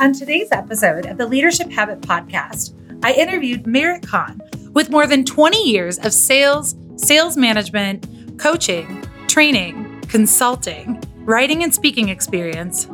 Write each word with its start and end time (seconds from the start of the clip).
On 0.00 0.12
today's 0.12 0.50
episode 0.50 1.06
of 1.06 1.18
the 1.18 1.26
Leadership 1.26 1.70
Habit 1.70 2.00
Podcast, 2.00 2.74
I 3.04 3.12
interviewed 3.12 3.64
Merit 3.64 4.04
Kahn 4.04 4.40
with 4.72 4.90
more 4.90 5.06
than 5.06 5.24
20 5.24 5.70
years 5.70 5.98
of 6.00 6.12
sales, 6.12 6.74
sales 6.96 7.36
management, 7.36 8.38
coaching, 8.38 9.04
training, 9.28 10.00
consulting, 10.08 11.00
writing, 11.20 11.62
and 11.62 11.72
speaking 11.72 12.08
experience. 12.08 12.88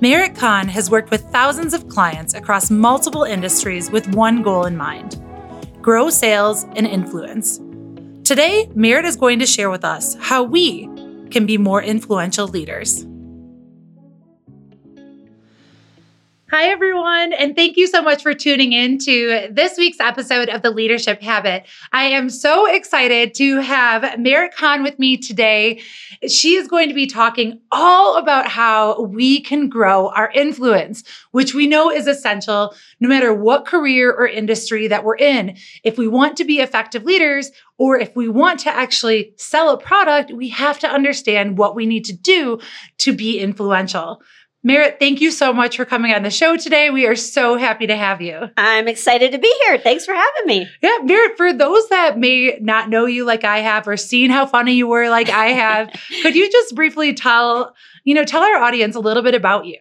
Merit 0.00 0.36
Kahn 0.36 0.68
has 0.68 0.90
worked 0.90 1.10
with 1.10 1.22
thousands 1.32 1.74
of 1.74 1.88
clients 1.88 2.34
across 2.34 2.70
multiple 2.70 3.24
industries 3.24 3.90
with 3.90 4.14
one 4.14 4.42
goal 4.42 4.64
in 4.64 4.76
mind 4.76 5.20
grow 5.82 6.08
sales 6.08 6.64
and 6.76 6.86
influence. 6.86 7.58
Today, 8.26 8.70
Merit 8.74 9.04
is 9.04 9.16
going 9.16 9.40
to 9.40 9.46
share 9.46 9.68
with 9.70 9.84
us 9.84 10.16
how 10.20 10.42
we 10.42 10.88
can 11.30 11.46
be 11.46 11.58
more 11.58 11.82
influential 11.82 12.46
leaders. 12.46 13.04
Hi, 16.56 16.66
everyone, 16.66 17.32
and 17.32 17.56
thank 17.56 17.76
you 17.76 17.88
so 17.88 18.00
much 18.00 18.22
for 18.22 18.32
tuning 18.32 18.72
in 18.72 18.98
to 18.98 19.48
this 19.50 19.76
week's 19.76 19.98
episode 19.98 20.48
of 20.48 20.62
The 20.62 20.70
Leadership 20.70 21.20
Habit. 21.20 21.66
I 21.92 22.04
am 22.04 22.30
so 22.30 22.72
excited 22.72 23.34
to 23.34 23.58
have 23.58 24.20
Merit 24.20 24.54
Kahn 24.54 24.84
with 24.84 24.96
me 24.96 25.16
today. 25.16 25.82
She 26.28 26.54
is 26.54 26.68
going 26.68 26.86
to 26.86 26.94
be 26.94 27.08
talking 27.08 27.60
all 27.72 28.18
about 28.18 28.46
how 28.46 29.02
we 29.02 29.40
can 29.40 29.68
grow 29.68 30.10
our 30.10 30.30
influence, 30.30 31.02
which 31.32 31.54
we 31.54 31.66
know 31.66 31.90
is 31.90 32.06
essential 32.06 32.72
no 33.00 33.08
matter 33.08 33.34
what 33.34 33.66
career 33.66 34.12
or 34.12 34.28
industry 34.28 34.86
that 34.86 35.02
we're 35.02 35.16
in. 35.16 35.56
If 35.82 35.98
we 35.98 36.06
want 36.06 36.36
to 36.36 36.44
be 36.44 36.60
effective 36.60 37.02
leaders, 37.02 37.50
or 37.78 37.98
if 37.98 38.14
we 38.14 38.28
want 38.28 38.60
to 38.60 38.70
actually 38.70 39.34
sell 39.36 39.70
a 39.70 39.76
product, 39.76 40.32
we 40.32 40.50
have 40.50 40.78
to 40.78 40.88
understand 40.88 41.58
what 41.58 41.74
we 41.74 41.84
need 41.84 42.04
to 42.04 42.12
do 42.12 42.60
to 42.98 43.12
be 43.12 43.40
influential. 43.40 44.22
Merit, 44.66 44.96
thank 44.98 45.20
you 45.20 45.30
so 45.30 45.52
much 45.52 45.76
for 45.76 45.84
coming 45.84 46.14
on 46.14 46.22
the 46.22 46.30
show 46.30 46.56
today. 46.56 46.88
We 46.88 47.06
are 47.06 47.14
so 47.14 47.58
happy 47.58 47.86
to 47.86 47.96
have 47.96 48.22
you. 48.22 48.48
I'm 48.56 48.88
excited 48.88 49.32
to 49.32 49.38
be 49.38 49.54
here. 49.66 49.76
Thanks 49.76 50.06
for 50.06 50.14
having 50.14 50.46
me. 50.46 50.66
Yeah, 50.80 51.00
Merit, 51.02 51.36
for 51.36 51.52
those 51.52 51.86
that 51.90 52.18
may 52.18 52.56
not 52.62 52.88
know 52.88 53.04
you 53.04 53.26
like 53.26 53.44
I 53.44 53.58
have 53.58 53.86
or 53.86 53.98
seen 53.98 54.30
how 54.30 54.46
funny 54.46 54.72
you 54.72 54.86
were 54.86 55.10
like 55.10 55.28
I 55.28 55.48
have, 55.48 55.90
could 56.22 56.34
you 56.34 56.50
just 56.50 56.74
briefly 56.74 57.12
tell, 57.12 57.74
you 58.04 58.14
know, 58.14 58.24
tell 58.24 58.42
our 58.42 58.56
audience 58.56 58.96
a 58.96 59.00
little 59.00 59.22
bit 59.22 59.34
about 59.34 59.66
you? 59.66 59.76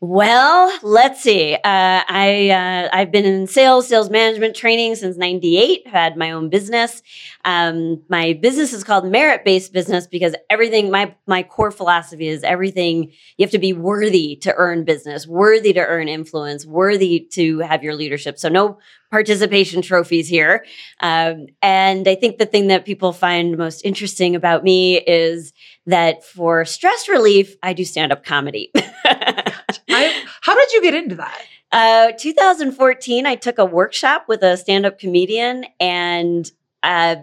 Well, 0.00 0.78
let's 0.82 1.20
see. 1.20 1.54
Uh, 1.54 1.58
I 1.64 2.50
uh, 2.50 2.88
I've 2.96 3.10
been 3.10 3.24
in 3.24 3.48
sales, 3.48 3.88
sales 3.88 4.10
management 4.10 4.54
training 4.54 4.94
since 4.94 5.16
'98. 5.16 5.88
Had 5.88 6.16
my 6.16 6.30
own 6.30 6.48
business. 6.48 7.02
Um, 7.48 8.02
my 8.10 8.34
business 8.34 8.74
is 8.74 8.84
called 8.84 9.10
merit 9.10 9.42
based 9.42 9.72
business 9.72 10.06
because 10.06 10.34
everything. 10.50 10.90
My 10.90 11.14
my 11.26 11.42
core 11.42 11.70
philosophy 11.70 12.28
is 12.28 12.44
everything. 12.44 13.10
You 13.38 13.42
have 13.44 13.50
to 13.52 13.58
be 13.58 13.72
worthy 13.72 14.36
to 14.42 14.54
earn 14.54 14.84
business, 14.84 15.26
worthy 15.26 15.72
to 15.72 15.80
earn 15.80 16.08
influence, 16.08 16.66
worthy 16.66 17.26
to 17.32 17.60
have 17.60 17.82
your 17.82 17.94
leadership. 17.94 18.38
So 18.38 18.50
no 18.50 18.78
participation 19.10 19.80
trophies 19.80 20.28
here. 20.28 20.66
Um, 21.00 21.46
and 21.62 22.06
I 22.06 22.16
think 22.16 22.36
the 22.36 22.44
thing 22.44 22.66
that 22.66 22.84
people 22.84 23.14
find 23.14 23.56
most 23.56 23.80
interesting 23.82 24.36
about 24.36 24.62
me 24.62 24.98
is 24.98 25.54
that 25.86 26.24
for 26.24 26.66
stress 26.66 27.08
relief, 27.08 27.56
I 27.62 27.72
do 27.72 27.86
stand 27.86 28.12
up 28.12 28.26
comedy. 28.26 28.70
I, 28.76 30.22
how 30.42 30.54
did 30.54 30.72
you 30.74 30.82
get 30.82 30.92
into 30.92 31.14
that? 31.14 31.42
Uh, 31.72 32.12
2014, 32.18 33.24
I 33.24 33.36
took 33.36 33.56
a 33.56 33.64
workshop 33.64 34.26
with 34.28 34.42
a 34.42 34.58
stand 34.58 34.84
up 34.84 34.98
comedian 34.98 35.64
and 35.80 36.52
uh, 36.82 37.16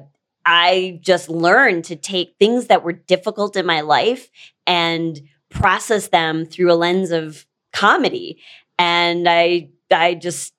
I 0.46 1.00
just 1.02 1.30
learned 1.30 1.86
to 1.86 1.96
take 1.96 2.36
things 2.40 2.68
that 2.68 2.84
were 2.84 2.94
difficult 2.94 3.56
in 3.56 3.66
my 3.66 3.82
life 3.82 4.30
and 4.68 5.20
process 5.50 6.10
them 6.10 6.46
through 6.46 6.72
a 6.72 6.76
lens 6.76 7.12
of 7.12 7.46
comedy. 7.74 8.40
And 8.78 9.28
I, 9.28 9.70
I 9.92 10.14
just, 10.16 10.54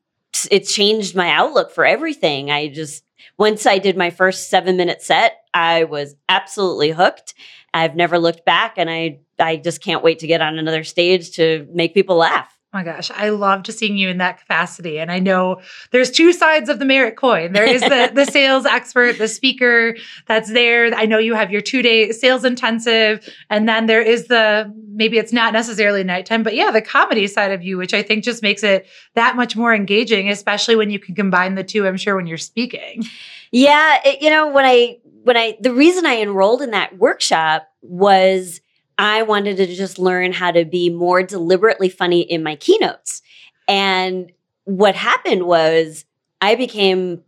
it 0.50 0.60
changed 0.60 1.14
my 1.14 1.30
outlook 1.30 1.70
for 1.70 1.84
everything. 1.84 2.50
I 2.50 2.69
just, 2.69 3.04
once 3.38 3.66
I 3.66 3.78
did 3.78 3.96
my 3.96 4.10
first 4.10 4.50
seven 4.50 4.76
minute 4.76 5.02
set, 5.02 5.38
I 5.54 5.84
was 5.84 6.14
absolutely 6.28 6.91
hooked. 6.91 7.34
I've 7.72 7.96
never 7.96 8.19
looked 8.19 8.44
back 8.44 8.75
and 8.78 8.91
I 8.91 9.20
I 9.38 9.56
just 9.56 9.82
can't 9.82 10.02
wait 10.02 10.20
to 10.20 10.26
get 10.26 10.41
on 10.41 10.58
another 10.58 10.84
stage 10.84 11.32
to 11.32 11.66
make 11.72 11.94
people 11.94 12.16
laugh. 12.16 12.56
Oh 12.72 12.78
my 12.78 12.84
gosh, 12.84 13.10
I 13.12 13.31
love 13.31 13.56
loved 13.56 13.72
seeing 13.72 13.97
you 13.97 14.09
in 14.09 14.19
that 14.19 14.41
capacity. 14.41 14.99
And 14.99 15.10
I 15.10 15.19
know 15.19 15.60
there's 15.93 16.10
two 16.10 16.32
sides 16.32 16.69
of 16.69 16.78
the 16.78 16.84
merit 16.84 17.16
coin. 17.16 17.53
There 17.53 17.65
is 17.65 17.81
the, 17.81 18.10
the 18.12 18.25
sales 18.31 18.66
expert, 18.66 19.19
the 19.19 19.28
speaker 19.28 19.97
that's 20.27 20.53
there. 20.53 20.93
I 20.94 21.06
know 21.06 21.19
you 21.19 21.34
have 21.34 21.50
your 21.50 21.60
two 21.60 21.81
day 21.81 22.10
sales 22.12 22.44
intensive. 22.44 23.26
And 23.50 23.69
then 23.69 23.87
there 23.87 24.03
is 24.03 24.26
the, 24.26 24.72
maybe 24.88 25.16
it's 25.16 25.32
not 25.32 25.53
necessarily 25.53 26.03
nighttime, 26.05 26.43
but 26.43 26.55
yeah, 26.55 26.71
the 26.71 26.82
comedy 26.82 27.26
side 27.28 27.53
of 27.53 27.62
you, 27.62 27.78
which 27.78 27.94
I 27.94 28.03
think 28.03 28.25
just 28.25 28.43
makes 28.43 28.62
it 28.62 28.87
that 29.15 29.37
much 29.37 29.56
more 29.56 29.75
engaging, 29.75 30.28
especially 30.28 30.76
when 30.76 30.91
you 30.91 30.99
can 30.99 31.15
combine 31.15 31.55
the 31.55 31.65
two, 31.65 31.87
I'm 31.87 31.97
sure, 31.97 32.16
when 32.16 32.26
you're 32.26 32.37
speaking. 32.37 33.05
Yeah. 33.53 34.00
It, 34.05 34.21
you 34.21 34.28
know, 34.28 34.50
when 34.50 34.65
I, 34.65 34.99
when 35.22 35.37
I, 35.37 35.56
the 35.60 35.72
reason 35.72 36.05
I 36.05 36.21
enrolled 36.21 36.62
in 36.62 36.72
that 36.72 36.99
workshop 36.99 37.69
was 37.81 38.60
I 38.98 39.22
wanted 39.22 39.56
to 39.58 39.66
just 39.66 39.98
learn 39.98 40.32
how 40.32 40.50
to 40.52 40.64
be 40.64 40.90
more 40.90 41.22
deliberately 41.22 41.88
funny 41.88 42.20
in 42.20 42.42
my 42.42 42.56
keynotes. 42.56 43.22
And 43.68 44.32
what 44.64 44.94
happened 44.94 45.46
was 45.46 46.04
I 46.40 46.54
became, 46.54 47.22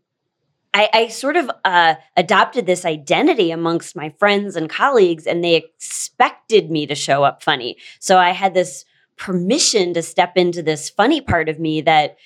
I, 0.72 0.88
I 0.92 1.08
sort 1.08 1.36
of 1.36 1.50
uh, 1.64 1.96
adopted 2.16 2.66
this 2.66 2.84
identity 2.84 3.50
amongst 3.50 3.96
my 3.96 4.10
friends 4.18 4.56
and 4.56 4.70
colleagues, 4.70 5.26
and 5.26 5.42
they 5.42 5.56
expected 5.56 6.70
me 6.70 6.86
to 6.86 6.94
show 6.94 7.22
up 7.24 7.42
funny. 7.42 7.76
So 8.00 8.18
I 8.18 8.30
had 8.30 8.54
this 8.54 8.84
permission 9.16 9.94
to 9.94 10.02
step 10.02 10.36
into 10.36 10.62
this 10.62 10.88
funny 10.88 11.20
part 11.20 11.48
of 11.48 11.58
me 11.58 11.80
that, 11.82 12.16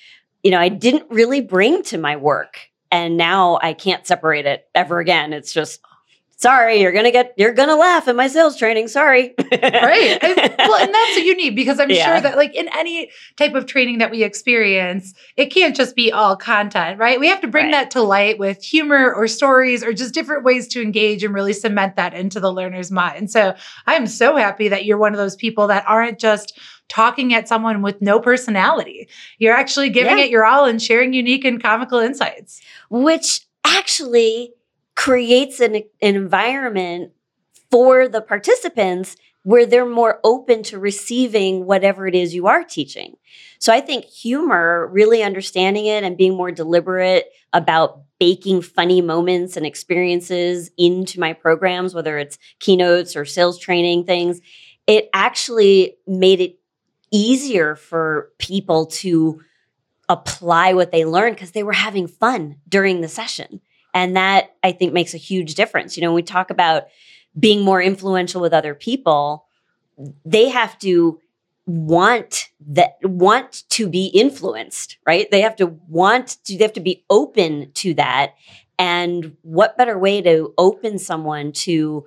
you 0.43 0.51
know, 0.51 0.59
I 0.59 0.69
didn't 0.69 1.09
really 1.09 1.41
bring 1.41 1.83
to 1.83 1.97
my 1.97 2.15
work. 2.15 2.69
And 2.91 3.17
now 3.17 3.57
I 3.61 3.73
can't 3.73 4.05
separate 4.05 4.45
it 4.45 4.67
ever 4.75 4.99
again. 4.99 5.33
It's 5.33 5.51
just 5.51 5.81
sorry, 6.43 6.81
you're 6.81 6.91
gonna 6.91 7.09
get 7.09 7.33
you're 7.37 7.53
gonna 7.53 7.77
laugh 7.77 8.07
at 8.09 8.17
my 8.17 8.27
sales 8.27 8.57
training. 8.57 8.89
Sorry. 8.89 9.33
right. 9.39 10.19
And, 10.21 10.55
well, 10.57 10.81
and 10.81 10.93
that's 10.93 11.15
what 11.15 11.23
you 11.23 11.35
need 11.35 11.55
because 11.55 11.79
I'm 11.79 11.89
yeah. 11.89 12.05
sure 12.05 12.21
that 12.21 12.35
like 12.35 12.53
in 12.53 12.67
any 12.75 13.09
type 13.37 13.55
of 13.55 13.65
training 13.65 13.99
that 13.99 14.11
we 14.11 14.23
experience, 14.23 15.13
it 15.37 15.45
can't 15.47 15.75
just 15.75 15.95
be 15.95 16.11
all 16.11 16.35
content, 16.35 16.99
right? 16.99 17.17
We 17.19 17.27
have 17.29 17.39
to 17.41 17.47
bring 17.47 17.67
right. 17.67 17.71
that 17.71 17.91
to 17.91 18.01
light 18.01 18.39
with 18.39 18.61
humor 18.61 19.13
or 19.13 19.27
stories 19.27 19.83
or 19.83 19.93
just 19.93 20.13
different 20.13 20.43
ways 20.43 20.67
to 20.69 20.81
engage 20.81 21.23
and 21.23 21.33
really 21.33 21.53
cement 21.53 21.95
that 21.95 22.13
into 22.13 22.41
the 22.41 22.51
learner's 22.51 22.91
mind. 22.91 23.31
So 23.31 23.55
I'm 23.87 24.05
so 24.05 24.35
happy 24.35 24.67
that 24.67 24.83
you're 24.83 24.97
one 24.97 25.13
of 25.13 25.17
those 25.17 25.37
people 25.37 25.67
that 25.67 25.85
aren't 25.87 26.19
just 26.19 26.59
talking 26.89 27.33
at 27.33 27.47
someone 27.47 27.81
with 27.81 28.01
no 28.01 28.19
personality. 28.19 29.07
You're 29.39 29.55
actually 29.55 29.89
giving 29.89 30.17
yeah. 30.17 30.25
it 30.25 30.29
your 30.29 30.45
all 30.45 30.65
and 30.65 30.81
sharing 30.81 31.13
unique 31.13 31.45
and 31.45 31.63
comical 31.63 31.99
insights. 31.99 32.61
Which 32.89 33.47
actually 33.63 34.53
creates 34.95 35.59
an, 35.59 35.75
an 35.75 35.83
environment 36.01 37.11
for 37.71 38.07
the 38.07 38.21
participants 38.21 39.15
where 39.43 39.65
they're 39.65 39.85
more 39.85 40.19
open 40.23 40.63
to 40.63 40.79
receiving 40.79 41.65
whatever 41.65 42.07
it 42.07 42.15
is 42.15 42.33
you 42.33 42.47
are 42.47 42.63
teaching. 42.63 43.15
So 43.59 43.73
I 43.73 43.81
think 43.81 44.05
humor, 44.05 44.87
really 44.91 45.21
understanding 45.21 45.85
it 45.85 46.03
and 46.03 46.17
being 46.17 46.35
more 46.35 46.51
deliberate 46.51 47.25
about 47.51 48.03
baking 48.19 48.61
funny 48.61 49.01
moments 49.01 49.57
and 49.57 49.65
experiences 49.65 50.71
into 50.77 51.19
my 51.19 51.33
programs, 51.33 51.93
whether 51.93 52.17
it's 52.17 52.37
keynotes 52.59 53.15
or 53.15 53.25
sales 53.25 53.59
training 53.59 54.05
things, 54.05 54.39
it 54.87 55.09
actually 55.13 55.97
made 56.07 56.39
it 56.39 56.57
easier 57.11 57.75
for 57.75 58.31
people 58.39 58.85
to 58.85 59.41
apply 60.09 60.73
what 60.73 60.91
they 60.91 61.05
learned 61.05 61.35
because 61.35 61.51
they 61.51 61.63
were 61.63 61.73
having 61.73 62.07
fun 62.07 62.57
during 62.67 63.01
the 63.01 63.07
session. 63.07 63.61
And 63.93 64.15
that 64.15 64.55
I 64.63 64.71
think 64.71 64.93
makes 64.93 65.13
a 65.13 65.17
huge 65.17 65.55
difference. 65.55 65.97
You 65.97 66.01
know, 66.03 66.13
we 66.13 66.23
talk 66.23 66.49
about 66.49 66.85
being 67.37 67.61
more 67.63 67.81
influential 67.81 68.41
with 68.41 68.53
other 68.53 68.75
people, 68.75 69.45
they 70.25 70.49
have 70.49 70.77
to 70.79 71.19
want 71.65 72.49
that 72.67 72.97
want 73.03 73.63
to 73.69 73.87
be 73.87 74.07
influenced, 74.07 74.97
right? 75.05 75.29
They 75.31 75.41
have 75.41 75.55
to 75.57 75.67
want 75.87 76.37
to 76.45 76.57
they 76.57 76.63
have 76.63 76.73
to 76.73 76.79
be 76.81 77.03
open 77.09 77.71
to 77.75 77.93
that. 77.95 78.33
And 78.77 79.37
what 79.43 79.77
better 79.77 79.97
way 79.97 80.21
to 80.21 80.53
open 80.57 80.99
someone 80.99 81.51
to 81.53 82.05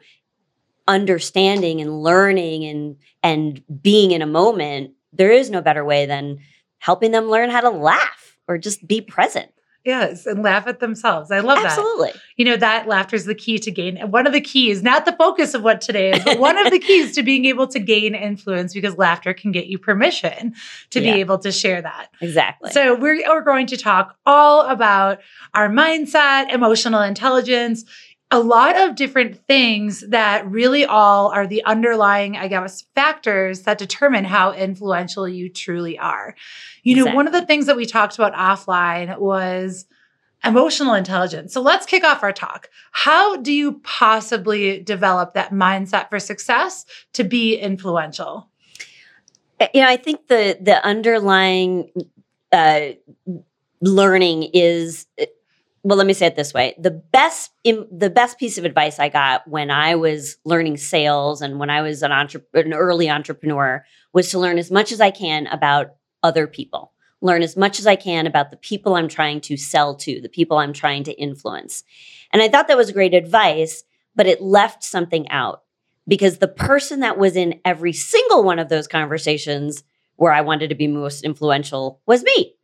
understanding 0.89 1.81
and 1.81 2.03
learning 2.03 2.65
and 2.65 2.97
and 3.23 3.63
being 3.83 4.11
in 4.13 4.23
a 4.23 4.27
moment, 4.27 4.93
there 5.13 5.33
is 5.33 5.51
no 5.51 5.61
better 5.63 5.85
way 5.85 6.07
than 6.07 6.39
helping 6.79 7.11
them 7.11 7.27
learn 7.27 7.51
how 7.51 7.61
to 7.61 7.71
laugh 7.71 8.37
or 8.47 8.59
just 8.59 8.87
be 8.87 9.01
present. 9.01 9.51
Yes, 9.87 10.27
and 10.27 10.43
laugh 10.43 10.67
at 10.67 10.81
themselves. 10.81 11.31
I 11.31 11.39
love 11.39 11.59
Absolutely. 11.59 12.09
that. 12.09 12.09
Absolutely. 12.09 12.21
You 12.35 12.45
know, 12.45 12.57
that 12.57 12.89
laughter 12.89 13.15
is 13.15 13.25
the 13.25 13.37
key 13.37 13.59
to 13.61 13.71
gain. 13.71 13.99
One 14.11 14.27
of 14.27 14.33
the 14.33 14.41
keys, 14.41 14.83
not 14.83 15.05
the 15.05 15.13
focus 15.13 15.55
of 15.55 15.63
what 15.63 15.81
today 15.81 16.11
is, 16.11 16.25
but 16.25 16.41
one 16.41 16.59
of 16.59 16.73
the 16.73 16.81
keys 16.81 17.15
to 17.15 17.23
being 17.23 17.45
able 17.45 17.69
to 17.69 17.79
gain 17.79 18.17
influence 18.17 18.75
because 18.75 18.99
laughter 18.99 19.33
can 19.33 19.53
get 19.53 19.67
you 19.67 19.79
permission 19.79 20.55
to 20.91 21.01
yeah. 21.01 21.15
be 21.15 21.21
able 21.21 21.39
to 21.39 21.53
share 21.53 21.81
that. 21.81 22.09
Exactly. 22.21 22.73
So 22.73 22.97
we're, 22.97 23.23
we're 23.29 23.43
going 23.43 23.69
to 23.69 23.77
talk 23.77 24.17
all 24.27 24.67
about 24.67 25.21
our 25.55 25.69
mindset, 25.69 26.53
emotional 26.53 27.03
intelligence, 27.03 27.85
a 28.31 28.41
lot 28.41 28.77
of 28.77 28.97
different 28.97 29.47
things 29.47 30.01
that 30.09 30.51
really 30.51 30.85
all 30.85 31.29
are 31.29 31.47
the 31.47 31.65
underlying, 31.65 32.37
I 32.37 32.49
guess, 32.49 32.83
factors 32.95 33.63
that 33.63 33.79
determine 33.79 34.25
how 34.25 34.53
influential 34.53 35.29
you 35.29 35.49
truly 35.49 35.97
are. 35.99 36.35
You 36.83 36.97
know, 36.97 37.15
one 37.15 37.29
of 37.29 37.33
the 37.33 37.47
things 37.47 37.67
that 37.67 37.77
we 37.77 37.87
talked 37.87 38.17
about 38.17 38.35
offline 38.35 39.19
was 39.19 39.87
emotional 40.45 40.95
intelligence. 40.95 41.53
So 41.53 41.61
let's 41.61 41.87
kick 41.87 42.05
off 42.05 42.23
our 42.23 42.33
talk. 42.33 42.69
How 42.93 43.37
do 43.37 43.53
you 43.53 43.81
possibly 43.85 44.81
develop 44.81 45.35
that 45.35 45.53
mindset 45.53 46.09
for 46.09 46.19
success 46.19 46.85
to 47.13 47.25
be 47.25 47.57
influential? 47.57 48.49
Eh, 49.61 49.69
you 49.75 49.81
know, 49.83 49.89
I 49.89 49.97
think 49.97 50.27
the 50.27 50.59
the 50.61 50.85
underlying 50.85 51.91
uh, 52.53 52.89
learning 53.81 54.51
is 54.53 55.07
eh, 55.19 55.27
well 55.87 55.97
let 55.97 56.07
me 56.09 56.13
say 56.13 56.27
it 56.27 56.35
this 56.35 56.53
way. 56.53 56.75
The 56.79 56.91
best 56.91 57.53
in, 57.63 57.87
the 57.97 58.11
best 58.11 58.41
piece 58.41 58.59
of 58.59 58.65
advice 58.65 58.99
i 58.99 59.09
got 59.09 59.47
when 59.47 59.71
i 59.71 59.95
was 59.95 60.37
learning 60.45 60.79
sales 60.79 61.41
and 61.41 61.61
when 61.61 61.71
i 61.71 61.81
was 61.81 62.03
an, 62.03 62.11
entre- 62.11 62.43
an 62.55 62.75
early 62.75 63.09
entrepreneur 63.09 63.85
was 64.13 64.31
to 64.31 64.41
learn 64.41 64.59
as 64.59 64.71
much 64.71 64.91
as 64.91 65.01
i 65.01 65.13
can 65.13 65.47
about 65.47 65.95
other 66.25 66.49
people. 66.49 66.93
Learn 67.21 67.43
as 67.43 67.57
much 67.57 67.79
as 67.79 67.87
i 67.87 67.95
can 67.95 68.27
about 68.27 68.51
the 68.51 68.57
people 68.57 68.97
i'm 68.97 69.07
trying 69.07 69.41
to 69.43 69.57
sell 69.57 69.95
to 69.95 70.21
the 70.21 70.29
people 70.29 70.59
i'm 70.59 70.73
trying 70.73 71.05
to 71.05 71.13
influence. 71.13 71.85
And 72.33 72.43
i 72.43 72.49
thought 72.49 72.67
that 72.67 72.77
was 72.77 72.91
great 72.91 73.15
advice 73.15 73.85
but 74.17 74.27
it 74.27 74.43
left 74.43 74.83
something 74.83 75.29
out 75.31 75.63
because 76.09 76.39
the 76.39 76.49
person 76.49 77.01
that 77.01 77.19
was 77.19 77.37
in 77.37 77.61
every 77.65 77.93
single 77.93 78.43
one 78.43 78.59
of 78.59 78.69
those 78.69 78.89
conversations 78.89 79.85
where 80.17 80.33
i 80.33 80.41
wanted 80.41 80.69
to 80.69 80.75
be 80.75 80.89
most 80.89 81.23
influential 81.23 82.01
was 82.07 82.25
me 82.25 82.56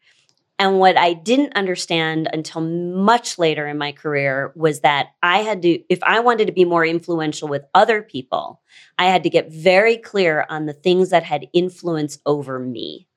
and 0.59 0.79
what 0.79 0.97
I 0.97 1.15
didn't 1.15 1.57
understand 1.57 2.29
until 2.33 2.61
much 2.61 3.39
later 3.39 3.67
in 3.67 3.79
my 3.79 3.93
career 3.93 4.53
was 4.55 4.81
that 4.81 5.09
I 5.23 5.39
had 5.39 5.63
to, 5.63 5.83
if 5.89 6.03
I 6.03 6.21
wanted 6.21 6.47
to 6.47 6.53
be 6.53 6.65
more 6.65 6.85
influential 6.85 7.49
with 7.49 7.65
other 7.75 8.03
people, 8.03 8.61
I 8.99 9.07
had 9.07 9.23
to 9.25 9.31
get 9.31 9.51
very 9.51 9.97
clear 9.97 10.47
on 10.49 10.67
the 10.67 10.73
things 10.73 11.11
that 11.11 11.25
had 11.25 11.49
influence 11.53 12.19
over 12.27 12.59
me. 12.59 13.09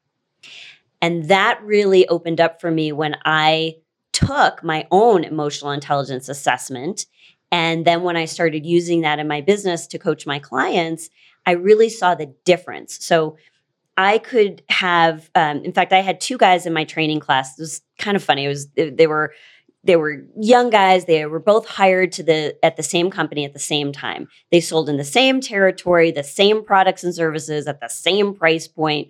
And 1.02 1.26
that 1.26 1.62
really 1.62 2.08
opened 2.08 2.42
up 2.42 2.60
for 2.60 2.72
me 2.72 2.92
when 2.92 3.16
I 3.26 3.76
took 4.12 4.64
my 4.64 4.88
own 4.92 5.24
emotional 5.24 5.72
intelligence 5.72 6.30
assessment. 6.30 7.06
And 7.52 7.86
then 7.86 8.02
when 8.02 8.16
I 8.16 8.26
started 8.26 8.66
using 8.66 9.02
that 9.02 9.20
in 9.20 9.28
my 9.28 9.42
business 9.42 9.88
to 9.88 10.00
coach 10.00 10.26
my 10.26 10.40
clients, 10.40 11.10
I 11.46 11.52
really 11.52 11.90
saw 11.90 12.16
the 12.16 12.34
difference. 12.44 13.06
So, 13.06 13.38
I 13.98 14.18
could 14.18 14.62
have, 14.70 15.30
um, 15.36 15.64
in 15.64 15.72
fact, 15.72 15.94
I 15.94 16.02
had 16.02 16.20
two 16.20 16.38
guys 16.38 16.66
in 16.66 16.74
my 16.74 16.84
training 16.84 17.20
class. 17.20 17.58
It 17.58 17.62
was 17.62 17.82
kind 17.98 18.18
of 18.18 18.24
funny. 18.24 18.46
It 18.46 18.50
was 18.50 18.68
they 18.76 19.08
were 19.08 19.34
they 19.86 19.96
were 19.96 20.26
young 20.38 20.70
guys. 20.70 21.06
They 21.06 21.26
were 21.26 21.40
both 21.40 21.66
hired 21.68 22.12
to 22.14 22.24
the 22.24 22.58
at 22.64 22.76
the 22.76 22.84
same 22.84 23.10
company 23.10 23.46
at 23.46 23.54
the 23.54 23.60
same 23.60 23.94
time. 23.94 24.28
They 24.52 24.60
sold 24.60 24.90
in 24.90 24.98
the 24.98 25.06
same 25.06 25.40
territory, 25.40 26.12
the 26.12 26.24
same 26.24 26.64
products 26.64 27.04
and 27.04 27.16
services 27.16 27.68
at 27.68 27.80
the 27.80 27.88
same 27.88 28.34
price 28.34 28.68
point. 28.68 29.10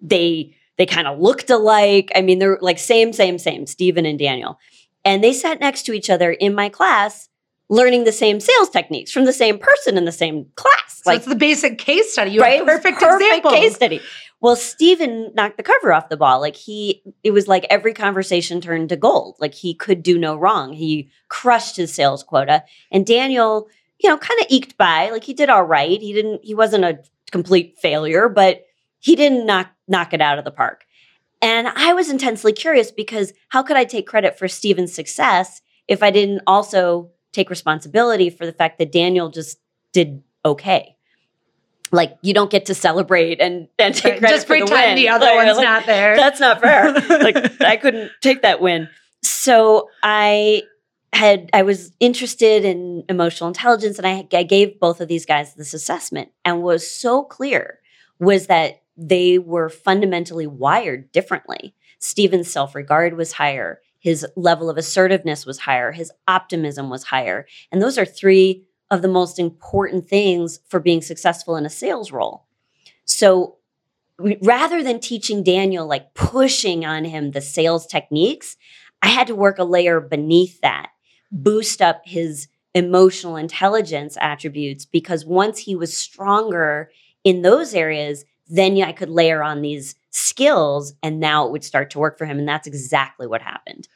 They 0.00 0.54
they 0.76 0.84
kind 0.84 1.06
of 1.06 1.18
looked 1.18 1.48
alike. 1.48 2.12
I 2.14 2.20
mean, 2.20 2.38
they're 2.38 2.58
like 2.60 2.78
same, 2.78 3.14
same, 3.14 3.38
same. 3.38 3.66
Stephen 3.66 4.04
and 4.04 4.18
Daniel, 4.18 4.58
and 5.04 5.24
they 5.24 5.32
sat 5.32 5.60
next 5.60 5.84
to 5.84 5.92
each 5.94 6.10
other 6.10 6.32
in 6.32 6.54
my 6.54 6.68
class 6.68 7.30
learning 7.68 8.04
the 8.04 8.12
same 8.12 8.40
sales 8.40 8.70
techniques 8.70 9.10
from 9.10 9.24
the 9.24 9.32
same 9.32 9.58
person 9.58 9.96
in 9.96 10.04
the 10.04 10.12
same 10.12 10.46
class. 10.54 11.02
So 11.02 11.10
like 11.10 11.18
it's 11.18 11.26
the 11.26 11.34
basic 11.34 11.78
case 11.78 12.12
study. 12.12 12.30
You 12.32 12.40
right? 12.40 12.64
perfect, 12.64 13.00
perfect 13.00 13.22
example. 13.22 13.50
case 13.50 13.74
study. 13.74 14.00
Well, 14.40 14.56
Stephen 14.56 15.32
knocked 15.34 15.56
the 15.56 15.62
cover 15.62 15.92
off 15.92 16.08
the 16.08 16.16
ball. 16.16 16.40
Like 16.40 16.56
he, 16.56 17.02
it 17.24 17.30
was 17.30 17.48
like 17.48 17.66
every 17.70 17.94
conversation 17.94 18.60
turned 18.60 18.90
to 18.90 18.96
gold. 18.96 19.36
Like 19.40 19.54
he 19.54 19.74
could 19.74 20.02
do 20.02 20.18
no 20.18 20.36
wrong. 20.36 20.72
He 20.72 21.10
crushed 21.28 21.76
his 21.76 21.92
sales 21.92 22.22
quota. 22.22 22.62
And 22.92 23.06
Daniel, 23.06 23.68
you 23.98 24.10
know, 24.10 24.18
kind 24.18 24.38
of 24.40 24.46
eked 24.50 24.76
by. 24.76 25.10
Like 25.10 25.24
he 25.24 25.32
did 25.32 25.48
all 25.48 25.64
right. 25.64 26.00
He 26.00 26.12
didn't, 26.12 26.44
he 26.44 26.54
wasn't 26.54 26.84
a 26.84 26.98
complete 27.30 27.78
failure, 27.78 28.28
but 28.28 28.66
he 28.98 29.16
didn't 29.16 29.46
knock 29.46 29.70
knock 29.88 30.12
it 30.12 30.20
out 30.20 30.38
of 30.38 30.44
the 30.44 30.50
park. 30.50 30.84
And 31.40 31.68
I 31.68 31.92
was 31.92 32.10
intensely 32.10 32.52
curious 32.52 32.90
because 32.90 33.32
how 33.48 33.62
could 33.62 33.76
I 33.76 33.84
take 33.84 34.06
credit 34.06 34.38
for 34.38 34.48
Stephen's 34.48 34.94
success 34.94 35.62
if 35.86 36.02
I 36.02 36.10
didn't 36.10 36.42
also 36.46 37.10
take 37.32 37.50
responsibility 37.50 38.30
for 38.30 38.46
the 38.46 38.52
fact 38.52 38.78
that 38.78 38.92
Daniel 38.92 39.28
just 39.28 39.58
did 39.92 40.22
okay? 40.44 40.95
Like 41.92 42.16
you 42.22 42.34
don't 42.34 42.50
get 42.50 42.66
to 42.66 42.74
celebrate 42.74 43.40
and, 43.40 43.68
and 43.78 43.94
take 43.94 44.18
credit 44.18 44.34
just 44.34 44.46
pretend 44.46 44.98
the, 44.98 45.02
the, 45.02 45.08
other 45.08 45.26
like, 45.26 45.46
one's 45.46 45.56
like, 45.58 45.64
not 45.64 45.86
there. 45.86 46.16
That's 46.16 46.40
not 46.40 46.60
fair. 46.60 46.92
like 47.22 47.60
I 47.60 47.76
couldn't 47.76 48.10
take 48.20 48.42
that 48.42 48.60
win. 48.60 48.88
So 49.22 49.88
I 50.02 50.62
had 51.12 51.50
I 51.52 51.62
was 51.62 51.92
interested 52.00 52.64
in 52.64 53.04
emotional 53.08 53.48
intelligence, 53.48 53.98
and 53.98 54.06
I, 54.06 54.26
I 54.32 54.42
gave 54.42 54.78
both 54.78 55.00
of 55.00 55.08
these 55.08 55.26
guys 55.26 55.54
this 55.54 55.74
assessment, 55.74 56.30
and 56.44 56.62
was 56.62 56.90
so 56.90 57.22
clear 57.22 57.80
was 58.18 58.46
that 58.46 58.82
they 58.96 59.38
were 59.38 59.68
fundamentally 59.68 60.46
wired 60.46 61.12
differently. 61.12 61.74
Stephen's 61.98 62.50
self 62.50 62.74
regard 62.74 63.16
was 63.16 63.32
higher. 63.32 63.80
His 63.98 64.26
level 64.36 64.70
of 64.70 64.76
assertiveness 64.76 65.44
was 65.44 65.58
higher. 65.58 65.90
His 65.92 66.12
optimism 66.28 66.90
was 66.90 67.04
higher. 67.04 67.46
And 67.72 67.82
those 67.82 67.98
are 67.98 68.04
three 68.04 68.62
of 68.90 69.02
the 69.02 69.08
most 69.08 69.38
important 69.38 70.08
things 70.08 70.60
for 70.68 70.80
being 70.80 71.02
successful 71.02 71.56
in 71.56 71.66
a 71.66 71.70
sales 71.70 72.12
role. 72.12 72.46
So 73.04 73.56
rather 74.40 74.82
than 74.82 75.00
teaching 75.00 75.42
Daniel, 75.42 75.86
like 75.86 76.14
pushing 76.14 76.84
on 76.84 77.04
him 77.04 77.32
the 77.32 77.40
sales 77.40 77.86
techniques, 77.86 78.56
I 79.02 79.08
had 79.08 79.26
to 79.26 79.34
work 79.34 79.58
a 79.58 79.64
layer 79.64 80.00
beneath 80.00 80.60
that, 80.60 80.90
boost 81.30 81.82
up 81.82 82.02
his 82.04 82.48
emotional 82.74 83.36
intelligence 83.36 84.16
attributes, 84.20 84.84
because 84.84 85.24
once 85.24 85.58
he 85.58 85.74
was 85.74 85.96
stronger 85.96 86.90
in 87.24 87.42
those 87.42 87.74
areas, 87.74 88.24
then 88.48 88.80
I 88.80 88.92
could 88.92 89.10
layer 89.10 89.42
on 89.42 89.62
these 89.62 89.96
skills 90.10 90.94
and 91.02 91.18
now 91.18 91.46
it 91.46 91.52
would 91.52 91.64
start 91.64 91.90
to 91.90 91.98
work 91.98 92.16
for 92.16 92.26
him. 92.26 92.38
And 92.38 92.48
that's 92.48 92.66
exactly 92.66 93.26
what 93.26 93.42
happened. 93.42 93.88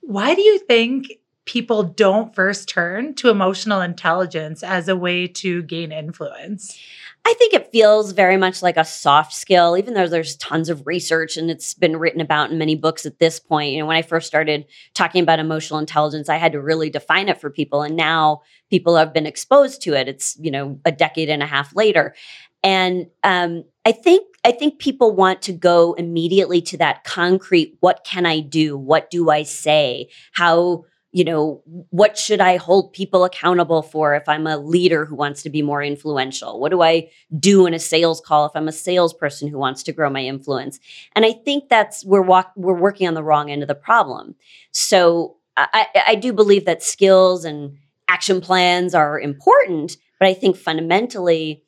Why 0.00 0.34
do 0.34 0.42
you 0.42 0.58
think 0.60 1.12
people 1.46 1.82
don't 1.82 2.34
first 2.34 2.68
turn 2.68 3.14
to 3.14 3.30
emotional 3.30 3.80
intelligence 3.80 4.62
as 4.62 4.88
a 4.88 4.96
way 4.96 5.26
to 5.28 5.62
gain 5.62 5.92
influence? 5.92 6.78
I 7.24 7.34
think 7.34 7.54
it 7.54 7.72
feels 7.72 8.12
very 8.12 8.36
much 8.36 8.62
like 8.62 8.76
a 8.76 8.84
soft 8.84 9.32
skill, 9.32 9.76
even 9.76 9.94
though 9.94 10.06
there's 10.06 10.36
tons 10.36 10.68
of 10.68 10.86
research 10.86 11.36
and 11.36 11.50
it's 11.50 11.74
been 11.74 11.96
written 11.96 12.20
about 12.20 12.52
in 12.52 12.58
many 12.58 12.76
books 12.76 13.04
at 13.04 13.18
this 13.18 13.40
point. 13.40 13.72
You 13.72 13.80
know, 13.80 13.86
when 13.86 13.96
I 13.96 14.02
first 14.02 14.28
started 14.28 14.66
talking 14.94 15.24
about 15.24 15.40
emotional 15.40 15.80
intelligence, 15.80 16.28
I 16.28 16.36
had 16.36 16.52
to 16.52 16.60
really 16.60 16.88
define 16.88 17.28
it 17.28 17.40
for 17.40 17.50
people. 17.50 17.82
And 17.82 17.96
now 17.96 18.42
people 18.70 18.94
have 18.94 19.12
been 19.12 19.26
exposed 19.26 19.82
to 19.82 19.94
it. 19.94 20.06
It's, 20.06 20.36
you 20.38 20.52
know, 20.52 20.78
a 20.84 20.92
decade 20.92 21.28
and 21.28 21.42
a 21.42 21.46
half 21.46 21.74
later. 21.74 22.14
And 22.62 23.06
um, 23.24 23.64
I 23.84 23.90
think 23.90 24.24
I 24.44 24.52
think 24.52 24.78
people 24.78 25.12
want 25.12 25.42
to 25.42 25.52
go 25.52 25.94
immediately 25.94 26.60
to 26.62 26.76
that 26.76 27.02
concrete, 27.02 27.76
what 27.80 28.04
can 28.04 28.24
I 28.24 28.38
do? 28.38 28.78
What 28.78 29.10
do 29.10 29.30
I 29.30 29.42
say? 29.42 30.10
How 30.32 30.84
you 31.16 31.24
know, 31.24 31.62
what 31.88 32.18
should 32.18 32.42
I 32.42 32.58
hold 32.58 32.92
people 32.92 33.24
accountable 33.24 33.80
for 33.80 34.14
if 34.14 34.28
I'm 34.28 34.46
a 34.46 34.58
leader 34.58 35.06
who 35.06 35.14
wants 35.14 35.42
to 35.44 35.48
be 35.48 35.62
more 35.62 35.82
influential? 35.82 36.60
What 36.60 36.68
do 36.68 36.82
I 36.82 37.08
do 37.38 37.64
in 37.64 37.72
a 37.72 37.78
sales 37.78 38.20
call 38.20 38.44
if 38.44 38.52
I'm 38.54 38.68
a 38.68 38.72
salesperson 38.72 39.48
who 39.48 39.56
wants 39.56 39.82
to 39.84 39.92
grow 39.92 40.10
my 40.10 40.20
influence? 40.20 40.78
And 41.14 41.24
I 41.24 41.32
think 41.32 41.70
that's 41.70 42.04
we're 42.04 42.20
walk, 42.20 42.52
we're 42.54 42.78
working 42.78 43.08
on 43.08 43.14
the 43.14 43.24
wrong 43.24 43.50
end 43.50 43.62
of 43.62 43.68
the 43.68 43.74
problem. 43.74 44.34
So 44.72 45.38
I, 45.56 45.86
I 46.06 46.14
do 46.16 46.34
believe 46.34 46.66
that 46.66 46.82
skills 46.82 47.46
and 47.46 47.78
action 48.08 48.42
plans 48.42 48.94
are 48.94 49.18
important, 49.18 49.96
but 50.20 50.28
I 50.28 50.34
think 50.34 50.54
fundamentally 50.54 51.64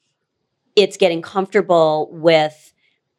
it's 0.76 0.98
getting 0.98 1.22
comfortable 1.22 2.10
with 2.12 2.74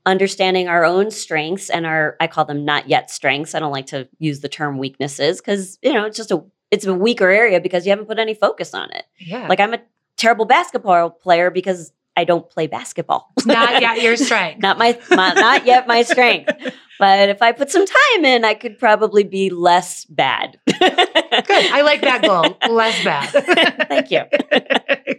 understanding 0.06 0.68
our 0.68 0.86
own 0.86 1.12
strengths 1.12 1.70
and 1.70 1.86
our 1.86 2.15
I 2.20 2.27
call 2.27 2.46
them 2.46 2.65
not 2.65 2.89
yet 2.89 3.12
strengths. 3.12 3.56
I 3.56 3.60
don't 3.60 3.72
like 3.72 3.88
to 3.88 4.08
use 4.20 4.39
the 4.39 4.50
term 4.50 4.77
weaknesses 4.77 5.39
because 5.41 5.77
you 5.82 5.94
know 5.94 6.06
it's 6.06 6.18
just 6.18 6.32
a 6.32 6.44
it's 6.72 6.86
a 6.86 6.94
weaker 6.94 7.29
area 7.29 7.60
because 7.60 7.86
you 7.86 7.91
haven't 7.91 8.06
put 8.08 8.20
any 8.20 8.34
focus 8.34 8.74
on 8.74 8.91
it. 8.91 9.06
Yeah. 9.18 9.48
Like 9.48 9.60
I'm 9.60 9.74
a 9.74 9.82
terrible 10.18 10.46
basketball 10.46 11.10
player 11.10 11.50
because 11.50 11.91
I 12.15 12.25
don't 12.25 12.50
play 12.50 12.68
basketball. 12.68 13.32
Not 13.46 13.82
yet 13.82 14.01
your 14.01 14.18
strength. 14.27 14.62
not 14.62 14.77
my, 14.77 15.00
my 15.10 15.34
not 15.34 15.65
yet 15.65 15.88
my 15.88 16.03
strength. 16.03 16.51
But 17.00 17.29
if 17.29 17.41
I 17.41 17.53
put 17.53 17.72
some 17.72 17.86
time 17.86 18.25
in, 18.25 18.44
I 18.44 18.53
could 18.53 18.77
probably 18.77 19.24
be 19.24 19.50
less 19.50 20.03
bad. 20.03 20.60
Good. 20.80 21.72
I 21.72 21.82
like 21.82 22.02
that 22.02 22.22
goal. 22.22 22.58
Less 22.74 23.04
bad. 23.04 23.30
Thank 23.88 24.12
you. 24.12 24.24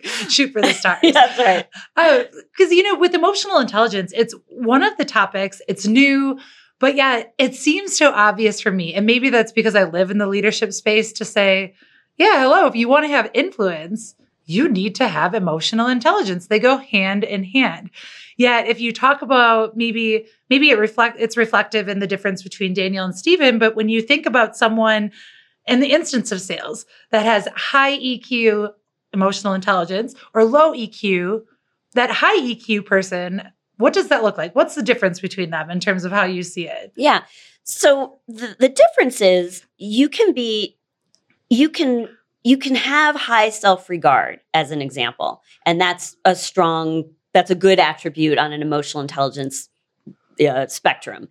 Shoot 0.28 0.52
for 0.52 0.60
the 0.60 0.72
stars. 0.72 1.00
That's 1.12 1.38
right. 1.38 1.66
Because, 1.94 2.72
uh, 2.72 2.74
you 2.74 2.82
know, 2.82 2.98
with 2.98 3.14
emotional 3.14 3.58
intelligence, 3.58 4.12
it's 4.14 4.34
one 4.48 4.82
of 4.82 4.96
the 4.96 5.04
topics, 5.04 5.60
it's 5.68 5.86
new, 5.86 6.38
but 6.78 6.94
yeah, 6.94 7.24
it 7.38 7.54
seems 7.54 7.96
so 7.96 8.12
obvious 8.12 8.60
for 8.60 8.70
me. 8.70 8.94
And 8.94 9.06
maybe 9.06 9.30
that's 9.30 9.52
because 9.52 9.74
I 9.74 9.84
live 9.84 10.10
in 10.10 10.18
the 10.18 10.26
leadership 10.26 10.72
space 10.72 11.12
to 11.14 11.24
say, 11.24 11.74
yeah, 12.16 12.42
hello, 12.42 12.66
if 12.66 12.74
you 12.74 12.88
want 12.88 13.04
to 13.04 13.08
have 13.08 13.30
influence, 13.34 14.14
you 14.46 14.68
need 14.68 14.94
to 14.96 15.06
have 15.08 15.34
emotional 15.34 15.86
intelligence. 15.86 16.48
They 16.48 16.58
go 16.58 16.78
hand 16.78 17.22
in 17.24 17.44
hand. 17.44 17.90
Yet 18.36 18.66
if 18.66 18.80
you 18.80 18.92
talk 18.92 19.22
about 19.22 19.76
maybe 19.76 20.26
maybe 20.48 20.70
it 20.70 20.78
reflect 20.78 21.18
it's 21.20 21.36
reflective 21.36 21.88
in 21.88 21.98
the 21.98 22.06
difference 22.06 22.42
between 22.42 22.74
Daniel 22.74 23.04
and 23.04 23.14
Stephen, 23.14 23.58
but 23.58 23.76
when 23.76 23.88
you 23.88 24.00
think 24.02 24.26
about 24.26 24.56
someone 24.56 25.12
in 25.70 25.80
the 25.80 25.92
instance 25.92 26.32
of 26.32 26.40
sales 26.40 26.84
that 27.10 27.24
has 27.24 27.48
high 27.54 27.96
EQ 27.98 28.72
emotional 29.12 29.54
intelligence 29.54 30.14
or 30.34 30.44
low 30.44 30.72
EQ, 30.72 31.42
that 31.94 32.10
high 32.10 32.38
EQ 32.38 32.84
person, 32.84 33.42
what 33.76 33.92
does 33.92 34.08
that 34.08 34.22
look 34.22 34.36
like? 34.36 34.54
What's 34.54 34.74
the 34.74 34.82
difference 34.82 35.20
between 35.20 35.50
them 35.50 35.70
in 35.70 35.80
terms 35.80 36.04
of 36.04 36.12
how 36.12 36.24
you 36.24 36.42
see 36.42 36.68
it? 36.68 36.92
Yeah. 36.96 37.22
So 37.64 38.18
the, 38.28 38.56
the 38.58 38.68
difference 38.68 39.20
is 39.20 39.64
you 39.78 40.08
can 40.08 40.34
be, 40.34 40.76
you 41.48 41.68
can 41.68 42.08
you 42.42 42.56
can 42.56 42.74
have 42.74 43.16
high 43.16 43.50
self-regard 43.50 44.40
as 44.54 44.70
an 44.70 44.80
example 44.80 45.42
and 45.66 45.78
that's 45.78 46.16
a 46.24 46.34
strong 46.34 47.04
that's 47.34 47.50
a 47.50 47.54
good 47.54 47.78
attribute 47.78 48.38
on 48.38 48.52
an 48.52 48.62
emotional 48.62 49.02
intelligence 49.02 49.68
uh, 50.48 50.66
spectrum 50.66 51.28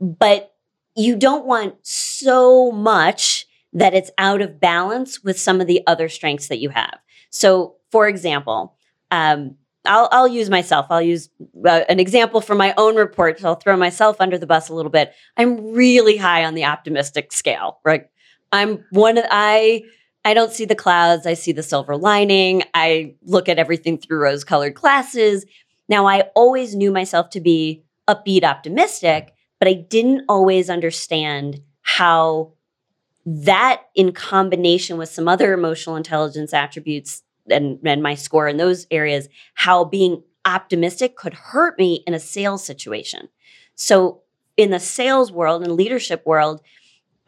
but 0.00 0.54
you 0.94 1.16
don't 1.16 1.46
want 1.46 1.74
so 1.82 2.70
much 2.70 3.46
that 3.72 3.94
it's 3.94 4.10
out 4.18 4.40
of 4.40 4.60
balance 4.60 5.22
with 5.24 5.38
some 5.38 5.60
of 5.60 5.66
the 5.66 5.80
other 5.86 6.08
strengths 6.08 6.48
that 6.48 6.58
you 6.58 6.68
have 6.68 6.98
so 7.30 7.76
for 7.90 8.08
example 8.08 8.76
um, 9.10 9.56
I'll, 9.84 10.08
I'll 10.12 10.28
use 10.28 10.48
myself. 10.48 10.86
I'll 10.90 11.02
use 11.02 11.28
uh, 11.66 11.82
an 11.88 11.98
example 11.98 12.40
from 12.40 12.58
my 12.58 12.72
own 12.76 12.96
report. 12.96 13.40
So 13.40 13.48
I'll 13.48 13.56
throw 13.56 13.76
myself 13.76 14.20
under 14.20 14.38
the 14.38 14.46
bus 14.46 14.68
a 14.68 14.74
little 14.74 14.90
bit. 14.90 15.12
I'm 15.36 15.72
really 15.72 16.16
high 16.16 16.44
on 16.44 16.54
the 16.54 16.64
optimistic 16.64 17.32
scale, 17.32 17.80
right? 17.84 18.06
I'm 18.52 18.84
one 18.90 19.18
of, 19.18 19.24
I, 19.30 19.82
I 20.24 20.34
don't 20.34 20.52
see 20.52 20.64
the 20.64 20.76
clouds. 20.76 21.26
I 21.26 21.34
see 21.34 21.52
the 21.52 21.62
silver 21.62 21.96
lining. 21.96 22.62
I 22.74 23.16
look 23.24 23.48
at 23.48 23.58
everything 23.58 23.98
through 23.98 24.20
rose 24.20 24.44
colored 24.44 24.74
glasses. 24.74 25.44
Now, 25.88 26.06
I 26.06 26.30
always 26.36 26.76
knew 26.76 26.92
myself 26.92 27.30
to 27.30 27.40
be 27.40 27.82
upbeat, 28.08 28.44
optimistic, 28.44 29.34
but 29.58 29.68
I 29.68 29.74
didn't 29.74 30.24
always 30.28 30.70
understand 30.70 31.60
how 31.82 32.52
that, 33.24 33.82
in 33.94 34.12
combination 34.12 34.96
with 34.98 35.08
some 35.08 35.28
other 35.28 35.52
emotional 35.52 35.96
intelligence 35.96 36.52
attributes 36.52 37.22
and, 37.50 37.78
and 37.84 38.02
my 38.02 38.14
score 38.14 38.48
in 38.48 38.56
those 38.56 38.86
areas, 38.90 39.28
how 39.54 39.84
being 39.84 40.22
optimistic 40.44 41.16
could 41.16 41.34
hurt 41.34 41.78
me 41.78 42.02
in 42.06 42.14
a 42.14 42.20
sales 42.20 42.64
situation. 42.64 43.28
So, 43.74 44.22
in 44.56 44.70
the 44.70 44.80
sales 44.80 45.32
world 45.32 45.62
and 45.62 45.72
leadership 45.72 46.26
world, 46.26 46.60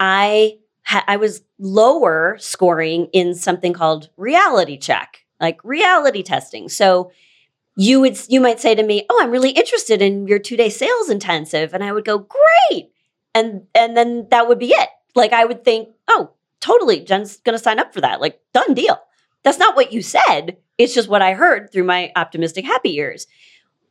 I 0.00 0.58
ha- 0.84 1.04
I 1.06 1.16
was 1.16 1.42
lower 1.58 2.36
scoring 2.38 3.08
in 3.12 3.34
something 3.34 3.72
called 3.72 4.10
reality 4.16 4.76
check, 4.76 5.24
like 5.40 5.62
reality 5.64 6.22
testing. 6.22 6.68
So 6.68 7.10
you 7.76 8.00
would 8.00 8.18
you 8.28 8.40
might 8.40 8.60
say 8.60 8.74
to 8.74 8.82
me, 8.82 9.06
"Oh, 9.10 9.20
I'm 9.22 9.30
really 9.30 9.50
interested 9.50 10.02
in 10.02 10.26
your 10.28 10.38
2-day 10.38 10.70
sales 10.70 11.10
intensive." 11.10 11.74
And 11.74 11.82
I 11.84 11.92
would 11.92 12.04
go, 12.04 12.18
"Great." 12.18 12.90
And 13.34 13.62
and 13.74 13.96
then 13.96 14.28
that 14.30 14.48
would 14.48 14.58
be 14.58 14.72
it. 14.72 14.88
Like 15.14 15.32
I 15.32 15.44
would 15.44 15.64
think, 15.64 15.90
"Oh, 16.08 16.30
totally. 16.60 17.00
Jenn's 17.00 17.36
going 17.38 17.56
to 17.56 17.62
sign 17.62 17.78
up 17.78 17.92
for 17.94 18.00
that. 18.00 18.20
Like 18.20 18.40
done 18.52 18.74
deal." 18.74 18.98
That's 19.42 19.58
not 19.58 19.76
what 19.76 19.92
you 19.92 20.02
said. 20.02 20.56
It's 20.78 20.94
just 20.94 21.08
what 21.08 21.22
I 21.22 21.34
heard 21.34 21.70
through 21.70 21.84
my 21.84 22.12
optimistic 22.16 22.64
happy 22.64 22.90
years. 22.90 23.26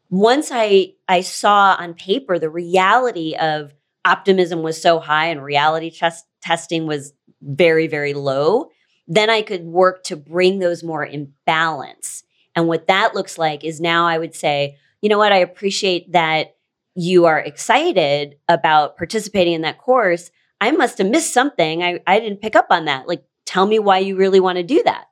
Once 0.09 0.49
I 0.51 0.93
I 1.07 1.21
saw 1.21 1.75
on 1.79 1.93
paper 1.93 2.39
the 2.39 2.49
reality 2.49 3.35
of 3.35 3.73
optimism 4.05 4.61
was 4.61 4.81
so 4.81 4.99
high 4.99 5.27
and 5.27 5.43
reality 5.43 5.89
test, 5.89 6.25
testing 6.41 6.85
was 6.85 7.13
very, 7.41 7.87
very 7.87 8.13
low, 8.13 8.69
then 9.07 9.29
I 9.29 9.41
could 9.41 9.63
work 9.63 10.03
to 10.05 10.15
bring 10.17 10.59
those 10.59 10.83
more 10.83 11.03
in 11.03 11.33
balance. 11.45 12.23
And 12.55 12.67
what 12.67 12.87
that 12.87 13.15
looks 13.15 13.37
like 13.37 13.63
is 13.63 13.81
now 13.81 14.07
I 14.07 14.17
would 14.17 14.35
say, 14.35 14.77
you 15.01 15.09
know 15.09 15.17
what, 15.17 15.33
I 15.33 15.37
appreciate 15.37 16.11
that 16.13 16.55
you 16.95 17.25
are 17.25 17.39
excited 17.39 18.35
about 18.47 18.97
participating 18.97 19.53
in 19.53 19.61
that 19.61 19.79
course. 19.79 20.31
I 20.61 20.71
must 20.71 20.97
have 20.97 21.09
missed 21.09 21.33
something. 21.33 21.83
I, 21.83 21.99
I 22.07 22.19
didn't 22.19 22.41
pick 22.41 22.55
up 22.55 22.67
on 22.69 22.85
that. 22.85 23.07
Like, 23.07 23.23
tell 23.45 23.65
me 23.65 23.79
why 23.79 23.99
you 23.99 24.15
really 24.15 24.39
want 24.39 24.57
to 24.57 24.63
do 24.63 24.81
that. 24.83 25.05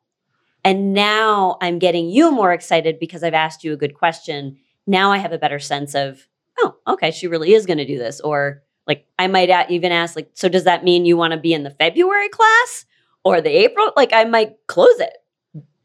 And 0.64 0.94
now 0.94 1.58
I'm 1.62 1.80
getting 1.80 2.10
you 2.10 2.32
more 2.32 2.54
excited 2.54 3.00
because 3.00 3.24
I've 3.24 3.34
asked 3.34 3.64
you 3.64 3.74
a 3.74 3.78
good 3.78 3.96
question. 3.96 4.58
Now 4.88 5.12
I 5.12 5.18
have 5.18 5.32
a 5.32 5.38
better 5.38 5.60
sense 5.60 5.96
of, 5.96 6.28
oh, 6.60 6.76
okay, 6.88 7.12
she 7.12 7.28
really 7.28 7.54
is 7.54 7.66
going 7.66 7.80
to 7.80 7.86
do 7.86 7.98
this. 7.98 8.20
Or 8.20 8.64
like 8.88 9.06
I 9.18 9.28
might 9.28 9.50
even 9.70 9.92
ask, 9.92 10.16
like, 10.16 10.32
so 10.34 10.50
does 10.50 10.66
that 10.66 10.84
mean 10.84 11.06
you 11.06 11.18
want 11.18 11.32
to 11.32 11.40
be 11.40 11.54
in 11.54 11.64
the 11.64 11.72
February 11.72 12.30
class 12.30 12.86
or 13.24 13.42
the 13.42 13.50
April? 13.50 13.92
Like 13.96 14.14
I 14.14 14.24
might 14.26 14.56
close 14.68 15.00
it. 15.00 15.18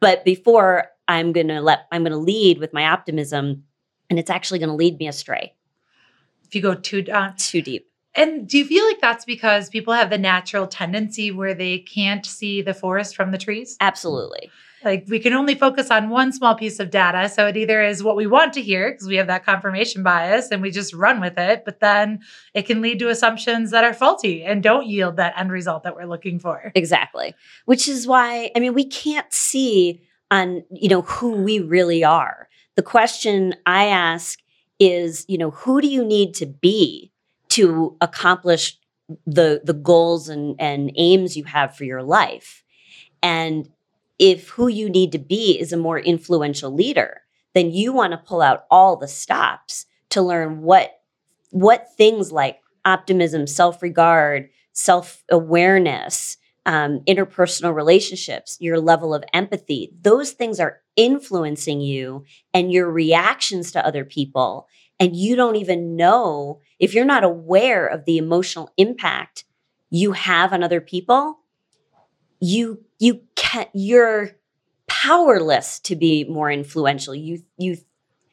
But 0.00 0.24
before 0.24 0.88
I'm 1.08 1.32
gonna 1.32 1.60
let 1.60 1.86
I'm 1.90 2.02
gonna 2.02 2.18
lead 2.18 2.58
with 2.58 2.72
my 2.72 2.86
optimism, 2.86 3.64
and 4.10 4.18
it's 4.18 4.30
actually 4.30 4.58
gonna 4.58 4.74
lead 4.74 4.98
me 4.98 5.08
astray. 5.08 5.54
If 6.44 6.54
you 6.54 6.62
go 6.62 6.74
too 6.74 7.04
uh, 7.10 7.32
too 7.36 7.62
deep. 7.62 7.90
And 8.16 8.48
do 8.48 8.58
you 8.58 8.64
feel 8.64 8.84
like 8.86 9.00
that's 9.00 9.24
because 9.24 9.68
people 9.68 9.92
have 9.92 10.10
the 10.10 10.18
natural 10.18 10.66
tendency 10.66 11.30
where 11.30 11.54
they 11.54 11.78
can't 11.78 12.24
see 12.24 12.62
the 12.62 12.74
forest 12.74 13.14
from 13.14 13.30
the 13.30 13.38
trees? 13.38 13.76
Absolutely. 13.80 14.50
Like 14.84 15.04
we 15.08 15.18
can 15.18 15.32
only 15.32 15.54
focus 15.54 15.90
on 15.90 16.10
one 16.10 16.32
small 16.32 16.54
piece 16.54 16.78
of 16.78 16.90
data. 16.90 17.28
So 17.28 17.46
it 17.48 17.56
either 17.56 17.82
is 17.82 18.02
what 18.02 18.16
we 18.16 18.26
want 18.26 18.52
to 18.54 18.62
hear 18.62 18.92
because 18.92 19.08
we 19.08 19.16
have 19.16 19.26
that 19.26 19.44
confirmation 19.44 20.02
bias 20.02 20.50
and 20.50 20.62
we 20.62 20.70
just 20.70 20.94
run 20.94 21.20
with 21.20 21.36
it, 21.38 21.64
but 21.64 21.80
then 21.80 22.20
it 22.54 22.66
can 22.66 22.80
lead 22.80 22.98
to 23.00 23.08
assumptions 23.08 23.70
that 23.72 23.84
are 23.84 23.92
faulty 23.92 24.44
and 24.44 24.62
don't 24.62 24.86
yield 24.86 25.16
that 25.16 25.34
end 25.36 25.50
result 25.50 25.82
that 25.82 25.96
we're 25.96 26.06
looking 26.06 26.38
for. 26.38 26.72
Exactly. 26.74 27.34
Which 27.64 27.88
is 27.88 28.06
why, 28.06 28.50
I 28.54 28.60
mean, 28.60 28.74
we 28.74 28.84
can't 28.84 29.32
see 29.32 30.02
on, 30.30 30.62
you 30.70 30.88
know, 30.88 31.02
who 31.02 31.32
we 31.32 31.58
really 31.58 32.04
are. 32.04 32.48
The 32.76 32.82
question 32.82 33.54
I 33.66 33.86
ask 33.86 34.40
is, 34.78 35.24
you 35.28 35.38
know, 35.38 35.50
who 35.50 35.80
do 35.80 35.88
you 35.88 36.04
need 36.04 36.34
to 36.34 36.46
be 36.46 37.10
to 37.56 37.96
accomplish 38.00 38.78
the 39.26 39.60
the 39.62 39.74
goals 39.74 40.28
and 40.28 40.56
and 40.58 40.90
aims 40.96 41.36
you 41.36 41.44
have 41.44 41.76
for 41.76 41.84
your 41.84 42.02
life? 42.02 42.64
And 43.22 43.68
if 44.18 44.48
who 44.48 44.68
you 44.68 44.88
need 44.88 45.12
to 45.12 45.18
be 45.18 45.58
is 45.58 45.72
a 45.72 45.76
more 45.76 45.98
influential 45.98 46.72
leader, 46.72 47.22
then 47.54 47.70
you 47.70 47.92
want 47.92 48.12
to 48.12 48.18
pull 48.18 48.40
out 48.40 48.64
all 48.70 48.96
the 48.96 49.08
stops 49.08 49.86
to 50.10 50.22
learn 50.22 50.62
what 50.62 51.00
what 51.50 51.88
things 51.96 52.32
like 52.32 52.58
optimism, 52.84 53.46
self-regard, 53.46 54.48
self-awareness, 54.72 56.36
um, 56.66 57.00
interpersonal 57.06 57.74
relationships, 57.74 58.56
your 58.60 58.80
level 58.80 59.14
of 59.14 59.24
empathy, 59.32 59.92
those 60.02 60.32
things 60.32 60.60
are 60.60 60.80
influencing 60.96 61.80
you 61.80 62.24
and 62.52 62.72
your 62.72 62.90
reactions 62.90 63.72
to 63.72 63.86
other 63.86 64.04
people. 64.04 64.66
And 64.98 65.14
you 65.14 65.36
don't 65.36 65.56
even 65.56 65.96
know 65.96 66.60
if 66.78 66.94
you're 66.94 67.04
not 67.04 67.24
aware 67.24 67.86
of 67.86 68.04
the 68.04 68.18
emotional 68.18 68.70
impact 68.76 69.44
you 69.90 70.12
have 70.12 70.52
on 70.52 70.62
other 70.62 70.80
people, 70.80 71.40
you 72.40 72.84
you 72.98 73.22
can 73.34 73.66
you're 73.74 74.32
powerless 74.86 75.78
to 75.80 75.96
be 75.96 76.24
more 76.24 76.50
influential. 76.50 77.14
You 77.14 77.42
you 77.58 77.76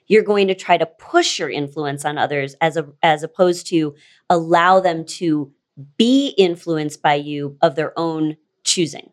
you're 0.07 0.23
going 0.23 0.47
to 0.47 0.55
try 0.55 0.77
to 0.77 0.85
push 0.85 1.39
your 1.39 1.49
influence 1.49 2.05
on 2.05 2.17
others 2.17 2.55
as 2.61 2.77
a 2.77 2.87
as 3.01 3.23
opposed 3.23 3.67
to 3.67 3.95
allow 4.29 4.79
them 4.79 5.05
to 5.05 5.51
be 5.97 6.29
influenced 6.37 7.01
by 7.01 7.15
you 7.15 7.57
of 7.61 7.75
their 7.75 7.97
own 7.97 8.37
choosing. 8.63 9.11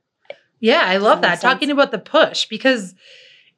Yeah, 0.60 0.82
I 0.84 0.98
love 0.98 1.22
that. 1.22 1.40
that 1.40 1.48
Talking 1.48 1.70
about 1.70 1.90
the 1.90 1.98
push 1.98 2.46
because 2.46 2.94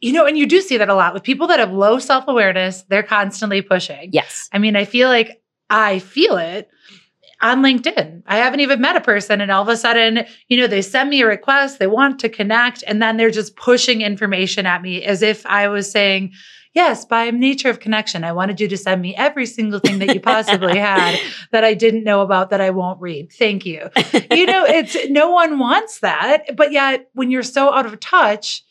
you 0.03 0.13
know, 0.13 0.27
and 0.27 0.37
you 0.37 0.47
do 0.47 0.61
see 0.61 0.77
that 0.77 0.89
a 0.89 0.95
lot 0.95 1.15
with 1.15 1.23
people 1.23 1.47
that 1.47 1.61
have 1.61 1.73
low 1.73 1.99
self-awareness, 1.99 2.83
they're 2.83 3.05
constantly 3.05 3.63
pushing. 3.63 4.11
Yes. 4.13 4.49
I 4.53 4.59
mean, 4.59 4.75
I 4.75 4.85
feel 4.85 5.09
like 5.09 5.41
I 5.71 6.01
feel 6.01 6.37
it 6.37 6.69
on 7.41 7.63
LinkedIn. 7.63 8.23
I 8.27 8.37
haven't 8.37 8.61
even 8.61 8.81
met 8.81 8.97
a 8.97 9.01
person. 9.01 9.41
And 9.41 9.53
all 9.53 9.63
of 9.63 9.69
a 9.69 9.77
sudden, 9.77 10.27
you 10.49 10.59
know, 10.59 10.67
they 10.67 10.83
send 10.83 11.09
me 11.09 11.23
a 11.23 11.27
request, 11.27 11.79
they 11.79 11.87
want 11.87 12.19
to 12.21 12.29
connect, 12.29 12.83
and 12.87 13.01
then 13.01 13.17
they're 13.17 13.31
just 13.31 13.55
pushing 13.55 14.03
information 14.03 14.67
at 14.67 14.83
me 14.83 15.05
as 15.05 15.23
if 15.23 15.47
I 15.47 15.69
was 15.69 15.91
saying, 15.91 16.33
Yes, 16.75 17.05
by 17.05 17.31
nature 17.31 17.69
of 17.69 17.81
connection, 17.81 18.25
I 18.25 18.33
wanted 18.33 18.59
you 18.59 18.67
to 18.69 18.79
send 18.79 19.03
me 19.03 19.15
every 19.15 19.45
single 19.45 19.79
thing 19.79 19.99
that 19.99 20.15
you 20.15 20.21
possibly 20.21 20.79
had 20.79 21.21
that 21.51 21.65
I 21.65 21.75
didn't 21.75 22.03
know 22.03 22.23
about 22.23 22.49
that 22.49 22.63
I 22.63 22.71
won't 22.71 22.99
read. 22.99 23.31
Thank 23.31 23.67
you. 23.67 23.91
You 24.31 24.47
know, 24.47 24.65
it's 24.65 24.97
no 25.11 25.31
one 25.31 25.59
wants 25.59 26.01
that. 26.01 26.57
But 26.57 26.73
yet, 26.73 27.11
when 27.13 27.31
you're 27.31 27.43
so 27.43 27.71
out 27.71 27.85
of 27.85 28.01
touch, 28.01 28.65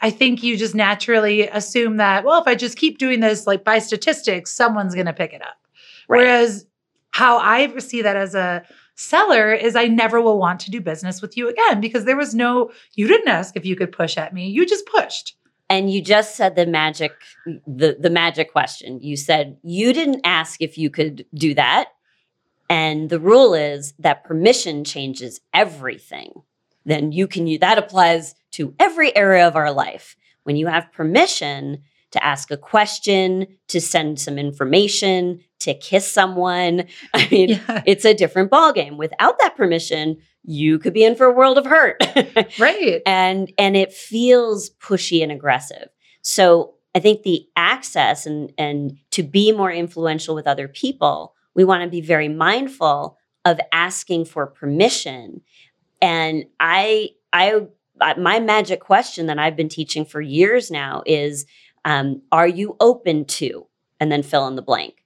I 0.00 0.10
think 0.10 0.42
you 0.42 0.56
just 0.56 0.74
naturally 0.74 1.48
assume 1.48 1.96
that, 1.96 2.24
well, 2.24 2.40
if 2.40 2.46
I 2.46 2.54
just 2.54 2.78
keep 2.78 2.98
doing 2.98 3.20
this, 3.20 3.46
like 3.46 3.64
by 3.64 3.78
statistics, 3.78 4.52
someone's 4.52 4.94
going 4.94 5.06
to 5.06 5.12
pick 5.12 5.32
it 5.32 5.42
up. 5.42 5.56
Right. 6.08 6.18
Whereas 6.18 6.66
how 7.10 7.38
I 7.38 7.76
see 7.78 8.02
that 8.02 8.16
as 8.16 8.34
a 8.34 8.64
seller 8.94 9.52
is 9.52 9.76
I 9.76 9.86
never 9.86 10.20
will 10.20 10.38
want 10.38 10.60
to 10.60 10.70
do 10.70 10.80
business 10.80 11.22
with 11.22 11.36
you 11.36 11.48
again 11.48 11.80
because 11.80 12.04
there 12.04 12.16
was 12.16 12.34
no, 12.34 12.70
you 12.94 13.08
didn't 13.08 13.28
ask 13.28 13.56
if 13.56 13.64
you 13.64 13.76
could 13.76 13.92
push 13.92 14.16
at 14.16 14.32
me. 14.32 14.48
You 14.48 14.66
just 14.66 14.86
pushed. 14.86 15.36
And 15.70 15.92
you 15.92 16.00
just 16.00 16.36
said 16.36 16.56
the 16.56 16.66
magic, 16.66 17.12
the, 17.66 17.96
the 17.98 18.10
magic 18.10 18.52
question. 18.52 19.00
You 19.00 19.16
said 19.16 19.58
you 19.62 19.92
didn't 19.92 20.22
ask 20.24 20.62
if 20.62 20.78
you 20.78 20.90
could 20.90 21.26
do 21.34 21.54
that. 21.54 21.90
And 22.70 23.10
the 23.10 23.20
rule 23.20 23.54
is 23.54 23.94
that 23.98 24.24
permission 24.24 24.84
changes 24.84 25.40
everything. 25.52 26.42
Then 26.84 27.12
you 27.12 27.26
can, 27.26 27.46
you 27.46 27.58
that 27.58 27.78
applies 27.78 28.34
to 28.52 28.74
every 28.78 29.14
area 29.16 29.46
of 29.46 29.56
our 29.56 29.72
life. 29.72 30.16
When 30.44 30.56
you 30.56 30.66
have 30.66 30.92
permission 30.92 31.82
to 32.10 32.24
ask 32.24 32.50
a 32.50 32.56
question, 32.56 33.46
to 33.68 33.80
send 33.80 34.18
some 34.18 34.38
information, 34.38 35.40
to 35.60 35.74
kiss 35.74 36.10
someone. 36.10 36.86
I 37.14 37.28
mean, 37.30 37.50
yeah. 37.50 37.82
it's 37.86 38.04
a 38.04 38.14
different 38.14 38.50
ballgame. 38.50 38.96
Without 38.96 39.38
that 39.40 39.56
permission, 39.56 40.16
you 40.42 40.78
could 40.78 40.94
be 40.94 41.04
in 41.04 41.14
for 41.14 41.26
a 41.26 41.32
world 41.32 41.58
of 41.58 41.66
hurt. 41.66 42.02
right. 42.58 43.02
And 43.04 43.52
and 43.58 43.76
it 43.76 43.92
feels 43.92 44.70
pushy 44.70 45.22
and 45.22 45.30
aggressive. 45.30 45.88
So 46.22 46.74
I 46.94 47.00
think 47.00 47.22
the 47.22 47.46
access 47.56 48.24
and 48.24 48.52
and 48.56 48.96
to 49.10 49.22
be 49.22 49.52
more 49.52 49.70
influential 49.70 50.34
with 50.34 50.46
other 50.46 50.68
people, 50.68 51.34
we 51.54 51.64
want 51.64 51.82
to 51.82 51.88
be 51.90 52.00
very 52.00 52.28
mindful 52.28 53.18
of 53.44 53.60
asking 53.72 54.24
for 54.24 54.46
permission. 54.46 55.42
And 56.00 56.46
I 56.58 57.10
I 57.32 57.66
my 58.16 58.40
magic 58.40 58.80
question 58.80 59.26
that 59.26 59.38
I've 59.38 59.56
been 59.56 59.68
teaching 59.68 60.04
for 60.04 60.20
years 60.20 60.70
now 60.70 61.02
is 61.06 61.46
um, 61.84 62.22
are 62.32 62.48
you 62.48 62.76
open 62.80 63.24
to 63.24 63.66
and 64.00 64.10
then 64.12 64.22
fill 64.22 64.46
in 64.46 64.56
the 64.56 64.62
blank 64.62 64.98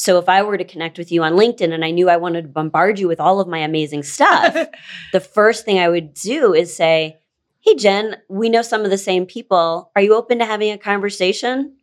so 0.00 0.18
if 0.18 0.30
I 0.30 0.42
were 0.42 0.56
to 0.56 0.64
connect 0.64 0.96
with 0.96 1.12
you 1.12 1.22
on 1.22 1.34
LinkedIn 1.34 1.74
and 1.74 1.84
I 1.84 1.90
knew 1.90 2.08
I 2.08 2.16
wanted 2.16 2.42
to 2.42 2.48
bombard 2.48 2.98
you 2.98 3.06
with 3.06 3.20
all 3.20 3.38
of 3.38 3.46
my 3.46 3.58
amazing 3.58 4.02
stuff, 4.02 4.56
the 5.12 5.20
first 5.20 5.66
thing 5.66 5.78
I 5.78 5.90
would 5.90 6.14
do 6.14 6.54
is 6.54 6.74
say, 6.74 7.18
Hey, 7.60 7.74
Jenn, 7.74 8.16
we 8.26 8.48
know 8.48 8.62
some 8.62 8.82
of 8.82 8.90
the 8.90 8.96
same 8.96 9.26
people. 9.26 9.92
Are 9.94 10.00
you 10.00 10.14
open 10.14 10.38
to 10.38 10.46
having 10.46 10.72
a 10.72 10.78
conversation 10.78 11.76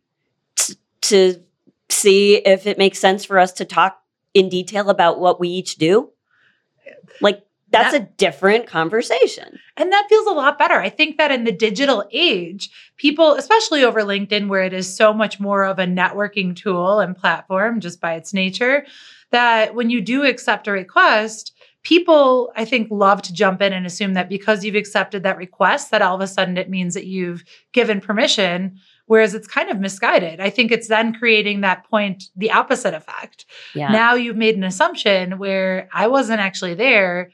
t- 0.56 0.74
to 1.02 1.40
see 1.90 2.38
if 2.38 2.66
it 2.66 2.76
makes 2.76 2.98
sense 2.98 3.24
for 3.24 3.38
us 3.38 3.52
to 3.52 3.64
talk 3.64 4.02
in 4.34 4.48
detail 4.48 4.90
about 4.90 5.20
what 5.20 5.38
we 5.38 5.48
each 5.50 5.76
do? 5.76 6.10
Like, 7.20 7.46
that's 7.70 7.92
that, 7.92 8.02
a 8.02 8.08
different 8.16 8.66
conversation. 8.66 9.58
And 9.76 9.92
that 9.92 10.06
feels 10.08 10.26
a 10.26 10.32
lot 10.32 10.58
better. 10.58 10.80
I 10.80 10.88
think 10.88 11.18
that 11.18 11.30
in 11.30 11.44
the 11.44 11.52
digital 11.52 12.08
age, 12.10 12.70
people, 12.96 13.34
especially 13.34 13.84
over 13.84 14.00
LinkedIn, 14.00 14.48
where 14.48 14.62
it 14.62 14.72
is 14.72 14.94
so 14.94 15.12
much 15.12 15.38
more 15.38 15.64
of 15.64 15.78
a 15.78 15.86
networking 15.86 16.56
tool 16.56 17.00
and 17.00 17.16
platform 17.16 17.80
just 17.80 18.00
by 18.00 18.14
its 18.14 18.32
nature, 18.32 18.86
that 19.30 19.74
when 19.74 19.90
you 19.90 20.00
do 20.00 20.24
accept 20.24 20.66
a 20.66 20.72
request, 20.72 21.52
people 21.84 22.52
i 22.56 22.64
think 22.64 22.88
love 22.90 23.22
to 23.22 23.32
jump 23.32 23.62
in 23.62 23.72
and 23.72 23.86
assume 23.86 24.14
that 24.14 24.28
because 24.28 24.64
you've 24.64 24.74
accepted 24.74 25.22
that 25.22 25.36
request 25.36 25.90
that 25.90 26.02
all 26.02 26.14
of 26.14 26.20
a 26.20 26.26
sudden 26.26 26.58
it 26.58 26.68
means 26.68 26.92
that 26.94 27.06
you've 27.06 27.44
given 27.72 28.00
permission 28.00 28.76
whereas 29.06 29.32
it's 29.32 29.46
kind 29.46 29.70
of 29.70 29.78
misguided 29.78 30.40
i 30.40 30.50
think 30.50 30.72
it's 30.72 30.88
then 30.88 31.14
creating 31.14 31.60
that 31.60 31.88
point 31.88 32.24
the 32.36 32.50
opposite 32.50 32.94
effect 32.94 33.46
yeah. 33.74 33.88
now 33.90 34.14
you've 34.14 34.36
made 34.36 34.56
an 34.56 34.64
assumption 34.64 35.38
where 35.38 35.88
i 35.94 36.06
wasn't 36.06 36.40
actually 36.40 36.74
there 36.74 37.30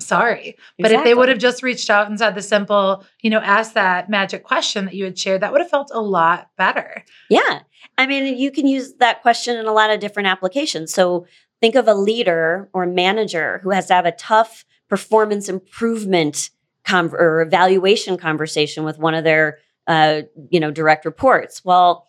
sorry. 0.00 0.56
But 0.78 0.92
if 0.92 1.04
they 1.04 1.14
would 1.14 1.28
have 1.28 1.38
just 1.38 1.62
reached 1.62 1.90
out 1.90 2.08
and 2.08 2.18
said 2.18 2.34
the 2.34 2.42
simple, 2.42 3.04
you 3.20 3.30
know, 3.30 3.40
ask 3.40 3.74
that 3.74 4.08
magic 4.08 4.44
question 4.44 4.86
that 4.86 4.94
you 4.94 5.04
had 5.04 5.18
shared, 5.18 5.42
that 5.42 5.52
would 5.52 5.60
have 5.60 5.70
felt 5.70 5.90
a 5.92 6.00
lot 6.00 6.50
better. 6.56 7.04
Yeah. 7.28 7.60
I 7.96 8.06
mean, 8.06 8.38
you 8.38 8.50
can 8.50 8.66
use 8.66 8.94
that 8.94 9.22
question 9.22 9.56
in 9.56 9.66
a 9.66 9.72
lot 9.72 9.90
of 9.90 10.00
different 10.00 10.28
applications. 10.28 10.92
So 10.92 11.26
think 11.60 11.74
of 11.74 11.88
a 11.88 11.94
leader 11.94 12.68
or 12.72 12.86
manager 12.86 13.60
who 13.62 13.70
has 13.70 13.86
to 13.86 13.94
have 13.94 14.06
a 14.06 14.12
tough 14.12 14.64
performance 14.88 15.48
improvement 15.48 16.50
con- 16.84 17.12
or 17.12 17.42
evaluation 17.42 18.16
conversation 18.16 18.84
with 18.84 18.98
one 18.98 19.14
of 19.14 19.24
their, 19.24 19.58
uh, 19.86 20.22
you 20.50 20.60
know, 20.60 20.70
direct 20.70 21.04
reports. 21.04 21.64
Well, 21.64 22.06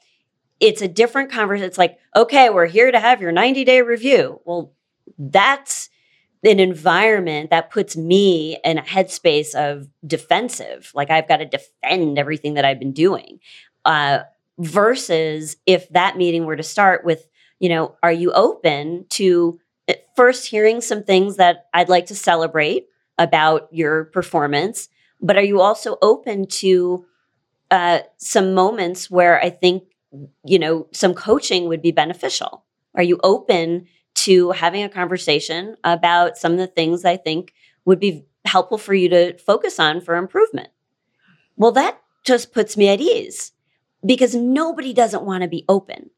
it's 0.60 0.82
a 0.82 0.88
different 0.88 1.32
conversation. 1.32 1.68
It's 1.68 1.78
like, 1.78 1.98
okay, 2.16 2.50
we're 2.50 2.68
here 2.68 2.92
to 2.92 3.00
have 3.00 3.22
your 3.22 3.32
90 3.32 3.64
day 3.64 3.82
review. 3.82 4.42
Well, 4.46 4.74
that's 5.18 5.90
an 6.44 6.60
environment 6.60 7.50
that 7.50 7.70
puts 7.70 7.98
me 7.98 8.58
in 8.64 8.78
a 8.78 8.84
headspace 8.84 9.54
of 9.56 9.88
defensive, 10.06 10.92
like 10.94 11.10
I've 11.10 11.28
got 11.28 11.38
to 11.38 11.46
defend 11.46 12.18
everything 12.18 12.54
that 12.54 12.66
I've 12.66 12.80
been 12.80 12.94
doing. 12.94 13.40
Uh, 13.86 14.20
versus 14.60 15.56
if 15.66 15.88
that 15.90 16.18
meeting 16.18 16.46
were 16.46 16.56
to 16.56 16.64
start 16.64 17.06
with, 17.06 17.28
you 17.60 17.70
know, 17.70 17.96
are 18.04 18.12
you 18.12 18.32
open 18.34 19.06
to 19.10 19.60
eh, 19.88 19.96
first 20.16 20.48
hearing 20.48 20.82
some 20.82 21.04
things 21.04 21.38
that 21.38 21.68
I'd 21.74 21.90
like 21.90 22.08
to 22.08 22.16
celebrate 22.16 22.88
about 23.18 23.68
your 23.72 24.06
performance, 24.06 24.90
but 25.22 25.38
are 25.38 25.44
you 25.44 25.62
also 25.62 25.98
open 26.02 26.48
to 26.48 27.06
uh, 27.72 28.00
some 28.18 28.54
moments 28.54 29.10
where 29.10 29.42
I 29.42 29.50
think, 29.50 29.84
you 30.44 30.60
know, 30.60 30.88
some 30.92 31.14
coaching 31.14 31.68
would 31.68 31.82
be 31.82 31.92
beneficial? 31.92 32.64
Are 32.96 33.04
you 33.04 33.20
open 33.24 33.88
to 34.24 34.52
having 34.52 34.84
a 34.84 34.90
conversation 34.90 35.76
about 35.84 36.38
some 36.38 36.54
of 36.54 36.58
the 36.58 36.68
things 36.68 37.06
I 37.06 37.18
think 37.18 37.54
would 37.86 38.00
be 38.00 38.26
helpful 38.46 38.78
for 38.78 38.94
you 38.94 39.10
to 39.10 39.38
focus 39.38 39.80
on 39.80 40.02
for 40.02 40.16
improvement. 40.16 40.70
Well, 41.56 41.72
that 41.74 42.02
just 42.24 42.54
puts 42.54 42.78
me 42.78 42.90
at 42.90 43.02
ease 43.02 43.52
because 44.06 44.36
nobody 44.36 44.94
doesn't 44.94 45.24
want 45.24 45.44
to 45.44 45.50
be 45.50 45.66
open. 45.70 46.10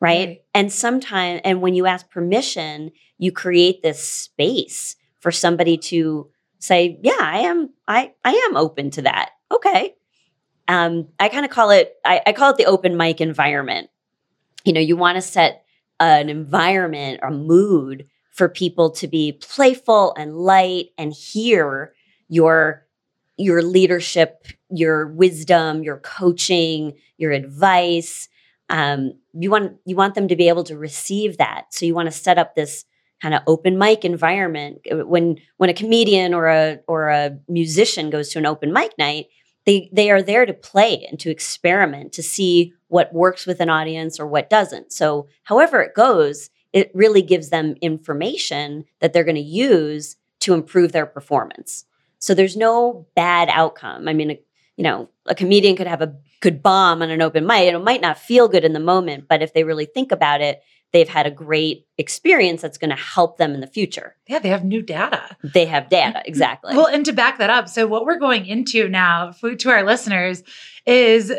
Right? 0.00 0.28
right. 0.28 0.42
And 0.52 0.72
sometimes, 0.72 1.40
and 1.44 1.62
when 1.62 1.74
you 1.74 1.86
ask 1.86 2.10
permission, 2.10 2.90
you 3.18 3.30
create 3.30 3.82
this 3.82 4.02
space 4.02 4.96
for 5.20 5.30
somebody 5.30 5.78
to 5.78 6.28
say, 6.58 6.98
yeah, 7.02 7.18
I 7.20 7.38
am, 7.40 7.70
I, 7.86 8.12
I 8.24 8.32
am 8.48 8.56
open 8.56 8.90
to 8.92 9.02
that. 9.02 9.30
Okay. 9.52 9.94
Um, 10.66 11.08
I 11.20 11.28
kind 11.28 11.44
of 11.44 11.50
call 11.52 11.70
it, 11.70 11.94
I, 12.04 12.20
I 12.26 12.32
call 12.32 12.50
it 12.50 12.56
the 12.56 12.64
open 12.64 12.96
mic 12.96 13.20
environment. 13.20 13.90
You 14.64 14.72
know, 14.72 14.80
you 14.80 14.96
want 14.96 15.16
to 15.16 15.22
set 15.22 15.61
an 16.02 16.28
environment, 16.28 17.20
a 17.22 17.30
mood 17.30 18.06
for 18.30 18.48
people 18.48 18.90
to 18.90 19.06
be 19.06 19.32
playful 19.32 20.14
and 20.16 20.36
light 20.36 20.86
and 20.98 21.12
hear 21.12 21.92
your 22.28 22.86
your 23.38 23.62
leadership, 23.62 24.46
your 24.70 25.06
wisdom, 25.08 25.82
your 25.82 25.98
coaching, 25.98 26.92
your 27.16 27.32
advice. 27.32 28.28
Um, 28.68 29.12
you 29.32 29.50
want 29.50 29.76
you 29.84 29.96
want 29.96 30.14
them 30.14 30.28
to 30.28 30.36
be 30.36 30.48
able 30.48 30.64
to 30.64 30.76
receive 30.76 31.38
that. 31.38 31.66
So 31.70 31.86
you 31.86 31.94
want 31.94 32.06
to 32.06 32.12
set 32.12 32.38
up 32.38 32.54
this 32.54 32.84
kind 33.20 33.34
of 33.34 33.42
open 33.46 33.78
mic 33.78 34.04
environment. 34.04 34.78
When 34.90 35.36
when 35.58 35.70
a 35.70 35.74
comedian 35.74 36.34
or 36.34 36.48
a 36.48 36.80
or 36.88 37.08
a 37.08 37.38
musician 37.48 38.10
goes 38.10 38.30
to 38.30 38.38
an 38.38 38.46
open 38.46 38.72
mic 38.72 38.92
night, 38.98 39.26
they 39.64 39.88
they 39.92 40.10
are 40.10 40.22
there 40.22 40.46
to 40.46 40.52
play 40.52 41.06
and 41.08 41.18
to 41.20 41.30
experiment 41.30 42.12
to 42.12 42.22
see 42.22 42.72
what 42.88 43.12
works 43.12 43.46
with 43.46 43.60
an 43.60 43.70
audience 43.70 44.18
or 44.18 44.26
what 44.26 44.50
doesn't. 44.50 44.92
So 44.92 45.28
however 45.44 45.80
it 45.80 45.94
goes 45.94 46.50
it 46.72 46.90
really 46.94 47.20
gives 47.20 47.50
them 47.50 47.76
information 47.82 48.84
that 49.00 49.12
they're 49.12 49.24
going 49.24 49.34
to 49.34 49.40
use 49.42 50.16
to 50.40 50.54
improve 50.54 50.92
their 50.92 51.04
performance. 51.04 51.84
So 52.18 52.34
there's 52.34 52.56
no 52.56 53.06
bad 53.14 53.48
outcome. 53.50 54.08
I 54.08 54.12
mean 54.12 54.38
you 54.76 54.84
know 54.84 55.08
a 55.26 55.34
comedian 55.34 55.76
could 55.76 55.86
have 55.86 56.02
a 56.02 56.14
could 56.40 56.62
bomb 56.62 57.02
on 57.02 57.10
an 57.10 57.22
open 57.22 57.46
mic. 57.46 57.68
And 57.68 57.76
it 57.76 57.84
might 57.84 58.00
not 58.00 58.18
feel 58.18 58.48
good 58.48 58.64
in 58.64 58.72
the 58.72 58.80
moment 58.80 59.26
but 59.28 59.42
if 59.42 59.54
they 59.54 59.64
really 59.64 59.86
think 59.86 60.12
about 60.12 60.40
it 60.40 60.62
they've 60.92 61.08
had 61.08 61.26
a 61.26 61.30
great 61.30 61.86
experience 61.98 62.62
that's 62.62 62.78
going 62.78 62.90
to 62.90 62.96
help 62.96 63.38
them 63.38 63.54
in 63.54 63.60
the 63.60 63.66
future. 63.66 64.16
Yeah, 64.28 64.38
they 64.38 64.50
have 64.50 64.64
new 64.64 64.82
data. 64.82 65.36
They 65.42 65.66
have 65.66 65.88
data, 65.88 66.18
mm-hmm. 66.18 66.28
exactly. 66.28 66.76
Well, 66.76 66.86
and 66.86 67.04
to 67.06 67.12
back 67.12 67.38
that 67.38 67.50
up, 67.50 67.68
so 67.68 67.86
what 67.86 68.04
we're 68.04 68.18
going 68.18 68.46
into 68.46 68.88
now 68.88 69.32
to 69.32 69.70
our 69.70 69.84
listeners 69.84 70.42
is 70.86 71.32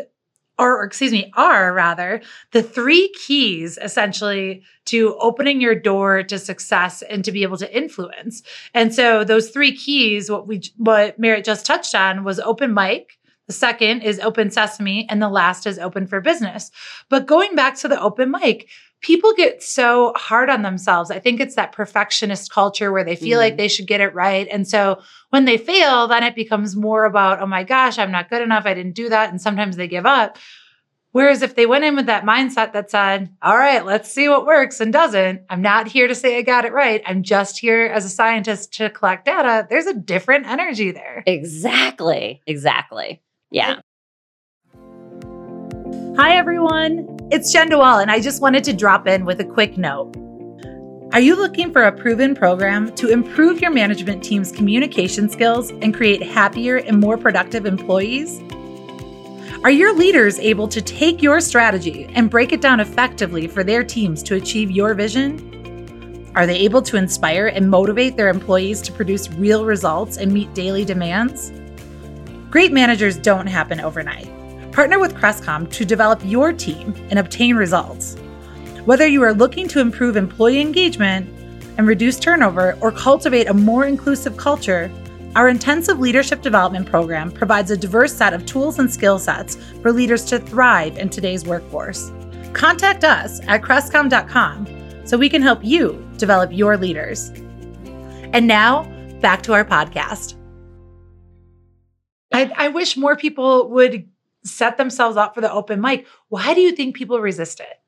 or 0.58 0.84
excuse 0.84 1.12
me, 1.12 1.32
are 1.36 1.72
rather 1.72 2.22
the 2.52 2.62
three 2.62 3.12
keys 3.26 3.78
essentially 3.82 4.62
to 4.84 5.16
opening 5.16 5.60
your 5.60 5.74
door 5.74 6.22
to 6.22 6.38
success 6.38 7.02
and 7.02 7.24
to 7.24 7.32
be 7.32 7.42
able 7.42 7.56
to 7.56 7.76
influence. 7.76 8.42
And 8.72 8.94
so 8.94 9.24
those 9.24 9.50
three 9.50 9.76
keys, 9.76 10.30
what 10.30 10.46
we 10.46 10.62
what 10.76 11.18
Merit 11.18 11.44
just 11.44 11.66
touched 11.66 11.94
on 11.94 12.22
was 12.22 12.38
open 12.38 12.72
mic, 12.72 13.18
the 13.46 13.52
second 13.52 14.02
is 14.02 14.20
open 14.20 14.50
sesame, 14.50 15.06
and 15.10 15.20
the 15.20 15.28
last 15.28 15.66
is 15.66 15.78
open 15.78 16.06
for 16.06 16.20
business. 16.20 16.70
But 17.08 17.26
going 17.26 17.54
back 17.54 17.76
to 17.78 17.88
the 17.88 18.00
open 18.00 18.30
mic, 18.30 18.68
people 19.04 19.34
get 19.34 19.62
so 19.62 20.14
hard 20.16 20.48
on 20.48 20.62
themselves. 20.62 21.10
I 21.10 21.18
think 21.18 21.38
it's 21.38 21.56
that 21.56 21.72
perfectionist 21.72 22.50
culture 22.50 22.90
where 22.90 23.04
they 23.04 23.16
feel 23.16 23.36
mm. 23.36 23.42
like 23.42 23.58
they 23.58 23.68
should 23.68 23.86
get 23.86 24.00
it 24.00 24.14
right. 24.14 24.48
And 24.50 24.66
so 24.66 25.02
when 25.28 25.44
they 25.44 25.58
fail, 25.58 26.08
then 26.08 26.22
it 26.24 26.34
becomes 26.34 26.74
more 26.74 27.04
about, 27.04 27.42
oh 27.42 27.46
my 27.46 27.64
gosh, 27.64 27.98
I'm 27.98 28.10
not 28.10 28.30
good 28.30 28.40
enough. 28.40 28.64
I 28.64 28.72
didn't 28.72 28.94
do 28.94 29.10
that. 29.10 29.28
And 29.28 29.38
sometimes 29.38 29.76
they 29.76 29.88
give 29.88 30.06
up. 30.06 30.38
Whereas 31.12 31.42
if 31.42 31.54
they 31.54 31.66
went 31.66 31.84
in 31.84 31.96
with 31.96 32.06
that 32.06 32.24
mindset 32.24 32.72
that 32.72 32.90
said, 32.90 33.28
all 33.42 33.58
right, 33.58 33.84
let's 33.84 34.10
see 34.10 34.26
what 34.30 34.46
works 34.46 34.80
and 34.80 34.90
doesn't, 34.90 35.42
I'm 35.50 35.60
not 35.60 35.86
here 35.86 36.08
to 36.08 36.14
say 36.14 36.38
I 36.38 36.42
got 36.42 36.64
it 36.64 36.72
right. 36.72 37.02
I'm 37.06 37.22
just 37.22 37.58
here 37.58 37.84
as 37.84 38.06
a 38.06 38.08
scientist 38.08 38.72
to 38.74 38.88
collect 38.88 39.26
data. 39.26 39.66
There's 39.68 39.86
a 39.86 39.94
different 39.94 40.46
energy 40.46 40.92
there. 40.92 41.22
Exactly. 41.26 42.40
Exactly. 42.46 43.20
Yeah. 43.50 43.80
Hi, 46.16 46.36
everyone. 46.36 47.13
It's 47.30 47.50
Jenn 47.50 47.70
DeWall, 47.70 48.02
and 48.02 48.10
I 48.10 48.20
just 48.20 48.42
wanted 48.42 48.64
to 48.64 48.74
drop 48.74 49.08
in 49.08 49.24
with 49.24 49.40
a 49.40 49.44
quick 49.44 49.78
note. 49.78 50.14
Are 51.14 51.20
you 51.20 51.34
looking 51.34 51.72
for 51.72 51.84
a 51.84 51.90
proven 51.90 52.34
program 52.34 52.94
to 52.96 53.08
improve 53.08 53.62
your 53.62 53.70
management 53.70 54.22
team's 54.22 54.52
communication 54.52 55.30
skills 55.30 55.70
and 55.70 55.94
create 55.94 56.22
happier 56.22 56.76
and 56.76 57.00
more 57.00 57.16
productive 57.16 57.64
employees? 57.64 58.42
Are 59.64 59.70
your 59.70 59.94
leaders 59.94 60.38
able 60.38 60.68
to 60.68 60.82
take 60.82 61.22
your 61.22 61.40
strategy 61.40 62.10
and 62.14 62.28
break 62.28 62.52
it 62.52 62.60
down 62.60 62.78
effectively 62.78 63.48
for 63.48 63.64
their 63.64 63.82
teams 63.82 64.22
to 64.24 64.34
achieve 64.34 64.70
your 64.70 64.92
vision? 64.92 66.30
Are 66.34 66.46
they 66.46 66.58
able 66.58 66.82
to 66.82 66.98
inspire 66.98 67.46
and 67.46 67.70
motivate 67.70 68.18
their 68.18 68.28
employees 68.28 68.82
to 68.82 68.92
produce 68.92 69.30
real 69.30 69.64
results 69.64 70.18
and 70.18 70.30
meet 70.30 70.52
daily 70.52 70.84
demands? 70.84 71.52
Great 72.50 72.70
managers 72.70 73.16
don't 73.16 73.46
happen 73.46 73.80
overnight. 73.80 74.28
Partner 74.74 74.98
with 74.98 75.14
Crestcom 75.14 75.70
to 75.70 75.84
develop 75.84 76.20
your 76.24 76.52
team 76.52 76.92
and 77.08 77.20
obtain 77.20 77.54
results. 77.54 78.16
Whether 78.84 79.06
you 79.06 79.22
are 79.22 79.32
looking 79.32 79.68
to 79.68 79.78
improve 79.78 80.16
employee 80.16 80.60
engagement 80.60 81.30
and 81.78 81.86
reduce 81.86 82.18
turnover 82.18 82.76
or 82.80 82.90
cultivate 82.90 83.46
a 83.46 83.54
more 83.54 83.84
inclusive 83.84 84.36
culture, 84.36 84.90
our 85.36 85.48
intensive 85.48 86.00
leadership 86.00 86.42
development 86.42 86.86
program 86.86 87.30
provides 87.30 87.70
a 87.70 87.76
diverse 87.76 88.12
set 88.12 88.34
of 88.34 88.46
tools 88.46 88.80
and 88.80 88.92
skill 88.92 89.20
sets 89.20 89.54
for 89.80 89.92
leaders 89.92 90.24
to 90.24 90.40
thrive 90.40 90.98
in 90.98 91.08
today's 91.08 91.44
workforce. 91.44 92.10
Contact 92.52 93.04
us 93.04 93.40
at 93.46 93.62
crestcom.com 93.62 94.66
so 95.04 95.16
we 95.16 95.28
can 95.28 95.40
help 95.40 95.64
you 95.64 96.04
develop 96.16 96.50
your 96.52 96.76
leaders. 96.76 97.28
And 98.32 98.48
now, 98.48 98.90
back 99.20 99.42
to 99.42 99.52
our 99.52 99.64
podcast. 99.64 100.34
I, 102.32 102.50
I 102.56 102.68
wish 102.70 102.96
more 102.96 103.14
people 103.14 103.70
would 103.70 104.10
set 104.44 104.76
themselves 104.76 105.16
up 105.16 105.34
for 105.34 105.40
the 105.40 105.52
open 105.52 105.80
mic. 105.80 106.06
Why 106.28 106.54
do 106.54 106.60
you 106.60 106.72
think 106.72 106.96
people 106.96 107.20
resist 107.20 107.60
it? 107.60 107.80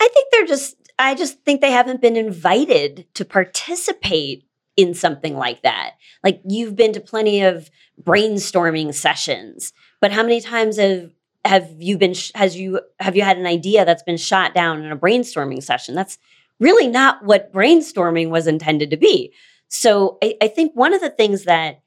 I 0.00 0.08
think 0.08 0.28
they're 0.32 0.46
just, 0.46 0.76
I 0.98 1.14
just 1.14 1.42
think 1.44 1.60
they 1.60 1.70
haven't 1.70 2.00
been 2.00 2.16
invited 2.16 3.06
to 3.14 3.24
participate 3.24 4.44
in 4.76 4.94
something 4.94 5.36
like 5.36 5.62
that. 5.62 5.92
Like 6.24 6.40
you've 6.44 6.76
been 6.76 6.92
to 6.94 7.00
plenty 7.00 7.42
of 7.42 7.70
brainstorming 8.02 8.94
sessions, 8.94 9.72
but 10.00 10.12
how 10.12 10.22
many 10.22 10.40
times 10.40 10.78
have 10.78 11.10
have 11.44 11.70
you 11.78 11.96
been 11.96 12.14
has 12.34 12.56
you 12.56 12.80
have 12.98 13.16
you 13.16 13.22
had 13.22 13.38
an 13.38 13.46
idea 13.46 13.84
that's 13.84 14.02
been 14.02 14.16
shot 14.16 14.54
down 14.54 14.82
in 14.82 14.92
a 14.92 14.96
brainstorming 14.96 15.62
session? 15.62 15.94
That's 15.94 16.18
really 16.58 16.86
not 16.86 17.24
what 17.24 17.52
brainstorming 17.52 18.28
was 18.28 18.46
intended 18.46 18.90
to 18.90 18.96
be. 18.96 19.32
So 19.68 20.18
I, 20.22 20.34
I 20.42 20.48
think 20.48 20.72
one 20.74 20.92
of 20.92 21.00
the 21.00 21.10
things 21.10 21.44
that 21.44 21.80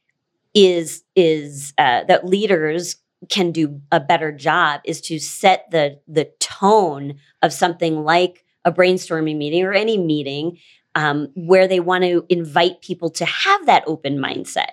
is 0.53 1.03
is 1.15 1.73
uh, 1.77 2.03
that 2.05 2.25
leaders 2.25 2.95
can 3.29 3.51
do 3.51 3.81
a 3.91 3.99
better 3.99 4.31
job 4.31 4.81
is 4.85 5.01
to 5.01 5.19
set 5.19 5.69
the 5.71 5.99
the 6.07 6.25
tone 6.39 7.15
of 7.41 7.53
something 7.53 8.03
like 8.03 8.45
a 8.65 8.71
brainstorming 8.71 9.37
meeting 9.37 9.63
or 9.63 9.73
any 9.73 9.97
meeting 9.97 10.57
um, 10.95 11.29
where 11.35 11.67
they 11.67 11.79
want 11.79 12.03
to 12.03 12.25
invite 12.29 12.81
people 12.81 13.09
to 13.09 13.25
have 13.25 13.65
that 13.65 13.83
open 13.87 14.17
mindset. 14.17 14.71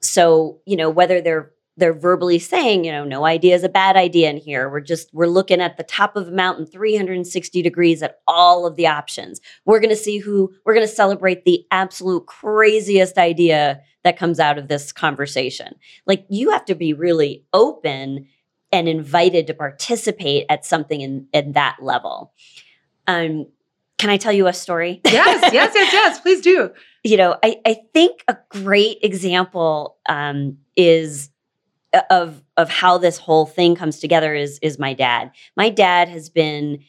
So 0.00 0.60
you 0.66 0.76
know 0.76 0.90
whether 0.90 1.20
they're 1.20 1.53
they're 1.76 1.92
verbally 1.94 2.38
saying, 2.38 2.84
you 2.84 2.92
know, 2.92 3.04
no 3.04 3.24
idea 3.24 3.54
is 3.54 3.64
a 3.64 3.68
bad 3.68 3.96
idea 3.96 4.30
in 4.30 4.36
here. 4.36 4.70
We're 4.70 4.80
just 4.80 5.12
we're 5.12 5.26
looking 5.26 5.60
at 5.60 5.76
the 5.76 5.82
top 5.82 6.16
of 6.16 6.28
a 6.28 6.32
mountain 6.32 6.66
360 6.66 7.62
degrees 7.62 8.02
at 8.02 8.20
all 8.28 8.66
of 8.66 8.76
the 8.76 8.86
options. 8.86 9.40
We're 9.64 9.80
going 9.80 9.90
to 9.90 9.96
see 9.96 10.18
who 10.18 10.52
we're 10.64 10.74
going 10.74 10.86
to 10.86 10.92
celebrate 10.92 11.44
the 11.44 11.64
absolute 11.70 12.26
craziest 12.26 13.18
idea 13.18 13.80
that 14.04 14.18
comes 14.18 14.38
out 14.38 14.58
of 14.58 14.68
this 14.68 14.92
conversation. 14.92 15.74
Like 16.06 16.26
you 16.28 16.50
have 16.50 16.64
to 16.66 16.74
be 16.74 16.92
really 16.92 17.44
open 17.52 18.28
and 18.70 18.88
invited 18.88 19.46
to 19.46 19.54
participate 19.54 20.46
at 20.48 20.64
something 20.64 21.00
in, 21.00 21.26
in 21.32 21.52
that 21.52 21.76
level. 21.80 22.32
Um, 23.06 23.46
can 23.98 24.10
I 24.10 24.16
tell 24.16 24.32
you 24.32 24.46
a 24.48 24.52
story? 24.52 25.00
Yes, 25.04 25.52
yes, 25.52 25.72
yes, 25.74 25.92
yes. 25.92 26.20
Please 26.20 26.40
do. 26.40 26.70
You 27.06 27.18
know, 27.18 27.36
I, 27.42 27.60
I 27.66 27.82
think 27.92 28.24
a 28.28 28.38
great 28.48 28.96
example 29.02 29.98
um, 30.08 30.56
is 30.74 31.28
of 32.10 32.42
of 32.56 32.70
how 32.70 32.98
this 32.98 33.18
whole 33.18 33.46
thing 33.46 33.74
comes 33.74 33.98
together 33.98 34.34
is 34.34 34.58
is 34.62 34.78
my 34.78 34.94
dad. 34.94 35.30
My 35.56 35.70
dad 35.70 36.08
has 36.08 36.28
been 36.28 36.80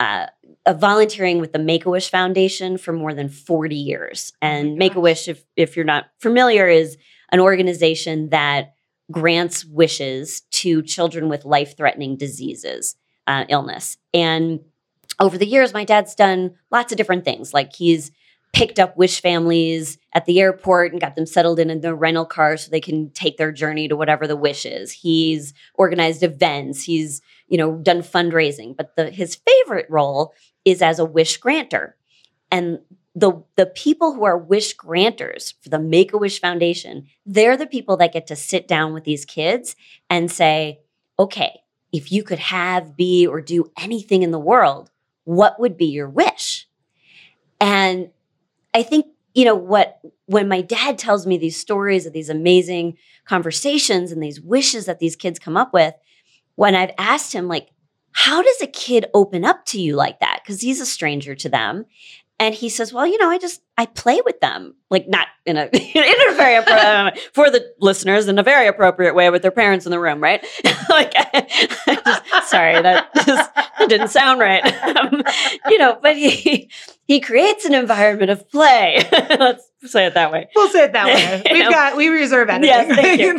uh, 0.00 0.26
volunteering 0.68 1.40
with 1.40 1.52
the 1.52 1.58
Make 1.58 1.86
a 1.86 1.90
Wish 1.90 2.10
Foundation 2.10 2.76
for 2.76 2.92
more 2.92 3.14
than 3.14 3.28
40 3.28 3.74
years. 3.74 4.32
Oh 4.34 4.46
and 4.46 4.68
oh 4.68 4.76
Make 4.76 4.94
a 4.94 5.00
Wish, 5.00 5.28
if, 5.28 5.44
if 5.56 5.76
you're 5.76 5.84
not 5.84 6.06
familiar, 6.18 6.68
is 6.68 6.98
an 7.32 7.40
organization 7.40 8.28
that 8.30 8.74
grants 9.10 9.64
wishes 9.64 10.42
to 10.50 10.82
children 10.82 11.28
with 11.28 11.44
life 11.44 11.76
threatening 11.76 12.16
diseases, 12.16 12.96
uh, 13.26 13.44
illness. 13.48 13.96
And 14.12 14.60
over 15.20 15.38
the 15.38 15.46
years, 15.46 15.72
my 15.72 15.84
dad's 15.84 16.14
done 16.14 16.56
lots 16.70 16.92
of 16.92 16.98
different 16.98 17.24
things. 17.24 17.54
Like 17.54 17.74
he's 17.74 18.10
picked 18.56 18.78
up 18.78 18.96
wish 18.96 19.20
families 19.20 19.98
at 20.14 20.24
the 20.24 20.40
airport 20.40 20.90
and 20.90 21.00
got 21.00 21.14
them 21.14 21.26
settled 21.26 21.58
in 21.58 21.68
in 21.68 21.82
their 21.82 21.94
rental 21.94 22.24
car 22.24 22.56
so 22.56 22.70
they 22.70 22.80
can 22.80 23.10
take 23.10 23.36
their 23.36 23.52
journey 23.52 23.86
to 23.86 23.96
whatever 23.96 24.26
the 24.26 24.36
wish 24.36 24.64
is. 24.64 24.90
He's 24.90 25.52
organized 25.74 26.22
events. 26.22 26.82
He's 26.82 27.20
you 27.48 27.58
know, 27.58 27.76
done 27.76 28.02
fundraising, 28.02 28.76
but 28.76 28.96
the 28.96 29.10
his 29.10 29.36
favorite 29.36 29.86
role 29.88 30.34
is 30.64 30.82
as 30.82 30.98
a 30.98 31.04
wish 31.04 31.36
granter. 31.36 31.96
And 32.50 32.80
the 33.14 33.42
the 33.56 33.66
people 33.66 34.14
who 34.14 34.24
are 34.24 34.38
wish 34.38 34.74
granters 34.74 35.54
for 35.60 35.68
the 35.68 35.78
Make 35.78 36.12
a 36.12 36.18
Wish 36.18 36.40
Foundation, 36.40 37.06
they're 37.24 37.56
the 37.56 37.66
people 37.66 37.96
that 37.98 38.12
get 38.12 38.26
to 38.28 38.36
sit 38.36 38.68
down 38.68 38.92
with 38.92 39.04
these 39.04 39.24
kids 39.24 39.76
and 40.10 40.30
say, 40.30 40.80
"Okay, 41.18 41.60
if 41.92 42.12
you 42.12 42.22
could 42.22 42.38
have, 42.38 42.96
be, 42.96 43.26
or 43.26 43.40
do 43.40 43.70
anything 43.78 44.22
in 44.22 44.32
the 44.32 44.38
world, 44.38 44.90
what 45.24 45.58
would 45.60 45.76
be 45.76 45.86
your 45.86 46.08
wish?" 46.08 46.68
And 47.60 48.10
I 48.76 48.82
think 48.82 49.06
you 49.34 49.46
know 49.46 49.54
what 49.54 49.98
when 50.26 50.48
my 50.48 50.60
dad 50.60 50.98
tells 50.98 51.26
me 51.26 51.38
these 51.38 51.56
stories 51.56 52.04
of 52.04 52.12
these 52.12 52.28
amazing 52.28 52.98
conversations 53.24 54.12
and 54.12 54.22
these 54.22 54.40
wishes 54.40 54.84
that 54.84 54.98
these 54.98 55.16
kids 55.16 55.38
come 55.38 55.56
up 55.56 55.72
with 55.72 55.94
when 56.56 56.74
I've 56.74 56.92
asked 56.98 57.32
him, 57.32 57.48
like, 57.48 57.70
how 58.12 58.42
does 58.42 58.60
a 58.62 58.66
kid 58.66 59.06
open 59.14 59.44
up 59.44 59.64
to 59.66 59.80
you 59.80 59.94
like 59.94 60.20
that? 60.20 60.40
Because 60.42 60.60
he's 60.60 60.80
a 60.80 60.86
stranger 60.86 61.34
to 61.34 61.48
them. 61.48 61.86
And 62.38 62.54
he 62.54 62.68
says, 62.68 62.92
"Well, 62.92 63.06
you 63.06 63.16
know, 63.18 63.30
I 63.30 63.38
just 63.38 63.62
I 63.78 63.86
play 63.86 64.20
with 64.24 64.40
them, 64.40 64.74
like 64.90 65.06
not 65.08 65.28
in 65.44 65.56
a 65.56 65.64
in 65.72 66.30
a 66.30 66.34
very 66.34 66.62
for 67.32 67.50
the 67.50 67.72
listeners 67.80 68.28
in 68.28 68.38
a 68.38 68.42
very 68.42 68.66
appropriate 68.66 69.14
way 69.14 69.28
with 69.30 69.42
their 69.42 69.50
parents 69.50 69.84
in 69.86 69.90
the 69.90 70.00
room, 70.00 70.22
right? 70.22 70.44
like, 70.90 71.12
just, 71.86 72.50
sorry, 72.50 72.80
that 72.80 73.08
just 73.14 73.54
that 73.54 73.88
didn't 73.88 74.08
sound 74.08 74.40
right, 74.40 74.64
um, 74.96 75.22
you 75.68 75.78
know. 75.78 75.98
But 76.02 76.16
he 76.16 76.70
he 77.06 77.20
creates 77.20 77.64
an 77.64 77.74
environment 77.74 78.30
of 78.30 78.50
play. 78.50 79.06
Let's 79.12 79.70
say 79.86 80.06
it 80.06 80.14
that 80.14 80.32
way. 80.32 80.48
We'll 80.54 80.70
say 80.70 80.84
it 80.84 80.92
that 80.92 81.06
way. 81.06 81.42
We've 81.52 81.70
got 81.70 81.96
we 81.96 82.08
reserve 82.08 82.48
editing. 82.48 82.68
Yes, 82.68 82.96
thank 82.96 83.20
you. 83.20 83.36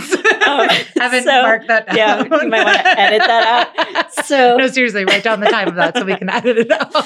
um, 0.48 0.70
Haven't 0.98 1.24
so, 1.24 1.42
marked 1.42 1.68
that 1.68 1.88
down. 1.88 1.96
Yeah, 1.98 2.24
you 2.24 2.50
might 2.50 2.64
want 2.64 2.78
to 2.78 3.00
edit 3.00 3.20
that 3.20 3.76
out. 3.76 4.26
So 4.26 4.58
no, 4.58 4.68
seriously, 4.68 5.06
write 5.06 5.24
down 5.24 5.40
the 5.40 5.48
time 5.48 5.68
of 5.68 5.76
that 5.76 5.98
so 5.98 6.06
we 6.06 6.16
can 6.16 6.30
edit 6.30 6.58
it 6.58 6.72
out. 6.72 7.06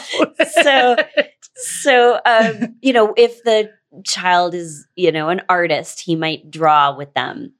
so 0.63 0.95
so 1.61 2.19
um, 2.25 2.75
you 2.81 2.93
know 2.93 3.13
if 3.17 3.43
the 3.43 3.71
child 4.05 4.53
is 4.53 4.87
you 4.95 5.11
know 5.11 5.29
an 5.29 5.41
artist 5.49 6.01
he 6.01 6.15
might 6.15 6.51
draw 6.51 6.95
with 6.95 7.13
them. 7.13 7.53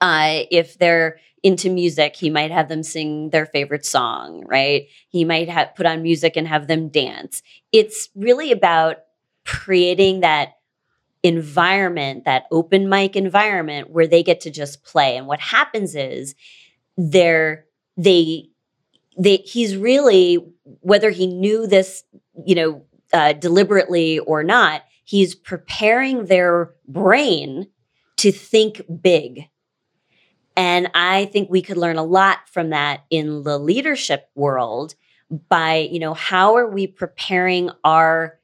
Uh, 0.00 0.42
if 0.50 0.78
they're 0.78 1.18
into 1.44 1.70
music 1.70 2.16
he 2.16 2.28
might 2.30 2.50
have 2.50 2.68
them 2.68 2.82
sing 2.82 3.30
their 3.30 3.46
favorite 3.46 3.84
song 3.86 4.44
right? 4.46 4.86
He 5.08 5.24
might 5.24 5.48
have 5.48 5.74
put 5.74 5.86
on 5.86 6.02
music 6.02 6.36
and 6.36 6.46
have 6.48 6.66
them 6.66 6.88
dance. 6.88 7.42
It's 7.72 8.08
really 8.14 8.52
about 8.52 8.98
creating 9.44 10.20
that 10.20 10.54
environment 11.22 12.24
that 12.24 12.46
open 12.50 12.88
mic 12.88 13.14
environment 13.14 13.90
where 13.90 14.06
they 14.06 14.22
get 14.22 14.40
to 14.40 14.50
just 14.50 14.82
play. 14.82 15.16
And 15.16 15.26
what 15.26 15.40
happens 15.40 15.94
is 15.94 16.34
they're 16.96 17.64
they 17.96 18.48
they 19.16 19.36
he's 19.36 19.76
really 19.76 20.38
whether 20.80 21.10
he 21.10 21.26
knew 21.26 21.66
this 21.66 22.02
you 22.44 22.54
know 22.54 22.84
uh, 23.12 23.32
deliberately 23.34 24.18
or 24.20 24.42
not, 24.42 24.82
he's 25.04 25.34
preparing 25.34 26.26
their 26.26 26.72
brain 26.86 27.68
to 28.16 28.32
think 28.32 28.82
big. 29.02 29.48
And 30.56 30.90
I 30.94 31.26
think 31.26 31.50
we 31.50 31.62
could 31.62 31.76
learn 31.76 31.96
a 31.96 32.04
lot 32.04 32.48
from 32.50 32.70
that 32.70 33.04
in 33.10 33.42
the 33.42 33.58
leadership 33.58 34.28
world 34.34 34.94
by, 35.48 35.88
you 35.90 35.98
know, 35.98 36.14
how 36.14 36.56
are 36.56 36.68
we 36.68 36.86
preparing 36.86 37.70
our 37.84 38.38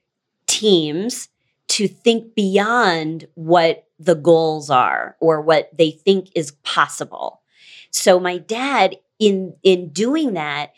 teams 0.47 1.29
to 1.69 1.87
think 1.87 2.35
beyond 2.35 3.29
what 3.35 3.87
the 3.99 4.15
goals 4.15 4.71
are 4.71 5.17
or 5.21 5.41
what 5.41 5.71
they 5.77 5.91
think 5.91 6.29
is 6.35 6.53
possible. 6.63 7.43
So 7.91 8.19
my 8.19 8.39
dad 8.39 8.97
in 9.19 9.55
in 9.63 9.91
doing 9.91 10.35
that 10.35 10.73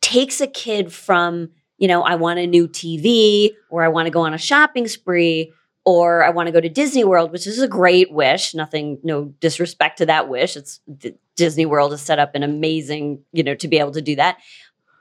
takes 0.00 0.40
a 0.40 0.46
kid 0.46 0.92
from 0.92 1.50
you 1.78 1.88
know, 1.88 2.02
I 2.02 2.14
want 2.14 2.38
a 2.38 2.46
new 2.46 2.68
TV 2.68 3.50
or 3.68 3.82
I 3.82 3.88
want 3.88 4.06
to 4.06 4.10
go 4.10 4.22
on 4.22 4.34
a 4.34 4.38
shopping 4.38 4.88
spree 4.88 5.52
or 5.84 6.24
I 6.24 6.30
want 6.30 6.48
to 6.48 6.52
go 6.52 6.60
to 6.60 6.68
Disney 6.68 7.04
World, 7.04 7.30
which 7.30 7.46
is 7.46 7.60
a 7.60 7.68
great 7.68 8.10
wish. 8.10 8.54
Nothing, 8.54 8.98
no 9.02 9.26
disrespect 9.40 9.98
to 9.98 10.06
that 10.06 10.28
wish. 10.28 10.56
It's 10.56 10.80
Disney 11.36 11.66
World 11.66 11.92
is 11.92 12.00
set 12.00 12.18
up 12.18 12.34
an 12.34 12.42
amazing, 12.42 13.22
you 13.32 13.44
know, 13.44 13.54
to 13.54 13.68
be 13.68 13.78
able 13.78 13.92
to 13.92 14.02
do 14.02 14.16
that. 14.16 14.38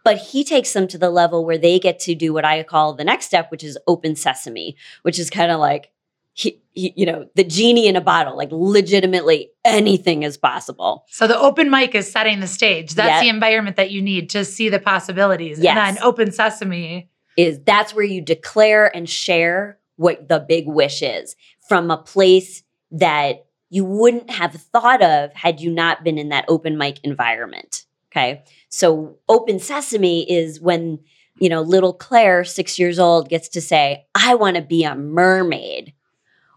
But 0.03 0.17
he 0.17 0.43
takes 0.43 0.73
them 0.73 0.87
to 0.89 0.99
the 0.99 1.09
level 1.09 1.43
where 1.43 1.57
they 1.57 1.79
get 1.79 1.99
to 2.01 2.13
do 2.13 2.31
what 2.31 2.45
I 2.45 2.61
call 2.61 2.93
the 2.93 3.03
next 3.03 3.25
step, 3.25 3.49
which 3.49 3.63
is 3.63 3.79
open 3.87 4.15
sesame, 4.15 4.75
which 5.01 5.17
is 5.17 5.31
kind 5.31 5.51
of 5.51 5.59
like 5.59 5.91
he, 6.37 6.61
he, 6.73 6.93
you 6.97 7.05
know, 7.05 7.25
the 7.35 7.45
genie 7.45 7.87
in 7.87 7.95
a 7.95 8.01
bottle, 8.01 8.35
like 8.35 8.49
legitimately 8.51 9.51
anything 9.63 10.23
is 10.23 10.35
possible. 10.37 11.05
So 11.07 11.27
the 11.27 11.39
open 11.39 11.69
mic 11.69 11.95
is 11.95 12.11
setting 12.11 12.41
the 12.41 12.47
stage. 12.47 12.93
That's 12.93 13.07
yep. 13.07 13.21
the 13.21 13.29
environment 13.29 13.77
that 13.77 13.89
you 13.89 14.01
need 14.01 14.29
to 14.31 14.43
see 14.43 14.67
the 14.67 14.79
possibilities. 14.79 15.59
Yes. 15.59 15.77
And 15.77 15.95
then 15.95 16.03
open 16.03 16.33
sesame 16.33 17.09
is 17.37 17.59
that's 17.65 17.95
where 17.95 18.03
you 18.03 18.21
declare 18.21 18.93
and 18.93 19.09
share 19.09 19.79
what 19.95 20.27
the 20.27 20.39
big 20.45 20.67
wish 20.67 21.01
is 21.01 21.37
from 21.69 21.89
a 21.89 21.97
place 21.97 22.63
that 22.91 23.45
you 23.69 23.85
wouldn't 23.85 24.29
have 24.29 24.53
thought 24.53 25.01
of 25.01 25.33
had 25.33 25.61
you 25.61 25.71
not 25.71 26.03
been 26.03 26.17
in 26.17 26.29
that 26.29 26.43
open 26.49 26.77
mic 26.77 26.99
environment. 27.03 27.85
Okay. 28.11 28.43
So 28.67 29.19
open 29.29 29.59
sesame 29.59 30.29
is 30.29 30.59
when, 30.59 30.99
you 31.39 31.47
know, 31.47 31.61
little 31.61 31.93
Claire, 31.93 32.43
six 32.43 32.77
years 32.77 32.99
old, 32.99 33.29
gets 33.29 33.47
to 33.49 33.61
say, 33.61 34.05
I 34.13 34.35
want 34.35 34.57
to 34.57 34.61
be 34.61 34.83
a 34.83 34.95
mermaid. 34.95 35.93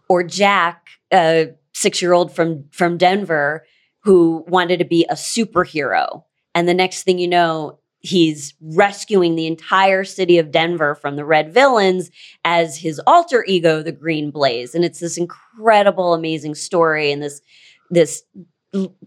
Or 0.09 0.23
Jack, 0.23 0.89
a 1.13 1.53
six 1.73 2.01
year 2.01 2.13
old 2.13 2.33
from, 2.33 2.65
from 2.71 2.97
Denver, 2.97 3.65
who 4.03 4.43
wanted 4.47 4.79
to 4.79 4.85
be 4.85 5.05
a 5.09 5.13
superhero. 5.13 6.23
And 6.55 6.67
the 6.67 6.73
next 6.73 7.03
thing 7.03 7.19
you 7.19 7.27
know, 7.27 7.79
he's 7.99 8.53
rescuing 8.61 9.35
the 9.35 9.47
entire 9.47 10.03
city 10.03 10.37
of 10.37 10.51
Denver 10.51 10.95
from 10.95 11.15
the 11.15 11.25
red 11.25 11.53
villains 11.53 12.09
as 12.43 12.77
his 12.77 12.99
alter 13.05 13.43
ego, 13.45 13.83
the 13.83 13.91
Green 13.91 14.31
Blaze. 14.31 14.73
And 14.73 14.83
it's 14.83 14.99
this 14.99 15.17
incredible, 15.17 16.13
amazing 16.13 16.55
story. 16.55 17.11
And 17.11 17.21
this, 17.21 17.41
this 17.89 18.23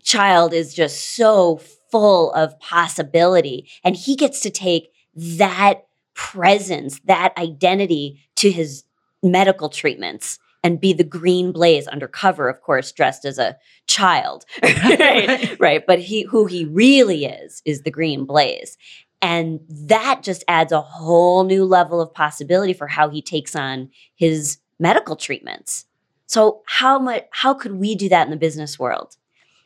child 0.03 0.53
is 0.53 0.75
just 0.75 1.17
so 1.17 1.61
full 1.91 2.33
of 2.33 2.59
possibility. 2.61 3.69
And 3.83 3.97
he 3.97 4.15
gets 4.15 4.41
to 4.41 4.51
take 4.51 4.91
that 5.15 5.87
presence, 6.15 7.01
that 7.07 7.37
identity 7.38 8.21
to 8.37 8.51
his 8.51 8.85
medical 9.23 9.69
treatments 9.69 10.38
and 10.62 10.81
be 10.81 10.92
the 10.92 11.05
green 11.05 11.53
blaze 11.53 11.87
undercover, 11.88 12.48
of 12.48 12.61
course, 12.61 12.92
dressed 12.92 13.25
as 13.25 13.38
a 13.38 13.57
child. 13.87 14.44
right? 14.62 15.57
right. 15.61 15.87
But 15.87 15.98
he 15.98 16.22
who 16.22 16.46
he 16.46 16.64
really 16.64 17.25
is 17.25 17.62
is 17.64 17.83
the 17.83 17.90
green 17.90 18.25
blaze. 18.25 18.77
And 19.20 19.61
that 19.68 20.22
just 20.22 20.42
adds 20.48 20.72
a 20.72 20.81
whole 20.81 21.44
new 21.44 21.64
level 21.64 22.01
of 22.01 22.12
possibility 22.12 22.72
for 22.72 22.88
how 22.88 23.09
he 23.09 23.22
takes 23.22 23.55
on 23.55 23.88
his 24.16 24.59
medical 24.81 25.14
treatments. 25.14 25.87
So 26.27 26.62
how 26.66 26.98
much 26.98 27.25
how 27.31 27.55
could 27.55 27.75
we 27.75 27.94
do 27.94 28.09
that 28.09 28.27
in 28.27 28.31
the 28.31 28.37
business 28.37 28.79
world? 28.79 29.16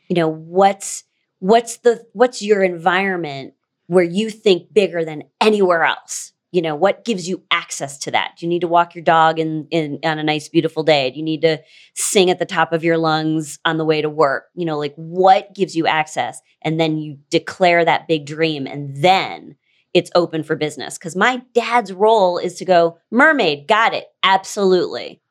You 0.09 0.15
know, 0.15 0.27
what's 0.27 1.03
what's 1.39 1.77
the 1.77 2.05
what's 2.13 2.41
your 2.41 2.61
environment 2.63 3.53
where 3.87 4.03
you 4.03 4.29
think 4.29 4.73
bigger 4.73 5.03
than 5.03 5.23
anywhere 5.41 5.83
else? 5.83 6.33
You 6.51 6.61
know 6.61 6.75
what 6.75 7.03
gives 7.03 7.27
you 7.27 7.43
access 7.51 7.97
to 7.99 8.11
that? 8.11 8.35
Do 8.37 8.45
you 8.45 8.49
need 8.49 8.61
to 8.61 8.67
walk 8.67 8.95
your 8.95 9.03
dog 9.03 9.39
in, 9.39 9.67
in 9.69 9.99
on 10.03 10.17
a 10.17 10.23
nice 10.23 10.47
beautiful 10.47 10.83
day? 10.83 11.11
Do 11.11 11.17
you 11.17 11.23
need 11.23 11.41
to 11.41 11.61
sing 11.93 12.29
at 12.29 12.39
the 12.39 12.45
top 12.45 12.71
of 12.71 12.83
your 12.83 12.97
lungs 12.97 13.59
on 13.65 13.77
the 13.77 13.85
way 13.85 14.01
to 14.01 14.09
work? 14.09 14.45
You 14.55 14.65
know 14.65 14.77
like 14.77 14.93
what 14.95 15.53
gives 15.53 15.75
you 15.75 15.87
access? 15.87 16.41
And 16.61 16.79
then 16.79 16.97
you 16.97 17.17
declare 17.29 17.83
that 17.83 18.07
big 18.07 18.25
dream 18.25 18.65
and 18.65 19.03
then 19.03 19.55
it's 19.93 20.11
open 20.15 20.43
for 20.43 20.55
business. 20.55 20.97
Because 20.97 21.15
my 21.15 21.41
dad's 21.53 21.91
role 21.91 22.37
is 22.37 22.55
to 22.55 22.65
go 22.65 22.97
mermaid 23.11 23.67
got 23.67 23.93
it. 23.93 24.07
Absolutely. 24.23 25.21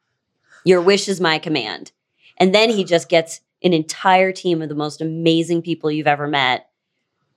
Your 0.64 0.80
wish 0.80 1.08
is 1.08 1.20
my 1.20 1.38
command. 1.38 1.92
And 2.38 2.54
then 2.54 2.70
he 2.70 2.84
just 2.84 3.08
gets 3.08 3.40
an 3.62 3.72
entire 3.72 4.32
team 4.32 4.60
of 4.60 4.68
the 4.68 4.74
most 4.74 5.00
amazing 5.00 5.62
people 5.62 5.90
you've 5.90 6.06
ever 6.06 6.26
met 6.26 6.68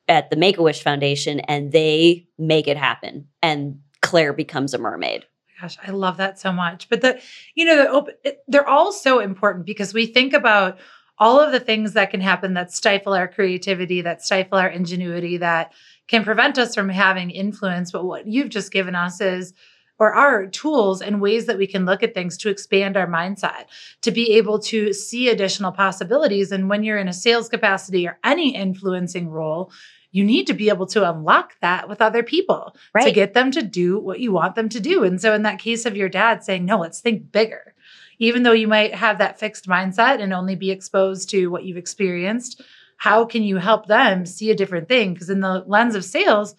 at 0.09 0.29
the 0.29 0.35
Make 0.35 0.57
a 0.57 0.63
Wish 0.63 0.83
Foundation 0.83 1.39
and 1.41 1.71
they 1.71 2.27
make 2.37 2.67
it 2.67 2.77
happen. 2.77 3.27
And 3.41 3.79
Claire 4.01 4.33
becomes 4.33 4.73
a 4.73 4.77
mermaid. 4.77 5.25
Gosh, 5.61 5.77
I 5.85 5.91
love 5.91 6.17
that 6.17 6.39
so 6.39 6.51
much. 6.51 6.89
But 6.89 7.01
the, 7.01 7.21
you 7.53 7.65
know, 7.65 7.77
the 7.77 7.89
open, 7.89 8.15
they're 8.47 8.67
all 8.67 8.91
so 8.91 9.19
important 9.19 9.65
because 9.65 9.93
we 9.93 10.05
think 10.05 10.33
about 10.33 10.79
all 11.17 11.39
of 11.39 11.51
the 11.51 11.59
things 11.59 11.93
that 11.93 12.11
can 12.11 12.21
happen 12.21 12.53
that 12.53 12.71
stifle 12.71 13.13
our 13.13 13.27
creativity, 13.27 14.01
that 14.01 14.23
stifle 14.23 14.57
our 14.57 14.69
ingenuity, 14.69 15.37
that 15.37 15.73
can 16.07 16.23
prevent 16.23 16.57
us 16.57 16.73
from 16.73 16.89
having 16.89 17.29
influence. 17.29 17.91
But 17.91 18.05
what 18.05 18.25
you've 18.25 18.49
just 18.49 18.71
given 18.71 18.95
us 18.95 19.19
is, 19.19 19.53
or 19.99 20.13
our 20.13 20.47
tools 20.47 21.01
and 21.01 21.19
ways 21.19 21.45
that 21.45 21.57
we 21.57 21.67
can 21.67 21.85
look 21.85 22.03
at 22.03 22.13
things 22.13 22.37
to 22.37 22.49
expand 22.49 22.95
our 22.95 23.05
mindset, 23.05 23.65
to 24.01 24.11
be 24.11 24.31
able 24.37 24.59
to 24.59 24.93
see 24.93 25.27
additional 25.27 25.73
possibilities. 25.73 26.53
And 26.53 26.69
when 26.69 26.85
you're 26.85 26.97
in 26.97 27.09
a 27.09 27.13
sales 27.13 27.49
capacity 27.49 28.07
or 28.07 28.17
any 28.23 28.55
influencing 28.55 29.27
role, 29.27 29.73
you 30.11 30.23
need 30.23 30.47
to 30.47 30.53
be 30.53 30.69
able 30.69 30.87
to 30.87 31.09
unlock 31.09 31.53
that 31.61 31.87
with 31.87 32.01
other 32.01 32.23
people 32.23 32.75
right. 32.93 33.03
to 33.05 33.11
get 33.11 33.33
them 33.33 33.51
to 33.51 33.61
do 33.61 33.99
what 33.99 34.19
you 34.19 34.31
want 34.31 34.55
them 34.55 34.69
to 34.69 34.79
do. 34.79 35.03
And 35.03 35.21
so, 35.21 35.33
in 35.33 35.43
that 35.43 35.59
case 35.59 35.85
of 35.85 35.95
your 35.95 36.09
dad 36.09 36.43
saying, 36.43 36.65
no, 36.65 36.79
let's 36.79 36.99
think 36.99 37.31
bigger, 37.31 37.73
even 38.17 38.43
though 38.43 38.51
you 38.51 38.67
might 38.67 38.95
have 38.95 39.19
that 39.19 39.39
fixed 39.39 39.67
mindset 39.67 40.21
and 40.21 40.33
only 40.33 40.55
be 40.55 40.71
exposed 40.71 41.29
to 41.29 41.47
what 41.47 41.63
you've 41.63 41.77
experienced, 41.77 42.61
how 42.97 43.23
can 43.25 43.43
you 43.43 43.57
help 43.57 43.85
them 43.87 44.25
see 44.25 44.51
a 44.51 44.55
different 44.55 44.87
thing? 44.87 45.13
Because, 45.13 45.29
in 45.29 45.41
the 45.41 45.63
lens 45.67 45.95
of 45.95 46.03
sales, 46.03 46.55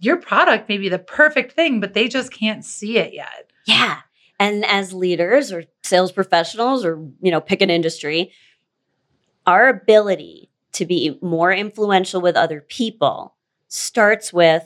your 0.00 0.16
product 0.16 0.68
may 0.68 0.78
be 0.78 0.88
the 0.88 0.98
perfect 0.98 1.52
thing, 1.52 1.80
but 1.80 1.94
they 1.94 2.08
just 2.08 2.32
can't 2.32 2.64
see 2.64 2.98
it 2.98 3.12
yet. 3.12 3.50
Yeah. 3.66 3.98
And 4.38 4.64
as 4.64 4.94
leaders 4.94 5.52
or 5.52 5.64
sales 5.82 6.12
professionals 6.12 6.84
or, 6.84 7.06
you 7.20 7.30
know, 7.30 7.42
pick 7.42 7.60
an 7.60 7.68
industry, 7.68 8.32
our 9.46 9.68
ability 9.68 10.49
to 10.72 10.86
be 10.86 11.18
more 11.20 11.52
influential 11.52 12.20
with 12.20 12.36
other 12.36 12.60
people 12.60 13.34
starts 13.68 14.32
with 14.32 14.64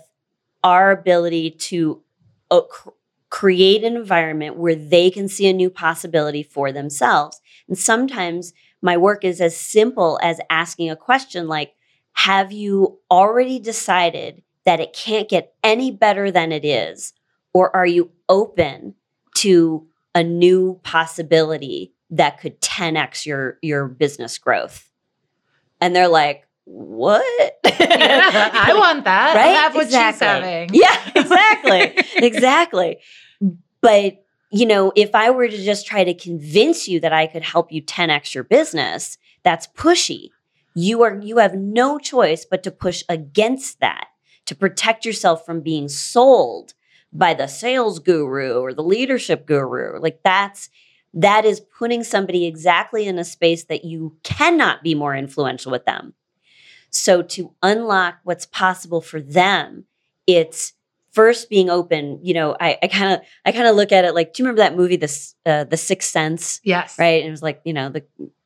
our 0.62 0.90
ability 0.90 1.51
to 1.51 2.03
uh, 2.51 2.62
cr- 2.62 2.90
create 3.31 3.85
an 3.85 3.97
environment 3.97 4.57
where 4.57 4.75
they 4.75 5.11
can 5.11 5.29
see 5.29 5.47
a 5.49 5.53
new 5.53 5.69
possibility 5.69 6.43
for 6.43 6.73
themselves. 6.73 7.40
And 7.69 7.79
sometimes 7.79 8.53
my 8.81 8.97
work 8.97 9.25
is 9.25 9.40
as 9.40 9.57
simple 9.57 10.19
as 10.23 10.40
asking 10.51 10.90
a 10.90 10.97
question 10.97 11.49
like, 11.49 11.75
have 12.12 12.53
you 12.53 13.01
already 13.11 13.59
decided 13.59 14.43
that 14.64 14.81
it 14.81 14.93
can't 14.93 15.29
get 15.29 15.55
any 15.62 15.90
better 15.90 16.31
than 16.31 16.53
it 16.53 16.64
is? 16.64 17.12
Or 17.53 17.75
are 17.75 17.87
you 17.87 18.11
open 18.29 18.95
to 19.37 19.87
a 20.14 20.23
new 20.23 20.81
possibility 20.83 21.93
that 22.11 22.40
could 22.40 22.61
10x 22.61 23.27
your, 23.27 23.59
your 23.62 23.88
business 23.88 24.38
growth? 24.38 24.90
And 25.81 25.95
they're 25.95 26.09
like, 26.09 26.47
what? 26.65 27.25
yeah, 27.65 28.51
I 28.53 28.75
want 28.75 29.05
that. 29.05 29.35
Right? 29.35 29.55
Have 29.55 29.75
what 29.75 29.85
exactly. 29.85 30.13
she's 30.13 30.21
having. 30.21 30.71
Yeah, 30.73 31.11
exactly. 31.15 32.05
exactly. 32.17 32.99
But, 33.81 34.25
you 34.51 34.67
know, 34.67 34.93
if 34.97 35.15
I 35.15 35.31
were 35.31 35.49
to 35.49 35.65
just 35.65 35.87
try 35.87 36.05
to 36.05 36.15
convince 36.15 36.89
you 36.89 37.01
that 37.01 37.13
I 37.13 37.27
could 37.27 37.43
help 37.43 37.71
you 37.71 37.83
10x 37.83 38.35
your 38.35 38.45
business, 38.45 39.19
that's 39.43 39.67
pushy. 39.67 40.31
You 40.75 41.03
are 41.03 41.21
you 41.21 41.37
have 41.39 41.55
no 41.55 41.99
choice 41.99 42.45
but 42.45 42.65
to 42.65 42.73
push 42.73 43.05
against 43.09 43.79
that 43.81 44.09
to 44.47 44.57
protect 44.57 45.05
yourself 45.05 45.47
from 45.47 45.61
being 45.61 45.89
sold 45.89 46.75
by 47.13 47.33
the 47.33 47.47
sales 47.47 48.01
guru 48.01 48.55
or 48.55 48.75
the 48.75 48.83
leadership 48.83 49.47
guru. 49.47 50.01
Like 50.01 50.21
that's 50.25 50.69
that 51.14 51.44
is 51.44 51.61
putting 51.61 52.03
somebody 52.03 52.44
exactly 52.44 53.07
in 53.07 53.18
a 53.18 53.24
space 53.24 53.64
that 53.64 53.85
you 53.85 54.16
cannot 54.22 54.83
be 54.83 54.94
more 54.94 55.14
influential 55.14 55.70
with 55.72 55.85
them. 55.85 56.14
So 56.90 57.22
to 57.22 57.55
unlock 57.62 58.16
what's 58.24 58.46
possible 58.46 59.00
for 59.00 59.20
them, 59.20 59.85
it's 60.27 60.72
first 61.12 61.48
being 61.48 61.70
open. 61.70 62.20
You 62.22 62.35
know, 62.35 62.57
I 62.61 62.79
kind 62.92 63.14
of 63.14 63.20
I 63.44 63.53
kind 63.53 63.66
of 63.66 63.77
look 63.77 63.92
at 63.92 64.05
it 64.05 64.14
like, 64.14 64.35
do 64.35 64.42
you 64.42 64.46
remember 64.46 64.62
that 64.62 64.77
movie, 64.77 64.96
the 64.96 65.33
uh, 65.46 65.64
the 65.64 65.77
Sixth 65.77 66.11
Sense? 66.11 66.61
Yes. 66.64 66.98
Right. 66.98 67.20
And 67.20 67.29
it 67.29 67.31
was 67.31 67.42
like, 67.42 67.62
you 67.64 67.72
know, 67.72 67.88
the 67.88 68.05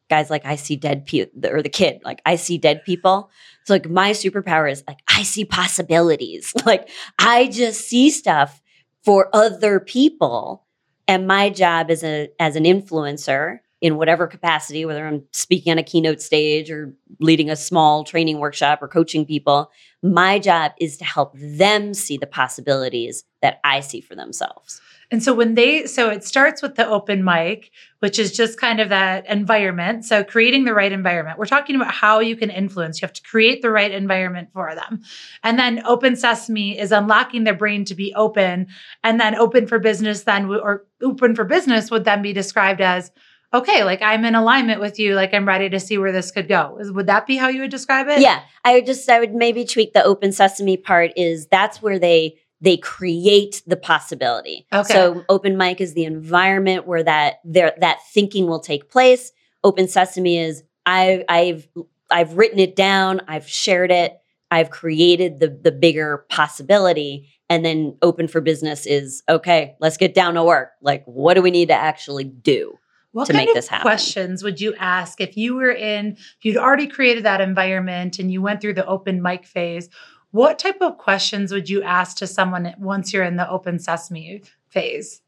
guys 0.08 0.30
like 0.30 0.46
I 0.46 0.56
see 0.56 0.76
dead 0.76 1.06
people, 1.06 1.50
or 1.50 1.62
the 1.62 1.68
kid 1.68 2.00
like 2.04 2.22
I 2.24 2.36
see 2.36 2.58
dead 2.58 2.84
people. 2.84 3.30
So 3.64 3.74
like 3.74 3.88
my 3.88 4.12
superpower 4.12 4.70
is 4.70 4.82
like 4.86 5.00
I 5.08 5.22
see 5.22 5.44
possibilities. 5.44 6.52
like 6.66 6.88
I 7.18 7.48
just 7.48 7.88
see 7.88 8.10
stuff 8.10 8.62
for 9.04 9.28
other 9.34 9.80
people 9.80 10.66
and 11.08 11.26
my 11.26 11.50
job 11.50 11.90
as 11.90 12.04
a 12.04 12.28
as 12.38 12.54
an 12.54 12.64
influencer 12.64 13.58
in 13.80 13.96
whatever 13.96 14.26
capacity, 14.26 14.84
whether 14.84 15.06
I'm 15.06 15.24
speaking 15.32 15.70
on 15.70 15.78
a 15.78 15.82
keynote 15.82 16.20
stage 16.20 16.70
or 16.70 16.94
leading 17.20 17.48
a 17.48 17.56
small 17.56 18.04
training 18.04 18.38
workshop 18.38 18.82
or 18.82 18.88
coaching 18.88 19.24
people, 19.24 19.70
my 20.02 20.38
job 20.38 20.72
is 20.80 20.96
to 20.98 21.04
help 21.04 21.32
them 21.36 21.94
see 21.94 22.16
the 22.16 22.26
possibilities 22.26 23.24
that 23.40 23.60
I 23.62 23.80
see 23.80 24.00
for 24.00 24.16
themselves. 24.16 24.80
And 25.10 25.22
so 25.22 25.32
when 25.32 25.54
they, 25.54 25.86
so 25.86 26.10
it 26.10 26.22
starts 26.22 26.60
with 26.60 26.74
the 26.74 26.86
open 26.86 27.24
mic, 27.24 27.70
which 28.00 28.18
is 28.18 28.36
just 28.36 28.60
kind 28.60 28.78
of 28.78 28.90
that 28.90 29.26
environment. 29.26 30.04
So 30.04 30.22
creating 30.22 30.64
the 30.64 30.74
right 30.74 30.92
environment. 30.92 31.38
We're 31.38 31.46
talking 31.46 31.76
about 31.76 31.94
how 31.94 32.20
you 32.20 32.36
can 32.36 32.50
influence. 32.50 33.00
You 33.00 33.06
have 33.06 33.14
to 33.14 33.22
create 33.22 33.62
the 33.62 33.70
right 33.70 33.90
environment 33.90 34.50
for 34.52 34.74
them. 34.74 35.00
And 35.42 35.58
then 35.58 35.82
open 35.86 36.14
sesame 36.14 36.78
is 36.78 36.92
unlocking 36.92 37.44
their 37.44 37.54
brain 37.54 37.86
to 37.86 37.94
be 37.94 38.12
open. 38.14 38.66
And 39.02 39.18
then 39.18 39.34
open 39.34 39.66
for 39.66 39.78
business 39.78 40.24
then, 40.24 40.50
or 40.50 40.84
open 41.02 41.34
for 41.34 41.44
business 41.44 41.90
would 41.90 42.04
then 42.04 42.20
be 42.20 42.34
described 42.34 42.82
as, 42.82 43.10
okay, 43.54 43.84
like 43.84 44.02
I'm 44.02 44.26
in 44.26 44.34
alignment 44.34 44.78
with 44.78 44.98
you, 44.98 45.14
like 45.14 45.32
I'm 45.32 45.48
ready 45.48 45.70
to 45.70 45.80
see 45.80 45.96
where 45.96 46.12
this 46.12 46.30
could 46.30 46.48
go. 46.48 46.76
Would 46.78 47.06
that 47.06 47.26
be 47.26 47.38
how 47.38 47.48
you 47.48 47.62
would 47.62 47.70
describe 47.70 48.08
it? 48.08 48.20
Yeah. 48.20 48.42
I 48.62 48.74
would 48.74 48.84
just, 48.84 49.08
I 49.08 49.20
would 49.20 49.34
maybe 49.34 49.64
tweak 49.64 49.94
the 49.94 50.04
open 50.04 50.32
sesame 50.32 50.76
part 50.76 51.12
is 51.16 51.46
that's 51.46 51.80
where 51.80 51.98
they, 51.98 52.36
they 52.60 52.76
create 52.76 53.62
the 53.66 53.76
possibility. 53.76 54.66
Okay. 54.72 54.92
So 54.92 55.24
open 55.28 55.56
mic 55.56 55.80
is 55.80 55.94
the 55.94 56.04
environment 56.04 56.86
where 56.86 57.02
that 57.02 57.40
there 57.44 57.74
that 57.78 57.98
thinking 58.12 58.46
will 58.46 58.60
take 58.60 58.90
place. 58.90 59.32
Open 59.64 59.88
sesame 59.88 60.38
is 60.38 60.64
I 60.86 61.24
I've 61.28 61.68
I've 62.10 62.36
written 62.36 62.58
it 62.58 62.74
down, 62.74 63.20
I've 63.28 63.48
shared 63.48 63.90
it, 63.90 64.18
I've 64.50 64.70
created 64.70 65.40
the 65.40 65.48
the 65.48 65.72
bigger 65.72 66.24
possibility 66.28 67.28
and 67.50 67.64
then 67.64 67.96
open 68.02 68.28
for 68.28 68.40
business 68.40 68.86
is 68.86 69.22
okay, 69.28 69.76
let's 69.80 69.96
get 69.96 70.14
down 70.14 70.34
to 70.34 70.42
work. 70.42 70.70
Like 70.82 71.04
what 71.06 71.34
do 71.34 71.42
we 71.42 71.50
need 71.50 71.68
to 71.68 71.74
actually 71.74 72.24
do? 72.24 72.78
what 73.12 73.26
to 73.26 73.32
kind 73.32 73.46
make 73.46 73.54
this 73.54 73.68
happen. 73.68 73.82
questions 73.82 74.42
would 74.42 74.60
you 74.60 74.74
ask 74.78 75.20
if 75.20 75.36
you 75.36 75.56
were 75.56 75.70
in, 75.70 76.12
if 76.12 76.44
you'd 76.44 76.56
already 76.56 76.86
created 76.86 77.24
that 77.24 77.40
environment 77.40 78.18
and 78.18 78.30
you 78.30 78.42
went 78.42 78.60
through 78.60 78.74
the 78.74 78.86
open 78.86 79.22
mic 79.22 79.46
phase? 79.46 79.88
What 80.30 80.58
type 80.58 80.78
of 80.80 80.98
questions 80.98 81.52
would 81.52 81.70
you 81.70 81.82
ask 81.82 82.16
to 82.18 82.26
someone 82.26 82.74
once 82.78 83.12
you're 83.12 83.24
in 83.24 83.36
the 83.36 83.48
open 83.48 83.78
sesame 83.78 84.42
phase? 84.68 85.22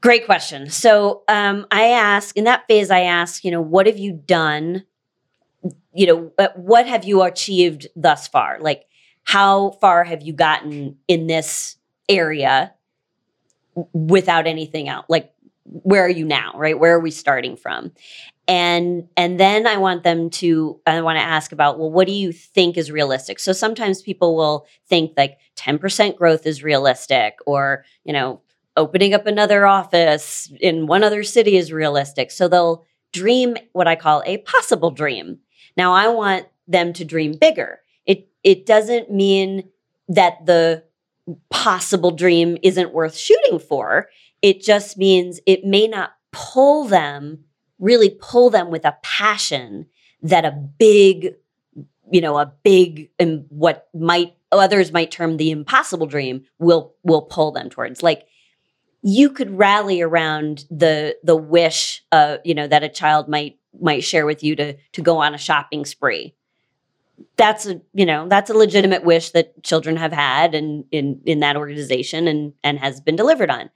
Great 0.00 0.26
question. 0.26 0.68
So 0.68 1.22
um, 1.28 1.66
I 1.70 1.84
ask 1.84 2.36
in 2.36 2.44
that 2.44 2.66
phase, 2.66 2.90
I 2.90 3.00
ask, 3.00 3.44
you 3.44 3.50
know, 3.50 3.60
what 3.60 3.86
have 3.86 3.98
you 3.98 4.12
done? 4.12 4.84
You 5.94 6.06
know, 6.06 6.32
uh, 6.38 6.48
what 6.56 6.86
have 6.86 7.04
you 7.04 7.22
achieved 7.22 7.86
thus 7.96 8.28
far? 8.28 8.58
Like, 8.60 8.86
how 9.24 9.70
far 9.80 10.04
have 10.04 10.22
you 10.22 10.32
gotten 10.32 10.98
in 11.08 11.26
this 11.26 11.76
area 12.08 12.74
without 13.92 14.46
anything 14.46 14.88
out? 14.88 15.08
Like, 15.08 15.32
where 15.64 16.04
are 16.04 16.10
you 16.10 16.26
now? 16.26 16.52
Right? 16.54 16.78
Where 16.78 16.94
are 16.94 17.00
we 17.00 17.10
starting 17.10 17.56
from? 17.56 17.92
And 18.46 19.08
and 19.16 19.40
then 19.40 19.66
i 19.66 19.76
want 19.76 20.02
them 20.02 20.28
to 20.28 20.78
i 20.86 21.00
want 21.00 21.16
to 21.16 21.22
ask 21.22 21.52
about 21.52 21.78
well 21.78 21.90
what 21.90 22.06
do 22.06 22.12
you 22.12 22.32
think 22.32 22.76
is 22.76 22.90
realistic? 22.90 23.38
So 23.38 23.52
sometimes 23.52 24.02
people 24.02 24.36
will 24.36 24.66
think 24.86 25.12
like 25.16 25.38
10% 25.56 26.16
growth 26.16 26.46
is 26.46 26.62
realistic 26.62 27.38
or 27.46 27.84
you 28.04 28.12
know 28.12 28.40
opening 28.76 29.14
up 29.14 29.26
another 29.26 29.66
office 29.66 30.52
in 30.60 30.86
one 30.86 31.04
other 31.04 31.22
city 31.22 31.56
is 31.56 31.72
realistic. 31.72 32.30
So 32.30 32.48
they'll 32.48 32.84
dream 33.12 33.56
what 33.72 33.86
i 33.86 33.94
call 33.96 34.22
a 34.26 34.38
possible 34.38 34.90
dream. 34.90 35.38
Now 35.76 35.92
i 35.92 36.08
want 36.08 36.46
them 36.68 36.92
to 36.94 37.04
dream 37.04 37.32
bigger. 37.32 37.80
It 38.04 38.28
it 38.42 38.66
doesn't 38.66 39.10
mean 39.10 39.70
that 40.08 40.44
the 40.44 40.84
possible 41.48 42.10
dream 42.10 42.58
isn't 42.62 42.92
worth 42.92 43.16
shooting 43.16 43.58
for. 43.58 44.08
It 44.42 44.60
just 44.60 44.98
means 44.98 45.40
it 45.46 45.64
may 45.64 45.86
not 45.88 46.12
pull 46.32 46.84
them 46.84 47.44
really 47.84 48.16
pull 48.18 48.48
them 48.50 48.70
with 48.70 48.84
a 48.84 48.96
passion 49.02 49.86
that 50.22 50.44
a 50.44 50.50
big 50.50 51.34
you 52.10 52.20
know 52.20 52.38
a 52.38 52.52
big 52.62 53.10
and 53.18 53.44
what 53.50 53.88
might 53.94 54.34
others 54.50 54.92
might 54.92 55.10
term 55.10 55.36
the 55.36 55.50
impossible 55.50 56.06
dream 56.06 56.44
will 56.58 56.94
will 57.02 57.22
pull 57.22 57.52
them 57.52 57.68
towards. 57.68 58.02
Like 58.02 58.26
you 59.02 59.30
could 59.30 59.56
rally 59.56 60.00
around 60.00 60.64
the 60.70 61.16
the 61.22 61.36
wish 61.36 62.02
uh 62.10 62.38
you 62.44 62.54
know 62.54 62.66
that 62.66 62.82
a 62.82 62.88
child 62.88 63.28
might 63.28 63.58
might 63.80 64.02
share 64.02 64.26
with 64.26 64.42
you 64.42 64.56
to 64.56 64.74
to 64.92 65.02
go 65.02 65.18
on 65.18 65.34
a 65.34 65.38
shopping 65.38 65.84
spree. 65.84 66.34
That's 67.36 67.66
a 67.66 67.80
you 67.92 68.06
know 68.06 68.28
that's 68.28 68.50
a 68.50 68.54
legitimate 68.54 69.04
wish 69.04 69.30
that 69.30 69.62
children 69.62 69.96
have 69.96 70.12
had 70.12 70.54
and 70.54 70.84
in 70.90 71.20
in 71.26 71.40
that 71.40 71.56
organization 71.56 72.28
and 72.28 72.54
and 72.62 72.78
has 72.78 73.00
been 73.00 73.16
delivered 73.16 73.50
on. 73.50 73.70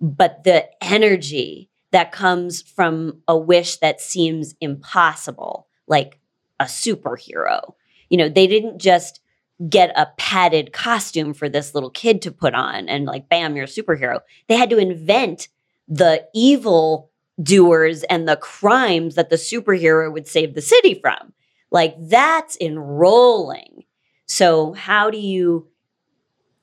But 0.00 0.42
the 0.42 0.68
energy 0.82 1.70
that 1.92 2.12
comes 2.12 2.62
from 2.62 3.22
a 3.28 3.38
wish 3.38 3.76
that 3.78 4.00
seems 4.00 4.54
impossible, 4.60 5.68
like 5.86 6.18
a 6.58 6.64
superhero. 6.64 7.74
You 8.08 8.18
know, 8.18 8.28
they 8.28 8.46
didn't 8.46 8.78
just 8.78 9.20
get 9.68 9.92
a 9.96 10.08
padded 10.16 10.72
costume 10.72 11.34
for 11.34 11.48
this 11.48 11.74
little 11.74 11.90
kid 11.90 12.22
to 12.22 12.32
put 12.32 12.54
on 12.54 12.88
and 12.88 13.04
like, 13.04 13.28
bam, 13.28 13.54
you're 13.54 13.66
a 13.66 13.68
superhero. 13.68 14.20
They 14.48 14.56
had 14.56 14.70
to 14.70 14.78
invent 14.78 15.48
the 15.86 16.26
evil 16.34 17.10
doers 17.42 18.02
and 18.04 18.28
the 18.28 18.36
crimes 18.36 19.14
that 19.14 19.30
the 19.30 19.36
superhero 19.36 20.12
would 20.12 20.26
save 20.26 20.54
the 20.54 20.60
city 20.60 20.94
from. 20.94 21.32
Like 21.70 21.94
that's 21.98 22.56
enrolling. 22.60 23.84
So 24.26 24.72
how 24.72 25.10
do 25.10 25.18
you 25.18 25.68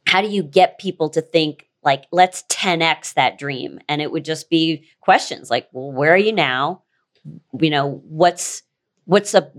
how 0.08 0.22
do 0.22 0.28
you 0.28 0.42
get 0.42 0.80
people 0.80 1.10
to 1.10 1.22
think 1.22 1.69
like 1.84 2.06
let's 2.12 2.44
10x 2.44 3.14
that 3.14 3.38
dream. 3.38 3.80
And 3.88 4.02
it 4.02 4.12
would 4.12 4.26
just 4.26 4.50
be 4.50 4.88
questions 5.02 5.50
like 5.50 5.68
well 5.72 5.92
where 5.92 6.14
are 6.14 6.18
you 6.18 6.34
now? 6.34 6.84
You 7.60 7.70
know 7.70 8.02
what's 8.06 8.64
what's 9.06 9.34
a 9.34 9.52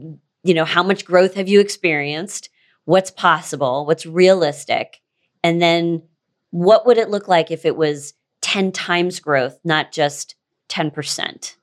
you 0.43 0.55
know 0.55 0.65
how 0.65 0.83
much 0.83 1.05
growth 1.05 1.35
have 1.35 1.49
you 1.49 1.61
experienced? 1.61 2.51
What's 2.85 3.11
possible? 3.11 3.87
What's 3.87 4.07
realistic? 4.07 5.01
And 5.43 5.61
then 5.61 6.03
what 6.51 6.87
would 6.87 6.99
it 6.99 7.11
look 7.11 7.29
like 7.29 7.51
if 7.51 7.65
it 7.65 7.77
was 7.77 8.15
10 8.43 8.73
times 8.73 9.21
growth 9.21 9.59
not 9.65 9.93
just 9.93 10.35
10% 10.71 11.57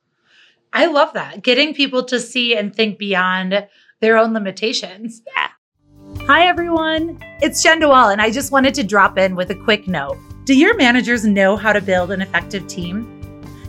i 0.72 0.86
love 0.86 1.12
that. 1.14 1.42
Getting 1.42 1.74
people 1.74 2.04
to 2.04 2.20
see 2.20 2.56
and 2.56 2.74
think 2.74 2.98
beyond 2.98 3.66
their 4.00 4.16
own 4.16 4.32
limitations. 4.32 5.22
Yeah. 5.34 5.48
Hi, 6.26 6.46
everyone. 6.46 7.18
It's 7.42 7.62
Jenn 7.62 7.80
DeWall, 7.80 8.12
and 8.12 8.22
I 8.22 8.30
just 8.30 8.52
wanted 8.52 8.74
to 8.74 8.84
drop 8.84 9.18
in 9.18 9.34
with 9.34 9.50
a 9.50 9.54
quick 9.54 9.88
note. 9.88 10.18
Do 10.48 10.56
your 10.56 10.74
managers 10.76 11.26
know 11.26 11.58
how 11.58 11.74
to 11.74 11.80
build 11.82 12.10
an 12.10 12.22
effective 12.22 12.66
team? 12.66 13.06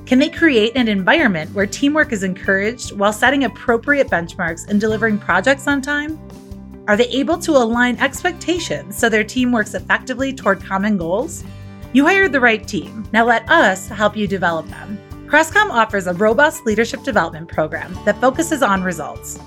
Can 0.06 0.18
they 0.18 0.30
create 0.30 0.78
an 0.78 0.88
environment 0.88 1.54
where 1.54 1.66
teamwork 1.66 2.14
is 2.14 2.24
encouraged 2.24 2.94
while 2.94 3.12
setting 3.12 3.44
appropriate 3.44 4.08
benchmarks 4.08 4.66
and 4.70 4.80
delivering 4.80 5.18
projects 5.18 5.68
on 5.68 5.82
time? 5.82 6.18
Are 6.88 6.96
they 6.96 7.10
able 7.10 7.38
to 7.40 7.52
align 7.52 7.98
expectations 7.98 8.98
so 8.98 9.10
their 9.10 9.26
team 9.26 9.52
works 9.52 9.74
effectively 9.74 10.32
toward 10.32 10.64
common 10.64 10.96
goals? 10.96 11.44
You 11.92 12.06
hired 12.06 12.32
the 12.32 12.40
right 12.40 12.66
team. 12.66 13.06
Now 13.12 13.26
let 13.26 13.52
us 13.52 13.90
help 13.90 14.16
you 14.16 14.26
develop 14.26 14.66
them. 14.70 14.98
Crestcom 15.28 15.72
offers 15.72 16.08
a 16.08 16.14
robust 16.14 16.66
leadership 16.66 17.04
development 17.04 17.50
program 17.50 17.94
that 18.06 18.22
focuses 18.22 18.64
on 18.64 18.84
results. 18.84 19.38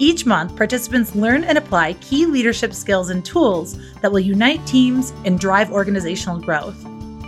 Each 0.00 0.24
month, 0.24 0.56
participants 0.56 1.14
learn 1.14 1.44
and 1.44 1.58
apply 1.58 1.92
key 2.00 2.24
leadership 2.24 2.72
skills 2.72 3.10
and 3.10 3.22
tools 3.22 3.76
that 4.00 4.10
will 4.10 4.18
unite 4.18 4.66
teams 4.66 5.12
and 5.26 5.38
drive 5.38 5.70
organizational 5.70 6.40
growth. 6.40 6.82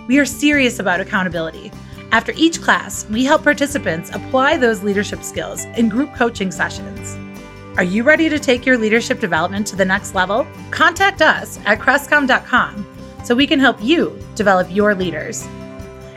We 0.08 0.18
are 0.18 0.24
serious 0.24 0.78
about 0.78 0.98
accountability. 0.98 1.70
After 2.12 2.32
each 2.34 2.62
class, 2.62 3.06
we 3.10 3.26
help 3.26 3.42
participants 3.42 4.08
apply 4.14 4.56
those 4.56 4.82
leadership 4.82 5.22
skills 5.22 5.66
in 5.76 5.90
group 5.90 6.14
coaching 6.14 6.50
sessions. 6.50 7.14
Are 7.76 7.84
you 7.84 8.04
ready 8.04 8.30
to 8.30 8.38
take 8.38 8.64
your 8.64 8.78
leadership 8.78 9.20
development 9.20 9.66
to 9.66 9.76
the 9.76 9.84
next 9.84 10.14
level? 10.14 10.46
Contact 10.70 11.20
us 11.20 11.58
at 11.66 11.78
crestcom.com 11.78 12.86
so 13.22 13.34
we 13.34 13.46
can 13.46 13.60
help 13.60 13.82
you 13.82 14.18
develop 14.34 14.66
your 14.74 14.94
leaders. 14.94 15.46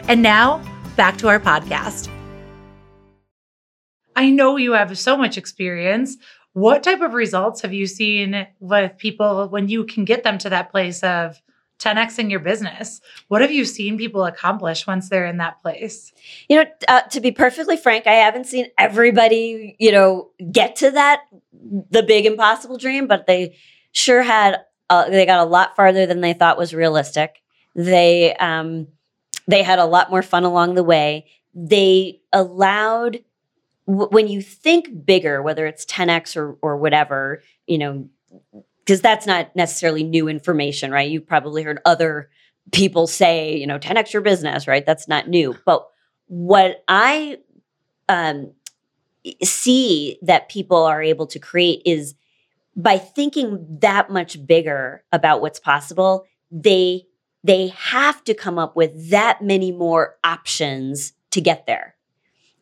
And 0.07 0.21
now, 0.21 0.63
back 0.95 1.17
to 1.17 1.27
our 1.27 1.39
podcast. 1.39 2.09
I 4.15 4.29
know 4.29 4.55
you 4.55 4.71
have 4.71 4.97
so 4.97 5.17
much 5.17 5.37
experience. 5.37 6.15
What 6.55 6.83
type 6.83 7.01
of 7.01 7.13
results 7.13 7.63
have 7.63 7.73
you 7.73 7.85
seen 7.85 8.47
with 8.61 8.97
people 8.97 9.49
when 9.49 9.67
you 9.67 9.83
can 9.83 10.05
get 10.05 10.23
them 10.23 10.37
to 10.37 10.49
that 10.51 10.71
place 10.71 11.03
of 11.03 11.41
10xing 11.79 12.31
your 12.31 12.39
business? 12.39 13.01
What 13.27 13.41
have 13.41 13.51
you 13.51 13.65
seen 13.65 13.97
people 13.97 14.23
accomplish 14.23 14.87
once 14.87 15.09
they're 15.09 15.25
in 15.25 15.35
that 15.39 15.61
place? 15.61 16.13
You 16.47 16.63
know, 16.63 16.69
uh, 16.87 17.01
to 17.01 17.19
be 17.19 17.33
perfectly 17.33 17.75
frank, 17.75 18.07
I 18.07 18.13
haven't 18.13 18.45
seen 18.45 18.67
everybody, 18.77 19.75
you 19.79 19.91
know, 19.91 20.29
get 20.49 20.77
to 20.77 20.91
that 20.91 21.23
the 21.91 22.03
big 22.03 22.25
impossible 22.25 22.77
dream, 22.77 23.07
but 23.07 23.27
they 23.27 23.57
sure 23.91 24.23
had 24.23 24.61
uh, 24.89 25.09
they 25.09 25.25
got 25.25 25.45
a 25.45 25.49
lot 25.49 25.75
farther 25.75 26.05
than 26.05 26.21
they 26.21 26.31
thought 26.31 26.57
was 26.57 26.73
realistic. 26.73 27.43
They 27.75 28.33
um 28.37 28.87
they 29.45 29.61
had 29.61 29.79
a 29.79 29.85
lot 29.85 30.09
more 30.09 30.21
fun 30.21 30.45
along 30.45 30.75
the 30.75 30.85
way. 30.85 31.25
They 31.53 32.21
allowed 32.31 33.19
when 33.87 34.27
you 34.27 34.41
think 34.41 35.05
bigger, 35.05 35.41
whether 35.41 35.65
it's 35.65 35.85
10x 35.85 36.35
or 36.35 36.57
or 36.61 36.77
whatever, 36.77 37.41
you 37.67 37.77
know, 37.77 38.09
because 38.79 39.01
that's 39.01 39.25
not 39.25 39.55
necessarily 39.55 40.03
new 40.03 40.27
information, 40.27 40.91
right? 40.91 41.09
You've 41.09 41.27
probably 41.27 41.63
heard 41.63 41.79
other 41.85 42.29
people 42.71 43.07
say, 43.07 43.57
you 43.57 43.67
know, 43.67 43.79
10x 43.79 44.13
your 44.13 44.21
business, 44.21 44.67
right? 44.67 44.85
That's 44.85 45.07
not 45.07 45.27
new. 45.27 45.55
But 45.65 45.87
what 46.27 46.83
I 46.87 47.37
um, 48.09 48.51
see 49.43 50.17
that 50.21 50.49
people 50.49 50.83
are 50.83 51.01
able 51.01 51.27
to 51.27 51.39
create 51.39 51.81
is 51.85 52.15
by 52.75 52.97
thinking 52.97 53.65
that 53.81 54.09
much 54.09 54.45
bigger 54.45 55.03
about 55.11 55.41
what's 55.41 55.59
possible, 55.59 56.25
they 56.51 57.05
they 57.43 57.67
have 57.67 58.23
to 58.23 58.33
come 58.33 58.57
up 58.57 58.75
with 58.75 59.11
that 59.11 59.43
many 59.43 59.71
more 59.71 60.17
options 60.23 61.13
to 61.29 61.39
get 61.39 61.67
there. 61.67 61.94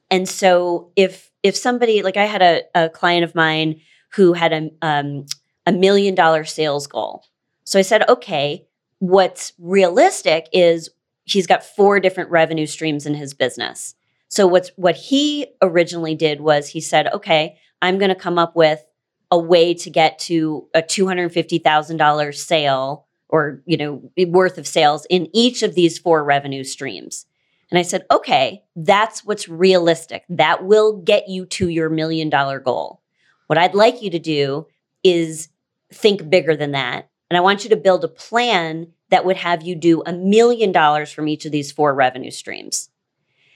And 0.09 0.27
so 0.27 0.91
if 0.95 1.31
if 1.41 1.55
somebody 1.55 2.01
like 2.01 2.17
I 2.17 2.25
had 2.25 2.41
a, 2.41 2.61
a 2.75 2.89
client 2.89 3.23
of 3.23 3.35
mine 3.35 3.81
who 4.11 4.33
had 4.33 4.53
a 4.53 4.69
um, 4.81 5.25
a 5.65 5.71
million 5.71 6.15
dollar 6.15 6.43
sales 6.43 6.87
goal. 6.87 7.23
So 7.63 7.79
I 7.79 7.83
said, 7.83 8.07
okay, 8.09 8.67
what's 8.99 9.53
realistic 9.57 10.47
is 10.51 10.89
he's 11.25 11.47
got 11.47 11.63
four 11.63 11.99
different 11.99 12.29
revenue 12.29 12.65
streams 12.65 13.05
in 13.05 13.15
his 13.15 13.33
business. 13.33 13.95
So 14.27 14.47
what's 14.47 14.71
what 14.75 14.95
he 14.95 15.47
originally 15.61 16.15
did 16.15 16.41
was 16.41 16.69
he 16.69 16.81
said, 16.81 17.07
okay, 17.13 17.57
I'm 17.81 17.97
going 17.97 18.09
to 18.09 18.15
come 18.15 18.37
up 18.37 18.55
with 18.55 18.83
a 19.29 19.37
way 19.37 19.73
to 19.73 19.89
get 19.89 20.19
to 20.19 20.67
a 20.73 20.81
$250,000 20.81 22.35
sale 22.35 23.07
or, 23.29 23.61
you 23.65 23.77
know, 23.77 24.11
worth 24.27 24.57
of 24.57 24.67
sales 24.67 25.05
in 25.09 25.27
each 25.33 25.63
of 25.63 25.75
these 25.75 25.97
four 25.97 26.23
revenue 26.23 26.63
streams. 26.63 27.25
And 27.73 27.79
I 27.79 27.81
said, 27.81 28.05
okay, 28.11 28.61
that's 28.75 29.25
what's 29.25 29.49
realistic. 29.49 30.25
That 30.29 30.63
will 30.63 31.01
get 31.01 31.27
you 31.27 31.47
to 31.47 31.69
your 31.69 31.89
million 31.89 32.29
dollar 32.29 32.59
goal. 32.59 33.01
What 33.47 33.57
I'd 33.57 33.73
like 33.73 34.03
you 34.03 34.11
to 34.11 34.19
do 34.19 34.67
is 35.03 35.49
think 35.91 36.29
bigger 36.29 36.55
than 36.55 36.73
that. 36.73 37.09
And 37.31 37.37
I 37.37 37.41
want 37.41 37.63
you 37.63 37.71
to 37.71 37.75
build 37.75 38.03
a 38.03 38.07
plan 38.07 38.93
that 39.09 39.25
would 39.25 39.37
have 39.37 39.63
you 39.63 39.75
do 39.75 40.03
a 40.05 40.13
million 40.13 40.71
dollars 40.71 41.11
from 41.11 41.27
each 41.27 41.45
of 41.45 41.51
these 41.51 41.71
four 41.71 41.95
revenue 41.95 42.29
streams. 42.29 42.89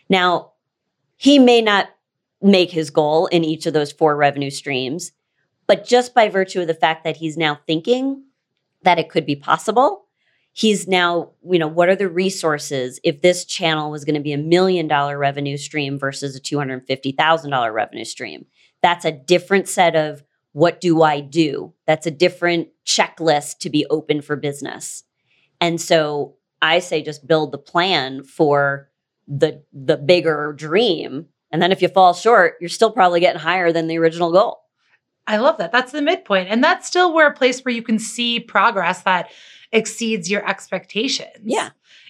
Now, 0.10 0.54
He 1.18 1.38
may 1.38 1.62
not 1.62 1.90
make 2.42 2.72
his 2.72 2.90
goal 2.90 3.28
in 3.28 3.44
each 3.44 3.68
of 3.68 3.74
those 3.74 3.92
four 3.92 4.16
revenue 4.16 4.50
streams, 4.50 5.12
but 5.68 5.86
just 5.86 6.16
by 6.16 6.28
virtue 6.28 6.62
of 6.62 6.68
the 6.68 6.74
fact 6.74 7.04
that 7.04 7.18
he's 7.18 7.38
now 7.38 7.60
thinking 7.68 8.24
that 8.82 8.98
it 8.98 9.10
could 9.10 9.28
be 9.28 9.36
possible, 9.36 10.07
he's 10.58 10.88
now, 10.88 11.30
you 11.48 11.60
know, 11.60 11.68
what 11.68 11.88
are 11.88 11.96
the 11.96 12.10
resources 12.10 13.00
if 13.04 13.22
this 13.22 13.46
channel 13.46 13.92
was 13.92 14.04
going 14.04 14.16
to 14.16 14.22
be 14.22 14.34
a 14.34 14.40
million 14.40 14.88
dollar 14.88 15.16
revenue 15.16 15.56
stream 15.56 16.00
versus 16.00 16.36
a 16.36 16.42
$250,000 16.42 17.74
revenue 17.74 18.04
stream? 18.04 18.44
That's 18.82 19.06
a 19.06 19.12
different 19.12 19.68
set 19.68 19.96
of 19.96 20.24
what 20.54 20.82
do 20.82 21.04
I 21.04 21.20
do? 21.20 21.74
That's 21.86 22.08
a 22.08 22.12
different 22.12 22.70
checklist 22.88 23.60
to 23.60 23.70
be 23.70 23.86
open 23.92 24.20
for 24.22 24.36
business. 24.36 25.04
And 25.62 25.80
so 25.80 26.38
I 26.60 26.80
say 26.80 27.04
just 27.04 27.28
build 27.28 27.52
the 27.52 27.60
plan 27.60 28.24
for 28.24 28.90
the 29.28 29.64
the 29.72 29.98
bigger 29.98 30.54
dream. 30.58 31.28
And 31.52 31.62
then 31.62 31.72
if 31.72 31.84
you 31.84 31.88
fall 31.88 32.16
short, 32.16 32.56
you're 32.60 32.70
still 32.70 32.92
probably 32.92 33.20
getting 33.20 33.42
higher 33.42 33.72
than 33.72 33.86
the 33.86 34.00
original 34.00 34.32
goal. 34.32 34.62
I 35.28 35.38
love 35.38 35.58
that. 35.60 35.72
That's 35.72 35.92
the 35.92 36.02
midpoint. 36.02 36.50
And 36.50 36.64
that's 36.64 36.88
still 36.88 37.14
where 37.14 37.28
a 37.28 37.34
place 37.34 37.62
where 37.62 37.76
you 37.76 37.84
can 37.84 38.00
see 38.00 38.40
progress 38.40 39.04
that 39.04 39.30
exceeds 39.72 40.30
your 40.30 40.48
expectations. 40.48 41.44
Yeah. 41.44 41.70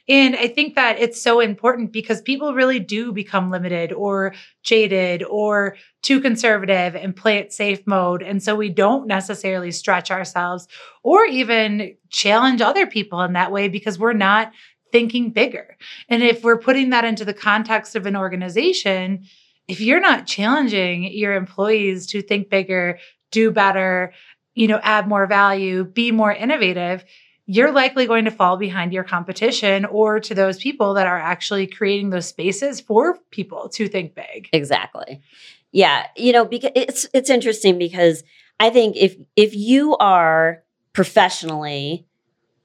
And 0.09 0.37
I 0.37 0.47
think 0.47 0.75
that 0.75 0.99
it's 0.99 1.21
so 1.21 1.41
important 1.41 1.91
because 1.91 2.21
people 2.21 2.53
really 2.53 2.79
do 2.79 3.11
become 3.11 3.51
limited 3.51 3.91
or 3.91 4.33
jaded 4.63 5.23
or 5.23 5.75
too 6.01 6.21
conservative 6.21 6.95
and 6.95 7.15
play 7.15 7.37
it 7.37 7.51
safe 7.51 7.85
mode. 7.85 8.23
And 8.23 8.41
so 8.41 8.55
we 8.55 8.69
don't 8.69 9.07
necessarily 9.07 9.71
stretch 9.71 10.09
ourselves 10.09 10.67
or 11.03 11.25
even 11.25 11.95
challenge 12.09 12.61
other 12.61 12.87
people 12.87 13.21
in 13.21 13.33
that 13.33 13.51
way 13.51 13.67
because 13.67 13.99
we're 13.99 14.13
not 14.13 14.53
thinking 14.93 15.31
bigger. 15.31 15.75
And 16.07 16.23
if 16.23 16.41
we're 16.41 16.59
putting 16.59 16.91
that 16.91 17.03
into 17.03 17.25
the 17.25 17.33
context 17.33 17.97
of 17.97 18.05
an 18.05 18.15
organization, 18.15 19.25
if 19.67 19.81
you're 19.81 19.99
not 19.99 20.25
challenging 20.25 21.03
your 21.03 21.33
employees 21.33 22.07
to 22.07 22.21
think 22.21 22.49
bigger, 22.49 22.99
do 23.31 23.51
better, 23.51 24.13
you 24.55 24.69
know, 24.69 24.79
add 24.81 25.09
more 25.09 25.27
value, 25.27 25.83
be 25.83 26.11
more 26.11 26.31
innovative, 26.31 27.03
you're 27.47 27.71
likely 27.71 28.05
going 28.05 28.25
to 28.25 28.31
fall 28.31 28.57
behind 28.57 28.91
your 28.91 29.05
competition 29.05 29.85
or 29.85 30.19
to 30.19 30.35
those 30.35 30.57
people 30.57 30.93
that 30.93 31.07
are 31.07 31.17
actually 31.17 31.65
creating 31.65 32.09
those 32.09 32.27
spaces 32.27 32.81
for 32.81 33.17
people 33.31 33.69
to 33.69 33.87
think 33.87 34.13
big. 34.13 34.49
Exactly. 34.51 35.21
Yeah, 35.71 36.07
you 36.15 36.33
know, 36.33 36.45
because 36.45 36.71
it's 36.75 37.07
it's 37.13 37.29
interesting 37.29 37.77
because 37.77 38.23
I 38.59 38.69
think 38.69 38.95
if 38.97 39.15
if 39.35 39.55
you 39.55 39.95
are 39.97 40.63
professionally 40.93 42.05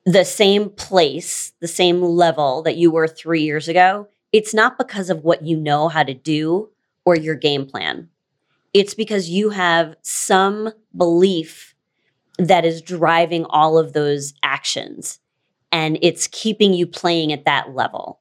the 0.04 0.24
same 0.24 0.68
place, 0.70 1.52
the 1.60 1.68
same 1.68 2.02
level 2.02 2.62
that 2.62 2.76
you 2.76 2.90
were 2.90 3.06
3 3.06 3.42
years 3.42 3.68
ago, 3.68 4.08
it's 4.32 4.52
not 4.52 4.78
because 4.78 5.10
of 5.10 5.22
what 5.22 5.44
you 5.44 5.56
know 5.56 5.88
how 5.88 6.02
to 6.02 6.14
do 6.14 6.70
or 7.04 7.16
your 7.16 7.36
game 7.36 7.66
plan. 7.66 8.08
It's 8.74 8.94
because 8.94 9.28
you 9.28 9.50
have 9.50 9.94
some 10.02 10.72
belief 10.96 11.71
that 12.48 12.64
is 12.64 12.82
driving 12.82 13.44
all 13.46 13.78
of 13.78 13.92
those 13.92 14.34
actions 14.42 15.18
and 15.72 15.98
it's 16.02 16.28
keeping 16.28 16.74
you 16.74 16.86
playing 16.86 17.32
at 17.32 17.46
that 17.46 17.74
level. 17.74 18.20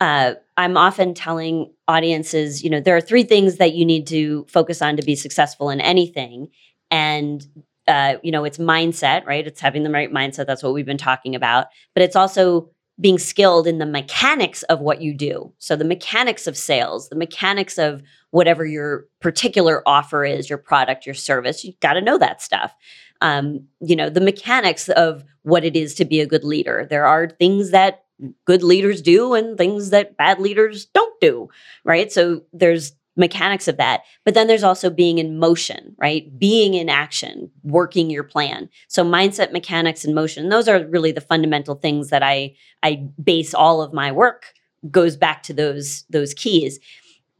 Uh, 0.00 0.34
I'm 0.56 0.76
often 0.76 1.14
telling 1.14 1.72
audiences, 1.88 2.62
you 2.62 2.68
know, 2.68 2.80
there 2.80 2.96
are 2.96 3.00
three 3.00 3.22
things 3.22 3.56
that 3.56 3.74
you 3.74 3.84
need 3.84 4.06
to 4.08 4.44
focus 4.48 4.82
on 4.82 4.96
to 4.96 5.02
be 5.02 5.14
successful 5.14 5.70
in 5.70 5.80
anything. 5.80 6.48
And, 6.90 7.46
uh, 7.86 8.16
you 8.22 8.32
know, 8.32 8.44
it's 8.44 8.58
mindset, 8.58 9.24
right? 9.24 9.46
It's 9.46 9.60
having 9.60 9.84
the 9.84 9.90
right 9.90 10.12
mindset. 10.12 10.46
That's 10.46 10.62
what 10.62 10.74
we've 10.74 10.84
been 10.84 10.98
talking 10.98 11.34
about. 11.34 11.68
But 11.94 12.02
it's 12.02 12.16
also 12.16 12.70
being 13.00 13.18
skilled 13.18 13.66
in 13.66 13.78
the 13.78 13.86
mechanics 13.86 14.62
of 14.64 14.80
what 14.80 15.00
you 15.00 15.14
do. 15.14 15.52
So 15.58 15.74
the 15.74 15.84
mechanics 15.84 16.46
of 16.46 16.56
sales, 16.56 17.08
the 17.08 17.16
mechanics 17.16 17.78
of 17.78 18.02
whatever 18.30 18.64
your 18.64 19.06
particular 19.20 19.82
offer 19.86 20.24
is, 20.24 20.48
your 20.48 20.58
product, 20.58 21.06
your 21.06 21.14
service, 21.14 21.64
you've 21.64 21.80
got 21.80 21.94
to 21.94 22.00
know 22.00 22.18
that 22.18 22.42
stuff 22.42 22.74
um, 23.20 23.66
you 23.80 23.96
know, 23.96 24.10
the 24.10 24.20
mechanics 24.20 24.88
of 24.90 25.24
what 25.42 25.64
it 25.64 25.76
is 25.76 25.94
to 25.94 26.04
be 26.04 26.20
a 26.20 26.26
good 26.26 26.44
leader. 26.44 26.86
There 26.88 27.06
are 27.06 27.28
things 27.28 27.70
that 27.70 28.04
good 28.44 28.62
leaders 28.62 29.02
do 29.02 29.34
and 29.34 29.58
things 29.58 29.90
that 29.90 30.16
bad 30.16 30.38
leaders 30.38 30.86
don't 30.86 31.20
do, 31.20 31.48
right? 31.84 32.10
So 32.12 32.42
there's 32.52 32.92
mechanics 33.16 33.68
of 33.68 33.76
that. 33.76 34.02
But 34.24 34.34
then 34.34 34.46
there's 34.46 34.64
also 34.64 34.90
being 34.90 35.18
in 35.18 35.38
motion, 35.38 35.94
right? 35.98 36.36
Being 36.38 36.74
in 36.74 36.88
action, 36.88 37.50
working 37.62 38.10
your 38.10 38.24
plan. 38.24 38.68
So 38.88 39.04
mindset, 39.04 39.52
mechanics, 39.52 40.04
and 40.04 40.14
motion. 40.14 40.48
Those 40.48 40.68
are 40.68 40.86
really 40.86 41.12
the 41.12 41.20
fundamental 41.20 41.76
things 41.76 42.10
that 42.10 42.22
I 42.22 42.54
I 42.82 43.08
base 43.22 43.54
all 43.54 43.82
of 43.82 43.92
my 43.92 44.10
work 44.12 44.52
goes 44.90 45.16
back 45.16 45.42
to 45.44 45.54
those 45.54 46.04
those 46.10 46.34
keys. 46.34 46.80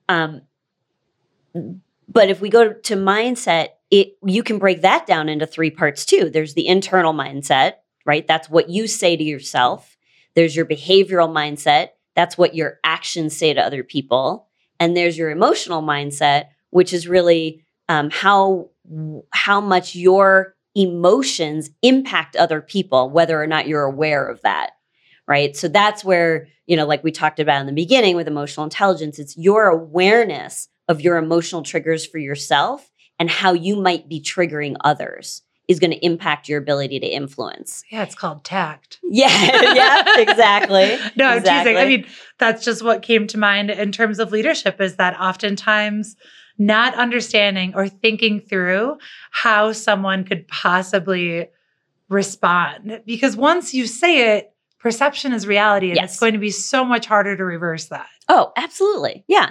Um, 0.08 0.42
but 2.08 2.28
if 2.28 2.40
we 2.40 2.48
go 2.48 2.72
to 2.72 2.96
mindset, 2.96 3.68
it 3.90 4.16
you 4.24 4.42
can 4.42 4.58
break 4.58 4.82
that 4.82 5.06
down 5.06 5.28
into 5.28 5.46
three 5.46 5.70
parts 5.70 6.04
too. 6.04 6.28
There's 6.30 6.54
the 6.54 6.66
internal 6.66 7.12
mindset, 7.12 7.74
right? 8.04 8.26
That's 8.26 8.50
what 8.50 8.68
you 8.68 8.86
say 8.86 9.16
to 9.16 9.22
yourself. 9.22 9.96
There's 10.34 10.56
your 10.56 10.66
behavioral 10.66 11.28
mindset. 11.28 11.90
That's 12.16 12.38
what 12.38 12.54
your 12.54 12.80
actions 12.84 13.36
say 13.36 13.54
to 13.54 13.60
other 13.60 13.84
people. 13.84 14.48
And 14.80 14.96
there's 14.96 15.16
your 15.16 15.30
emotional 15.30 15.82
mindset, 15.82 16.46
which 16.70 16.92
is 16.92 17.08
really 17.08 17.64
um, 17.88 18.10
how 18.10 18.70
how 19.30 19.60
much 19.60 19.94
your 19.94 20.54
emotions 20.74 21.70
impact 21.82 22.36
other 22.36 22.60
people, 22.60 23.10
whether 23.10 23.40
or 23.40 23.46
not 23.46 23.68
you're 23.68 23.84
aware 23.84 24.26
of 24.26 24.42
that. 24.42 24.70
Right. 25.26 25.56
So 25.56 25.68
that's 25.68 26.04
where, 26.04 26.48
you 26.66 26.76
know, 26.76 26.84
like 26.84 27.02
we 27.02 27.10
talked 27.10 27.40
about 27.40 27.60
in 27.60 27.66
the 27.66 27.72
beginning 27.72 28.14
with 28.14 28.28
emotional 28.28 28.64
intelligence, 28.64 29.18
it's 29.18 29.38
your 29.38 29.66
awareness 29.66 30.68
of 30.88 31.00
your 31.00 31.16
emotional 31.16 31.62
triggers 31.62 32.06
for 32.06 32.18
yourself 32.18 32.90
and 33.18 33.30
how 33.30 33.52
you 33.52 33.76
might 33.76 34.08
be 34.08 34.20
triggering 34.20 34.76
others 34.84 35.42
is 35.66 35.80
going 35.80 35.90
to 35.90 36.04
impact 36.04 36.48
your 36.48 36.58
ability 36.58 37.00
to 37.00 37.06
influence. 37.06 37.84
Yeah, 37.90 38.02
it's 38.02 38.14
called 38.14 38.44
tact. 38.44 39.00
Yeah, 39.16 39.74
yeah, 39.74 40.18
exactly. 40.18 40.96
no, 41.16 41.36
exactly. 41.36 41.74
teasing. 41.74 41.76
I 41.76 41.84
mean, 41.84 42.06
that's 42.38 42.64
just 42.64 42.82
what 42.82 43.02
came 43.02 43.28
to 43.28 43.38
mind 43.38 43.70
in 43.70 43.92
terms 43.92 44.18
of 44.18 44.32
leadership 44.32 44.80
is 44.80 44.96
that 44.96 45.18
oftentimes 45.20 46.16
not 46.58 46.96
understanding 46.96 47.74
or 47.76 47.88
thinking 47.88 48.40
through 48.40 48.96
how 49.30 49.70
someone 49.70 50.24
could 50.24 50.48
possibly 50.48 51.48
respond. 52.08 53.02
Because 53.06 53.36
once 53.36 53.72
you 53.72 53.86
say 53.86 54.36
it, 54.36 54.52
perception 54.80 55.32
is 55.32 55.46
reality 55.46 55.90
and 55.90 55.96
yes. 55.96 56.12
it's 56.12 56.20
going 56.20 56.32
to 56.32 56.40
be 56.40 56.50
so 56.50 56.84
much 56.84 57.06
harder 57.06 57.36
to 57.36 57.44
reverse 57.44 57.86
that. 57.86 58.08
Oh, 58.28 58.52
absolutely. 58.56 59.24
Yeah 59.28 59.50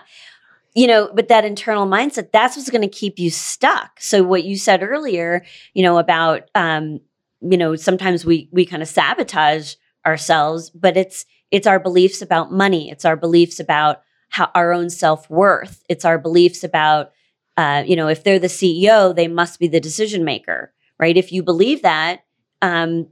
you 0.76 0.88
know, 0.88 1.10
but 1.14 1.28
that 1.28 1.46
internal 1.46 1.86
mindset, 1.86 2.32
that's 2.32 2.56
what's 2.56 2.70
going 2.70 2.82
to 2.82 2.88
keep 2.88 3.20
you 3.20 3.30
stuck. 3.30 4.00
So 4.00 4.24
what 4.24 4.44
you 4.44 4.58
said 4.58 4.82
earlier, 4.82 5.46
you 5.74 5.84
know, 5.84 5.98
about, 5.98 6.50
um, 6.56 7.00
you 7.42 7.58
know, 7.58 7.76
sometimes 7.76 8.26
we, 8.26 8.50
we 8.52 8.66
kind 8.66 8.82
of 8.82 8.88
sabotage 8.88 9.76
ourselves, 10.06 10.70
but 10.72 10.98
it's, 10.98 11.26
it's 11.52 11.68
our 11.68 11.80
beliefs 11.80 12.22
about 12.22 12.52
money. 12.52 12.90
It's 12.90 13.06
our 13.06 13.16
beliefs 13.16 13.60
about 13.60 14.02
how 14.30 14.50
our 14.56 14.74
own 14.74 14.90
self-worth. 14.90 15.84
It's 15.90 16.06
our 16.06 16.18
beliefs 16.18 16.64
about, 16.64 17.12
uh, 17.56 17.84
you 17.86 17.96
know, 17.96 18.08
if 18.08 18.24
they're 18.24 18.40
the 18.40 18.48
CEO, 18.48 19.16
they 19.16 19.28
must 19.28 19.60
be 19.60 19.68
the 19.68 19.80
decision 19.80 20.24
maker, 20.24 20.74
right? 21.00 21.16
If 21.16 21.32
you 21.32 21.44
believe 21.44 21.84
that, 21.84 22.24
um, 22.64 23.08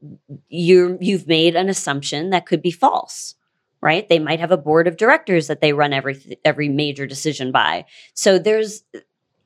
you 0.47 0.97
you've 1.01 1.27
made 1.27 1.57
an 1.57 1.67
assumption 1.67 2.29
that 2.29 2.45
could 2.45 2.61
be 2.61 2.71
false 2.71 3.35
right? 3.81 4.07
They 4.07 4.19
might 4.19 4.39
have 4.39 4.51
a 4.51 4.57
board 4.57 4.87
of 4.87 4.97
directors 4.97 5.47
that 5.47 5.61
they 5.61 5.73
run 5.73 5.93
every 5.93 6.39
every 6.45 6.69
major 6.69 7.05
decision 7.05 7.51
by. 7.51 7.85
So 8.13 8.37
there's, 8.37 8.83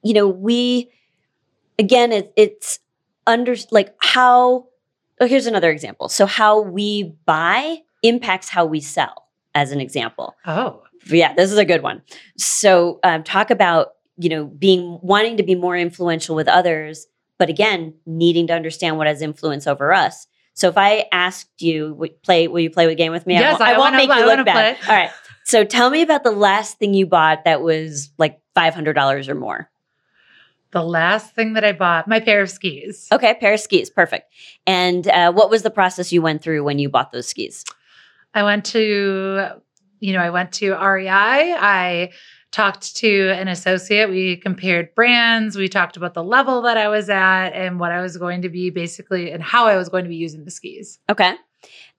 you 0.03 0.13
know, 0.13 0.27
we 0.27 0.89
again, 1.79 2.11
it, 2.11 2.33
it's 2.35 2.79
under 3.25 3.55
like 3.71 3.95
how. 3.99 4.67
Oh, 5.21 5.27
here's 5.27 5.47
another 5.47 5.71
example. 5.71 6.09
So 6.09 6.25
how 6.25 6.59
we 6.59 7.15
buy 7.25 7.77
impacts 8.03 8.49
how 8.49 8.65
we 8.65 8.81
sell, 8.81 9.29
as 9.53 9.71
an 9.71 9.79
example. 9.79 10.35
Oh, 10.45 10.83
yeah, 11.05 11.33
this 11.33 11.53
is 11.53 11.57
a 11.57 11.63
good 11.63 11.81
one. 11.81 12.01
So 12.37 12.99
um, 13.03 13.23
talk 13.23 13.49
about 13.49 13.93
you 14.17 14.29
know 14.29 14.45
being 14.45 14.99
wanting 15.01 15.37
to 15.37 15.43
be 15.43 15.55
more 15.55 15.77
influential 15.77 16.35
with 16.35 16.49
others, 16.49 17.07
but 17.37 17.49
again, 17.49 17.93
needing 18.05 18.47
to 18.47 18.53
understand 18.53 18.97
what 18.97 19.07
has 19.07 19.21
influence 19.21 19.67
over 19.67 19.93
us. 19.93 20.27
So 20.55 20.69
if 20.69 20.77
I 20.77 21.05
asked 21.11 21.61
you, 21.61 22.09
play, 22.23 22.47
will 22.47 22.61
you 22.61 22.69
play 22.69 22.91
a 22.91 22.95
game 22.95 23.11
with 23.11 23.27
me? 23.27 23.35
Yes, 23.35 23.59
I, 23.59 23.77
won't, 23.77 23.77
I 23.77 23.77
won't 23.77 23.95
make 23.97 24.09
play, 24.09 24.19
you 24.19 24.25
look 24.25 24.45
bad. 24.45 24.77
All 24.87 24.95
right. 24.95 25.11
So 25.43 25.63
tell 25.63 25.89
me 25.89 26.01
about 26.01 26.23
the 26.23 26.31
last 26.31 26.79
thing 26.79 26.93
you 26.93 27.05
bought 27.05 27.43
that 27.43 27.61
was 27.61 28.09
like 28.17 28.39
five 28.55 28.73
hundred 28.73 28.93
dollars 28.93 29.29
or 29.29 29.35
more. 29.35 29.69
The 30.71 30.81
last 30.81 31.35
thing 31.35 31.53
that 31.53 31.63
I 31.63 31.71
bought, 31.73 32.07
my 32.07 32.19
pair 32.19 32.41
of 32.41 32.49
skis. 32.49 33.07
Okay, 33.11 33.35
pair 33.35 33.53
of 33.53 33.59
skis, 33.59 33.89
perfect. 33.89 34.31
And 34.65 35.07
uh, 35.07 35.31
what 35.31 35.49
was 35.49 35.61
the 35.61 35.69
process 35.69 36.11
you 36.11 36.21
went 36.21 36.41
through 36.41 36.63
when 36.63 36.79
you 36.79 36.89
bought 36.89 37.11
those 37.11 37.27
skis? 37.27 37.63
I 38.33 38.43
went 38.43 38.65
to, 38.65 39.49
you 39.99 40.13
know, 40.13 40.19
I 40.19 40.31
went 40.31 40.51
to 40.53 40.71
REI. 40.71 41.07
I 41.09 42.11
talked 42.55 42.95
to 42.95 43.31
an 43.31 43.49
associate. 43.49 44.09
We 44.09 44.37
compared 44.37 44.95
brands. 44.95 45.57
We 45.57 45.67
talked 45.67 45.97
about 45.97 46.13
the 46.13 46.23
level 46.23 46.61
that 46.61 46.77
I 46.77 46.87
was 46.87 47.09
at 47.09 47.49
and 47.49 47.81
what 47.81 47.91
I 47.91 48.01
was 48.01 48.15
going 48.15 48.41
to 48.43 48.49
be 48.49 48.69
basically 48.69 49.31
and 49.31 49.43
how 49.43 49.65
I 49.67 49.75
was 49.75 49.89
going 49.89 50.05
to 50.05 50.09
be 50.09 50.15
using 50.15 50.45
the 50.45 50.51
skis. 50.51 50.99
Okay. 51.09 51.33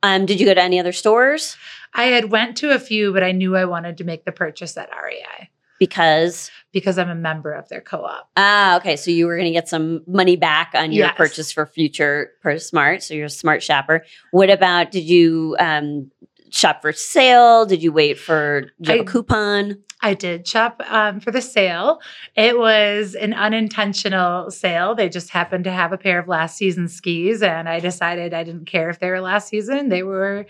Um, 0.02 0.24
did 0.24 0.40
you 0.40 0.46
go 0.46 0.54
to 0.54 0.62
any 0.62 0.80
other 0.80 0.92
stores? 0.92 1.59
I 1.92 2.04
had 2.04 2.30
went 2.30 2.57
to 2.59 2.70
a 2.74 2.78
few, 2.78 3.12
but 3.12 3.22
I 3.22 3.32
knew 3.32 3.54
I 3.54 3.66
wanted 3.66 3.98
to 3.98 4.04
make 4.04 4.24
the 4.24 4.32
purchase 4.32 4.76
at 4.78 4.88
REI. 4.90 5.50
Because 5.78 6.50
because 6.72 6.96
I'm 6.96 7.11
a 7.11 7.14
member 7.14 7.52
of 7.52 7.68
their 7.68 7.82
co-op. 7.82 8.30
ah, 8.38 8.76
okay, 8.78 8.96
so 8.96 9.11
you 9.11 9.26
were 9.26 9.36
going 9.36 9.46
to 9.46 9.52
get 9.52 9.68
some 9.68 10.02
money 10.07 10.36
back 10.36 10.70
on 10.74 10.90
your 10.90 11.07
Yes. 11.09 11.16
purchase 11.18 11.52
for 11.52 11.66
future 11.66 12.30
per 12.42 12.59
smart. 12.59 13.02
So 13.02 13.12
you're 13.12 13.26
a 13.26 13.30
smart 13.30 13.62
shopper. 13.62 14.04
What 14.30 14.48
about? 14.48 14.90
Did 14.90 15.04
you 15.04 15.54
um, 15.59 16.11
shop 16.51 16.82
for 16.82 16.92
sale? 16.92 17.66
Did 17.66 17.82
you 17.82 17.92
wait 17.92 18.18
for 18.18 18.70
you 18.78 18.90
have 18.90 18.99
a 18.99 19.03
I- 19.03 19.05
coupon? 19.05 19.78
I 20.03 20.12
did 20.12 20.47
shop 20.47 20.82
um, 20.88 21.20
for 21.20 21.30
the 21.30 21.40
sale. 21.40 22.01
It 22.36 22.59
was 22.59 23.14
an 23.14 23.32
unintentional 23.32 24.51
sale. 24.51 24.94
They 24.94 25.09
just 25.09 25.30
happened 25.30 25.64
to 25.64 25.72
have 25.72 25.90
a 25.90 25.99
pair 25.99 26.18
of 26.18 26.28
last 26.28 26.57
season 26.57 26.86
skis, 26.88 27.42
and 27.42 27.66
I 27.66 27.80
decided 27.80 28.34
I 28.34 28.44
didn't 28.44 28.66
care 28.66 28.90
if 28.90 28.99
they 29.01 29.09
were 29.09 29.22
last 29.22 29.49
season. 29.49 29.88
They 29.88 30.03
were 30.03 30.47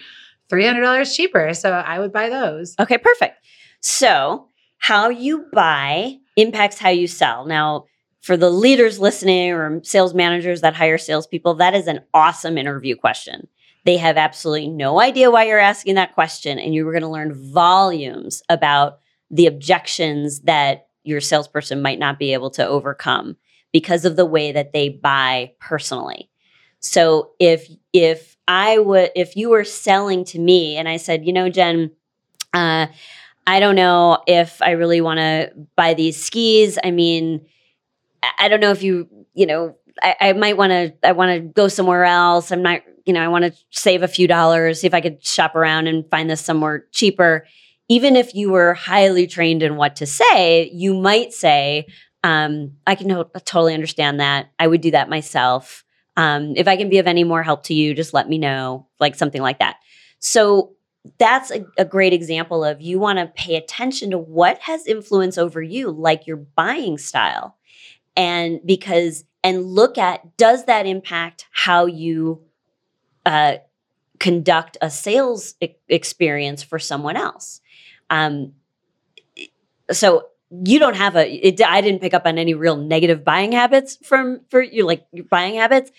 $300 0.51 1.15
cheaper. 1.15 1.55
So 1.55 1.71
I 1.71 1.99
would 2.01 2.13
buy 2.13 2.29
those. 2.29 2.75
Okay, 2.79 2.99
perfect. 2.99 3.37
So, 3.81 4.49
how 4.79 5.09
you 5.09 5.47
buy 5.53 6.17
impacts 6.37 6.79
how 6.79 6.91
you 6.91 7.07
sell. 7.07 7.47
Now, 7.47 7.87
for 8.21 8.37
the 8.37 8.51
leaders 8.51 8.99
listening 8.99 9.53
or 9.53 9.81
sales 9.85 10.13
managers 10.13 10.61
that 10.61 10.75
hire 10.75 10.99
salespeople, 10.99 11.55
that 11.55 11.75
is 11.75 11.87
an 11.87 12.01
awesome 12.13 12.59
interview 12.59 12.97
question. 12.97 13.47
They 13.87 13.99
have 13.99 14.19
absolutely 14.19 14.69
no 14.69 15.01
idea 15.01 15.31
why 15.31 15.45
you're 15.45 15.61
asking 15.61 15.97
that 15.97 16.15
question, 16.15 16.59
and 16.59 16.75
you're 16.75 16.93
going 16.93 17.03
to 17.03 17.09
learn 17.09 17.35
volumes 17.53 18.43
about 18.51 19.01
the 19.31 19.47
objections 19.47 20.41
that 20.43 20.89
your 21.05 21.21
salesperson 21.23 21.83
might 21.83 22.01
not 22.01 22.19
be 22.19 22.35
able 22.35 22.51
to 22.53 22.67
overcome 22.67 23.37
because 23.73 24.05
of 24.05 24.17
the 24.17 24.27
way 24.27 24.53
that 24.53 24.73
they 24.75 24.89
buy 24.91 25.53
personally. 25.61 26.31
So 26.81 27.33
if 27.41 27.69
if 27.93 28.37
I 28.49 28.79
would 28.79 29.11
if 29.17 29.37
you 29.37 29.51
were 29.51 29.65
selling 29.65 30.25
to 30.27 30.39
me 30.41 30.77
and 30.77 30.89
I 30.89 30.99
said, 30.99 31.27
you 31.27 31.33
know, 31.33 31.49
Jenn, 31.49 31.93
uh, 32.55 32.89
I 33.47 33.61
don't 33.61 33.77
know 33.77 34.23
if 34.27 34.63
I 34.63 34.73
really 34.73 35.01
want 35.01 35.19
to 35.19 35.53
buy 35.77 35.95
these 35.95 36.23
skis. 36.23 36.79
I 36.85 36.91
mean, 36.93 37.47
I- 38.39 38.49
don't 38.49 38.61
know 38.61 38.71
if 38.71 38.83
you, 38.83 39.09
you 39.35 39.47
know, 39.47 39.77
I, 40.03 40.17
I 40.21 40.33
might 40.35 40.57
want 40.57 40.71
to. 40.71 40.95
I 41.05 41.13
want 41.13 41.33
to 41.33 41.41
go 41.41 41.69
somewhere 41.69 42.05
else. 42.05 42.51
I'm 42.53 42.63
not, 42.63 42.83
you 43.07 43.13
know, 43.13 43.23
I 43.23 43.29
want 43.29 43.45
to 43.45 43.55
save 43.71 44.03
a 44.03 44.09
few 44.09 44.27
dollars, 44.27 44.81
see 44.81 44.87
if 44.87 44.95
I 44.95 45.01
could 45.01 45.25
shop 45.25 45.55
around 45.55 45.87
and 45.87 46.09
find 46.11 46.29
this 46.29 46.45
somewhere 46.45 46.87
cheaper. 46.93 47.47
Even 47.89 48.17
if 48.17 48.35
you 48.35 48.51
were 48.51 48.75
highly 48.75 49.29
trained 49.29 49.63
in 49.63 49.77
what 49.77 49.97
to 49.97 50.07
say, 50.07 50.69
you 50.75 50.93
might 50.93 51.33
say, 51.33 51.87
um, 52.25 52.73
"I 52.87 52.97
can 52.97 53.09
totally 53.45 53.75
understand 53.75 54.19
that. 54.21 54.51
I 54.59 54.67
would 54.67 54.81
do 54.81 54.91
that 54.91 55.09
myself." 55.09 55.85
Um, 56.17 56.55
if 56.57 56.67
I 56.67 56.77
can 56.77 56.89
be 56.89 56.99
of 56.99 57.07
any 57.07 57.25
more 57.25 57.43
help 57.43 57.63
to 57.65 57.75
you, 57.75 57.95
just 57.95 58.13
let 58.13 58.29
me 58.29 58.39
know, 58.39 58.89
like 58.99 59.15
something 59.15 59.43
like 59.43 59.61
that. 59.61 59.77
So 60.19 60.73
that's 61.19 61.51
a, 61.53 61.65
a 61.79 61.85
great 61.85 62.13
example 62.13 62.65
of 62.65 62.81
you 62.81 62.99
want 62.99 63.19
to 63.19 63.27
pay 63.27 63.55
attention 63.55 64.11
to 64.11 64.19
what 64.19 64.59
has 64.61 64.87
influence 64.87 65.39
over 65.39 65.63
you, 65.63 65.91
like 65.91 66.27
your 66.27 66.39
buying 66.39 66.99
style. 66.99 67.57
And 68.17 68.61
because, 68.65 69.25
and 69.45 69.65
look 69.67 69.99
at 69.99 70.37
does 70.37 70.65
that 70.65 70.87
impact 70.87 71.47
how 71.53 71.87
you 71.87 72.43
uh, 73.27 73.59
conduct 74.19 74.79
a 74.81 74.89
sales 74.89 75.55
e- 75.61 75.75
experience 75.89 76.63
for 76.63 76.79
someone 76.79 77.17
else? 77.17 77.61
Um, 78.09 78.53
so 79.91 80.29
you 80.51 80.79
don't 80.79 80.95
have 80.95 81.17
a 81.17 81.29
it, 81.29 81.61
i 81.61 81.81
didn't 81.81 82.01
pick 82.01 82.15
up 82.15 82.23
on 82.25 82.39
any 82.39 82.55
real 82.55 82.77
negative 82.77 83.25
buying 83.25 83.53
habits 83.53 83.97
from 83.97 84.41
for 84.49 84.63
you 84.63 84.87
like 84.87 85.05
your 85.13 85.25
buying 85.25 85.57
habits 85.57 85.91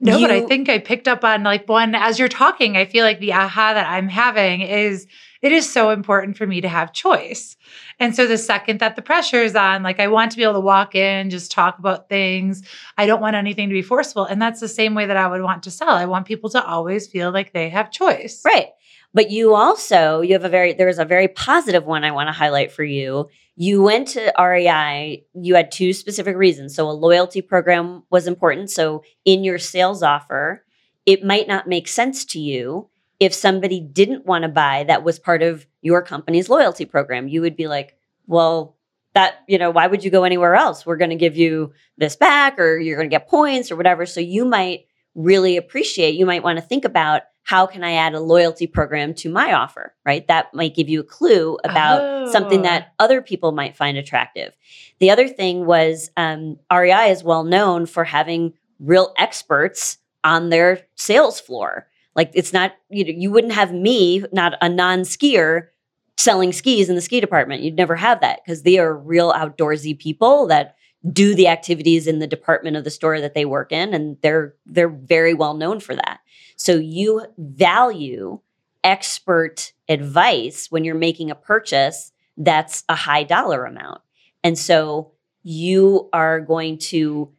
No, 0.00 0.20
but 0.20 0.30
I 0.30 0.40
think 0.42 0.68
I 0.68 0.78
picked 0.78 1.08
up 1.08 1.24
on 1.24 1.42
like 1.42 1.68
one 1.68 1.94
as 1.94 2.18
you're 2.18 2.28
talking. 2.28 2.76
I 2.76 2.84
feel 2.84 3.04
like 3.04 3.18
the 3.18 3.32
aha 3.32 3.74
that 3.74 3.88
I'm 3.88 4.08
having 4.08 4.60
is 4.60 5.06
it 5.42 5.52
is 5.52 5.70
so 5.70 5.90
important 5.90 6.36
for 6.36 6.46
me 6.46 6.60
to 6.60 6.68
have 6.68 6.92
choice. 6.92 7.56
And 8.00 8.14
so 8.14 8.26
the 8.26 8.38
second 8.38 8.80
that 8.80 8.96
the 8.96 9.02
pressure 9.02 9.42
is 9.42 9.54
on, 9.54 9.82
like 9.82 10.00
I 10.00 10.08
want 10.08 10.32
to 10.32 10.36
be 10.36 10.42
able 10.42 10.54
to 10.54 10.60
walk 10.60 10.94
in, 10.94 11.30
just 11.30 11.50
talk 11.50 11.78
about 11.78 12.08
things. 12.08 12.62
I 12.96 13.06
don't 13.06 13.20
want 13.20 13.36
anything 13.36 13.68
to 13.68 13.74
be 13.74 13.82
forceful. 13.82 14.24
And 14.24 14.40
that's 14.40 14.60
the 14.60 14.68
same 14.68 14.94
way 14.94 15.06
that 15.06 15.16
I 15.16 15.28
would 15.28 15.42
want 15.42 15.62
to 15.64 15.70
sell. 15.70 15.90
I 15.90 16.06
want 16.06 16.26
people 16.26 16.50
to 16.50 16.64
always 16.64 17.06
feel 17.06 17.30
like 17.30 17.52
they 17.52 17.68
have 17.68 17.90
choice. 17.90 18.42
Right. 18.44 18.68
But 19.14 19.30
you 19.30 19.54
also, 19.54 20.20
you 20.20 20.34
have 20.34 20.44
a 20.44 20.50
very, 20.50 20.74
there's 20.74 20.98
a 20.98 21.04
very 21.04 21.28
positive 21.28 21.86
one 21.86 22.04
I 22.04 22.12
want 22.12 22.28
to 22.28 22.32
highlight 22.32 22.70
for 22.70 22.84
you. 22.84 23.28
You 23.56 23.82
went 23.82 24.08
to 24.08 24.32
REI, 24.38 25.24
you 25.34 25.54
had 25.54 25.72
two 25.72 25.92
specific 25.92 26.36
reasons. 26.36 26.74
So 26.74 26.88
a 26.88 26.92
loyalty 26.92 27.42
program 27.42 28.04
was 28.10 28.26
important. 28.26 28.70
So 28.70 29.02
in 29.24 29.44
your 29.44 29.58
sales 29.58 30.02
offer, 30.02 30.64
it 31.06 31.24
might 31.24 31.48
not 31.48 31.66
make 31.66 31.88
sense 31.88 32.24
to 32.26 32.38
you 32.38 32.90
if 33.20 33.34
somebody 33.34 33.80
didn't 33.80 34.26
want 34.26 34.42
to 34.42 34.48
buy 34.48 34.84
that 34.84 35.02
was 35.02 35.18
part 35.18 35.42
of 35.42 35.66
your 35.82 36.02
company's 36.02 36.48
loyalty 36.48 36.84
program. 36.84 37.28
You 37.28 37.40
would 37.40 37.56
be 37.56 37.66
like, 37.68 37.96
well, 38.26 38.76
that, 39.14 39.42
you 39.48 39.58
know, 39.58 39.70
why 39.70 39.86
would 39.86 40.04
you 40.04 40.10
go 40.10 40.24
anywhere 40.24 40.54
else? 40.54 40.86
We're 40.86 40.96
going 40.96 41.10
to 41.10 41.16
give 41.16 41.36
you 41.36 41.72
this 41.96 42.14
back 42.14 42.58
or 42.58 42.78
you're 42.78 42.96
going 42.96 43.08
to 43.10 43.14
get 43.14 43.28
points 43.28 43.70
or 43.70 43.76
whatever. 43.76 44.06
So 44.06 44.20
you 44.20 44.44
might 44.44 44.86
really 45.14 45.56
appreciate, 45.56 46.14
you 46.14 46.26
might 46.26 46.44
want 46.44 46.58
to 46.58 46.64
think 46.64 46.84
about 46.84 47.22
how 47.42 47.66
can 47.66 47.82
I 47.82 47.92
add 47.92 48.14
a 48.14 48.20
loyalty 48.20 48.66
program 48.66 49.14
to 49.14 49.30
my 49.30 49.54
offer, 49.54 49.94
right? 50.04 50.26
That 50.28 50.52
might 50.54 50.76
give 50.76 50.88
you 50.90 51.00
a 51.00 51.04
clue 51.04 51.58
about 51.64 52.30
something 52.30 52.60
Oh. 52.60 52.64
that 52.64 52.92
other 52.98 53.22
people 53.22 53.52
might 53.52 53.74
find 53.74 53.96
attractive. 53.96 54.52
The 55.00 55.10
other 55.10 55.26
thing 55.26 55.64
was 55.64 56.10
um, 56.16 56.58
REI 56.70 57.10
is 57.10 57.24
well 57.24 57.44
known 57.44 57.86
for 57.86 58.04
having 58.04 58.52
real 58.78 59.14
experts 59.16 59.96
on 60.22 60.50
their 60.50 60.82
sales 60.94 61.40
floor. 61.40 61.88
Like 62.18 62.32
it's 62.34 62.52
not, 62.52 62.72
you 62.90 63.04
know, 63.04 63.12
you 63.16 63.30
wouldn't 63.30 63.52
have 63.52 63.72
me, 63.72 64.24
not 64.32 64.54
a 64.60 64.68
non 64.68 65.02
skier, 65.02 65.68
selling 66.16 66.52
skis 66.52 66.88
in 66.88 66.96
the 66.96 67.00
ski 67.00 67.20
department. 67.20 67.62
You'd 67.62 67.76
never 67.76 67.94
have 67.94 68.20
that 68.22 68.40
because 68.44 68.64
they 68.64 68.76
are 68.76 68.98
real 68.98 69.32
outdoorsy 69.32 69.96
people 69.96 70.48
that 70.48 70.74
do 71.12 71.36
the 71.36 71.46
activities 71.46 72.08
in 72.08 72.18
the 72.18 72.26
department 72.26 72.76
of 72.76 72.82
the 72.82 72.90
store 72.90 73.20
that 73.20 73.34
they 73.34 73.44
work 73.44 73.70
in 73.70 73.94
and 73.94 74.16
they're 74.20 74.56
they're 74.66 74.88
very 74.88 75.32
well 75.32 75.54
known 75.54 75.78
for 75.78 75.94
that. 75.94 76.18
So 76.56 76.74
you 76.74 77.24
value 77.38 78.40
expert 78.82 79.72
advice 79.88 80.72
when 80.72 80.82
you're 80.82 80.96
making 80.96 81.30
a 81.30 81.36
purchase 81.36 82.10
that's 82.36 82.82
a 82.88 82.96
high 82.96 83.22
dollar 83.22 83.64
amount. 83.64 84.00
And 84.42 84.58
so 84.58 85.12
you 85.44 86.08
are 86.12 86.40
going 86.40 86.78
to 86.78 87.32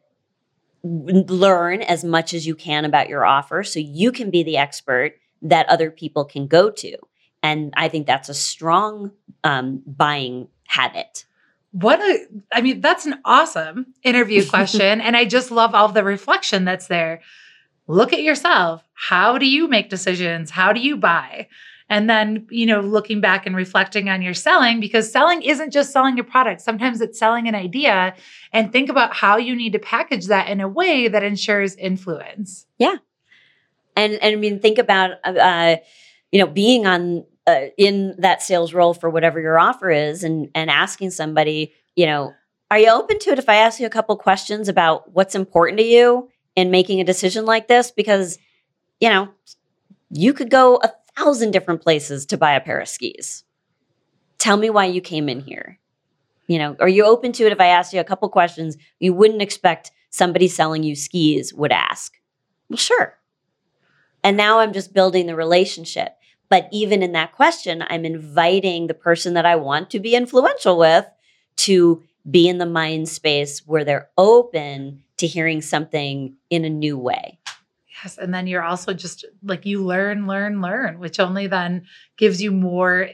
learn 0.84 1.82
as 1.82 2.04
much 2.04 2.34
as 2.34 2.48
you 2.48 2.56
can 2.56 2.86
about 2.86 3.10
your 3.10 3.26
offer 3.26 3.64
so 3.64 3.80
you 3.80 4.12
can 4.12 4.30
be 4.30 4.44
the 4.44 4.58
expert 4.58 5.16
that 5.42 5.68
other 5.70 5.92
people 5.92 6.26
can 6.26 6.48
go 6.48 6.70
to. 6.70 6.98
And 7.42 7.74
I 7.78 7.90
think 7.90 8.08
that's 8.08 8.30
a 8.30 8.34
strong 8.34 9.12
um, 9.44 9.82
buying 9.86 10.48
habit. 10.68 11.26
What 11.72 12.00
a, 12.00 12.26
I 12.52 12.62
mean, 12.62 12.82
that's 12.82 13.06
an 13.06 13.20
awesome 13.26 13.94
interview 14.04 14.46
question. 14.50 15.02
and 15.02 15.16
I 15.16 15.26
just 15.26 15.52
love 15.52 15.76
all 15.76 15.90
the 15.90 16.04
reflection 16.04 16.66
that's 16.66 16.88
there. 16.88 17.22
Look 17.88 18.14
at 18.14 18.22
yourself. 18.22 18.84
How 18.94 19.38
do 19.38 19.48
you 19.48 19.68
make 19.68 19.90
decisions? 19.90 20.52
How 20.52 20.74
do 20.74 20.80
you 20.80 20.98
buy? 20.98 21.48
And 21.90 22.10
then, 22.10 22.46
you 22.52 22.68
know, 22.68 22.82
looking 22.82 23.20
back 23.20 23.48
and 23.48 23.56
reflecting 23.56 24.10
on 24.10 24.22
your 24.22 24.36
selling, 24.36 24.80
because 24.80 25.12
selling 25.12 25.42
isn't 25.42 25.72
just 25.72 25.92
selling 25.92 26.16
your 26.16 26.24
product. 26.24 26.62
Sometimes 26.62 27.02
it's 27.02 27.18
selling 27.18 27.48
an 27.48 27.56
idea 27.56 28.16
and 28.54 28.72
think 28.72 28.90
about 28.90 29.16
how 29.16 29.38
you 29.38 29.56
need 29.56 29.74
to 29.74 29.80
package 29.80 30.28
that 30.28 30.50
in 30.50 30.62
a 30.62 30.68
way 30.68 31.08
that 31.08 31.24
ensures 31.24 31.76
influence. 31.76 32.68
Yeah. 32.78 32.98
And 33.96 34.14
and 34.14 34.34
I 34.34 34.36
mean, 34.36 34.60
think 34.60 34.78
about 34.78 35.12
uh, 35.26 35.78
you 36.32 36.40
know 36.40 36.48
being 36.48 36.86
on 36.86 37.26
uh, 37.48 37.66
in 37.78 38.16
that 38.20 38.42
sales 38.44 38.74
role 38.74 38.94
for 38.94 39.10
whatever 39.10 39.40
your 39.40 39.60
offer 39.60 39.90
is, 39.90 40.24
and 40.24 40.50
and 40.54 40.70
asking 40.70 41.12
somebody, 41.12 41.74
you 41.96 42.06
know, 42.06 42.34
are 42.70 42.80
you 42.80 42.90
open 42.90 43.20
to 43.20 43.32
it 43.32 43.40
if 43.40 43.50
I 43.50 43.56
ask 43.56 43.80
you 43.80 43.88
a 43.88 43.90
couple 43.90 44.16
questions 44.16 44.70
about 44.70 45.12
what's 45.14 45.36
important 45.36 45.80
to 45.80 45.86
you 45.86 46.30
in 46.56 46.70
making 46.72 47.02
a 47.02 47.04
decision 47.04 47.46
like 47.46 47.68
this? 47.68 47.92
Because 47.92 48.38
you 49.02 49.10
know, 49.10 49.30
you 50.12 50.34
could 50.34 50.50
go 50.50 50.78
a 50.78 50.92
thousand 51.20 51.52
different 51.52 51.82
places 51.82 52.26
to 52.28 52.38
buy 52.38 52.54
a 52.54 52.62
pair 52.62 52.80
of 52.80 52.88
skis. 52.88 53.44
Tell 54.38 54.58
me 54.58 54.70
why 54.70 54.86
you 54.86 55.02
came 55.02 55.28
in 55.30 55.42
here. 55.42 55.80
You 56.48 56.58
know, 56.58 56.76
are 56.80 56.90
you 56.90 57.06
open 57.06 57.32
to 57.34 57.46
it 57.46 57.52
if 57.52 57.60
I 57.60 57.68
asked 57.68 57.94
you 57.94 58.00
a 58.00 58.06
couple 58.06 58.28
questions 58.30 58.78
you 59.00 59.14
wouldn't 59.14 59.42
expect 59.42 59.92
somebody 60.10 60.48
selling 60.48 60.84
you 60.84 60.96
skis 60.96 61.54
would 61.54 61.72
ask? 61.72 62.14
Well, 62.70 62.78
sure. 62.78 63.18
And 64.24 64.36
now 64.36 64.60
I'm 64.60 64.74
just 64.74 64.94
building 64.94 65.28
the 65.28 65.36
relationship. 65.36 66.16
But 66.50 66.68
even 66.72 67.04
in 67.04 67.12
that 67.12 67.34
question, 67.34 67.84
I'm 67.88 68.06
inviting 68.06 68.88
the 68.88 68.96
person 68.96 69.36
that 69.36 69.46
I 69.46 69.56
want 69.56 69.92
to 69.92 70.00
be 70.00 70.16
influential 70.16 70.78
with 70.78 71.06
to 71.58 72.04
be 72.30 72.50
in 72.50 72.58
the 72.58 72.66
mind 72.66 73.08
space 73.08 73.60
where 73.68 73.84
they're 73.84 74.10
open 74.18 75.04
to 75.18 75.28
hearing 75.28 75.62
something 75.62 76.36
in 76.50 76.66
a 76.66 76.70
new 76.70 76.98
way. 76.98 77.39
Yes. 78.04 78.18
And 78.18 78.34
then 78.34 78.48
you're 78.48 78.64
also 78.64 78.94
just 78.94 79.26
like 79.44 79.66
you 79.66 79.84
learn, 79.84 80.28
learn, 80.28 80.62
learn, 80.62 81.00
which 81.00 81.20
only 81.20 81.48
then 81.48 81.86
gives 82.18 82.42
you 82.42 82.52
more 82.52 83.10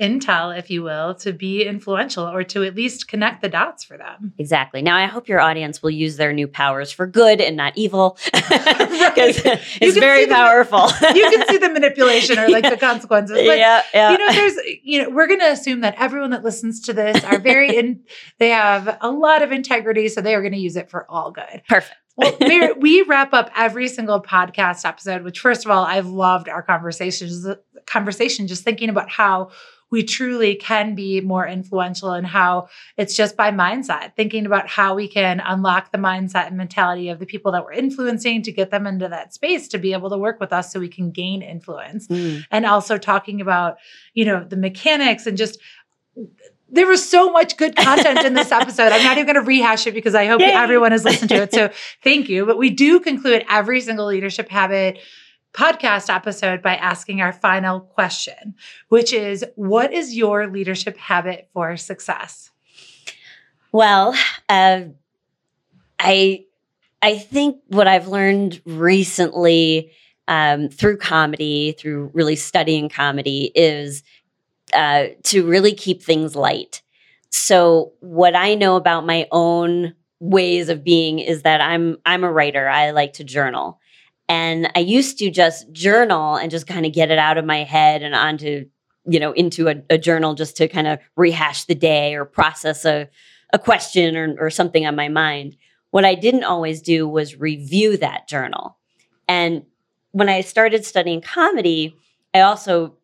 intel, 0.00 0.56
if 0.56 0.68
you 0.68 0.82
will, 0.82 1.14
to 1.14 1.32
be 1.32 1.62
influential 1.64 2.24
or 2.28 2.42
to 2.42 2.64
at 2.64 2.74
least 2.74 3.06
connect 3.06 3.40
the 3.40 3.48
dots 3.48 3.84
for 3.84 3.96
them. 3.96 4.32
Exactly. 4.38 4.82
Now, 4.82 4.96
I 4.96 5.06
hope 5.06 5.28
your 5.28 5.40
audience 5.40 5.82
will 5.82 5.90
use 5.90 6.16
their 6.16 6.32
new 6.32 6.48
powers 6.48 6.90
for 6.90 7.06
good 7.06 7.40
and 7.40 7.56
not 7.56 7.76
evil 7.76 8.18
because 8.32 9.40
it's 9.80 9.96
very 9.96 10.22
see 10.22 10.28
the- 10.28 10.34
powerful. 10.34 10.88
you 11.14 11.30
can 11.30 11.46
see 11.46 11.58
the 11.58 11.68
manipulation 11.68 12.38
or 12.38 12.48
like 12.48 12.68
the 12.68 12.76
consequences. 12.80 13.36
But 13.36 13.58
yeah, 13.58 13.82
yeah. 13.94 14.10
you 14.12 14.18
know, 14.18 14.32
there's 14.32 14.54
you 14.82 15.02
know, 15.02 15.10
we're 15.10 15.28
gonna 15.28 15.50
assume 15.50 15.80
that 15.82 15.94
everyone 15.98 16.30
that 16.30 16.42
listens 16.42 16.80
to 16.80 16.92
this 16.92 17.22
are 17.24 17.38
very 17.38 17.76
in 17.76 18.00
they 18.38 18.48
have 18.48 18.98
a 19.00 19.10
lot 19.10 19.42
of 19.42 19.52
integrity, 19.52 20.08
so 20.08 20.20
they 20.20 20.34
are 20.34 20.42
gonna 20.42 20.56
use 20.56 20.76
it 20.76 20.90
for 20.90 21.08
all 21.08 21.30
good. 21.30 21.62
Perfect. 21.68 21.96
Well, 22.16 22.36
Merit, 22.40 22.80
we 22.80 23.02
wrap 23.02 23.32
up 23.32 23.50
every 23.56 23.88
single 23.88 24.22
podcast 24.22 24.84
episode, 24.84 25.22
which 25.22 25.40
first 25.40 25.64
of 25.64 25.70
all, 25.70 25.84
I've 25.84 26.08
loved 26.08 26.48
our 26.48 26.62
conversations 26.62 27.46
conversation, 27.86 28.46
just 28.46 28.64
thinking 28.64 28.88
about 28.88 29.10
how 29.10 29.50
we 29.90 30.02
truly 30.02 30.54
can 30.54 30.94
be 30.94 31.20
more 31.20 31.46
influential 31.46 32.12
and 32.12 32.26
how 32.26 32.66
it's 32.96 33.14
just 33.14 33.36
by 33.36 33.50
mindset, 33.50 34.16
thinking 34.16 34.46
about 34.46 34.66
how 34.66 34.94
we 34.94 35.06
can 35.06 35.38
unlock 35.40 35.92
the 35.92 35.98
mindset 35.98 36.46
and 36.46 36.56
mentality 36.56 37.10
of 37.10 37.18
the 37.18 37.26
people 37.26 37.52
that 37.52 37.62
we're 37.62 37.72
influencing 37.72 38.42
to 38.42 38.50
get 38.50 38.70
them 38.70 38.86
into 38.86 39.06
that 39.06 39.34
space 39.34 39.68
to 39.68 39.76
be 39.76 39.92
able 39.92 40.08
to 40.08 40.16
work 40.16 40.40
with 40.40 40.50
us 40.50 40.72
so 40.72 40.80
we 40.80 40.88
can 40.88 41.10
gain 41.10 41.42
influence. 41.42 42.08
Mm. 42.08 42.42
And 42.50 42.64
also 42.64 42.96
talking 42.96 43.42
about, 43.42 43.76
you 44.14 44.24
know, 44.24 44.42
the 44.42 44.56
mechanics 44.56 45.26
and 45.26 45.36
just 45.36 45.58
there 46.72 46.86
was 46.86 47.06
so 47.08 47.30
much 47.30 47.56
good 47.56 47.76
content 47.76 48.24
in 48.24 48.34
this 48.34 48.50
episode. 48.52 48.92
I'm 48.92 49.04
not 49.04 49.18
even 49.18 49.26
going 49.26 49.42
to 49.42 49.46
rehash 49.46 49.86
it 49.86 49.94
because 49.94 50.14
I 50.14 50.26
hope 50.26 50.40
Yay. 50.40 50.50
everyone 50.50 50.92
has 50.92 51.04
listened 51.04 51.28
to 51.28 51.42
it. 51.42 51.52
So 51.52 51.70
thank 52.02 52.28
you. 52.28 52.46
But 52.46 52.58
we 52.58 52.70
do 52.70 52.98
conclude 52.98 53.44
every 53.48 53.80
single 53.80 54.06
leadership 54.06 54.48
habit 54.48 54.98
podcast 55.52 56.12
episode 56.12 56.62
by 56.62 56.76
asking 56.76 57.20
our 57.20 57.32
final 57.32 57.80
question, 57.80 58.54
which 58.88 59.12
is 59.12 59.44
what 59.54 59.92
is 59.92 60.16
your 60.16 60.46
leadership 60.46 60.96
habit 60.96 61.48
for 61.52 61.76
success? 61.76 62.50
Well, 63.70 64.16
uh, 64.48 64.84
I 65.98 66.44
I 67.02 67.18
think 67.18 67.58
what 67.68 67.86
I've 67.86 68.08
learned 68.08 68.62
recently 68.64 69.92
um, 70.28 70.68
through 70.68 70.98
comedy, 70.98 71.72
through 71.78 72.10
really 72.14 72.36
studying 72.36 72.88
comedy, 72.88 73.50
is 73.54 74.02
uh, 74.72 75.06
to 75.24 75.46
really 75.46 75.74
keep 75.74 76.02
things 76.02 76.36
light. 76.36 76.82
So, 77.30 77.92
what 78.00 78.36
I 78.36 78.54
know 78.54 78.76
about 78.76 79.06
my 79.06 79.26
own 79.30 79.94
ways 80.20 80.68
of 80.68 80.84
being 80.84 81.18
is 81.18 81.42
that 81.42 81.60
I'm 81.60 81.98
I'm 82.04 82.24
a 82.24 82.32
writer. 82.32 82.68
I 82.68 82.90
like 82.90 83.14
to 83.14 83.24
journal, 83.24 83.80
and 84.28 84.70
I 84.74 84.80
used 84.80 85.18
to 85.18 85.30
just 85.30 85.72
journal 85.72 86.36
and 86.36 86.50
just 86.50 86.66
kind 86.66 86.86
of 86.86 86.92
get 86.92 87.10
it 87.10 87.18
out 87.18 87.38
of 87.38 87.44
my 87.44 87.64
head 87.64 88.02
and 88.02 88.14
onto 88.14 88.66
you 89.04 89.18
know 89.18 89.32
into 89.32 89.68
a, 89.68 89.76
a 89.90 89.98
journal 89.98 90.34
just 90.34 90.56
to 90.58 90.68
kind 90.68 90.86
of 90.86 90.98
rehash 91.16 91.64
the 91.64 91.74
day 91.74 92.14
or 92.14 92.24
process 92.24 92.84
a 92.84 93.08
a 93.52 93.58
question 93.58 94.16
or, 94.16 94.34
or 94.38 94.50
something 94.50 94.86
on 94.86 94.96
my 94.96 95.08
mind. 95.08 95.56
What 95.90 96.04
I 96.04 96.14
didn't 96.14 96.44
always 96.44 96.80
do 96.80 97.06
was 97.06 97.38
review 97.38 97.98
that 97.98 98.26
journal. 98.26 98.78
And 99.28 99.64
when 100.12 100.28
I 100.28 100.40
started 100.40 100.84
studying 100.84 101.20
comedy, 101.20 101.96
I 102.34 102.40
also 102.40 102.96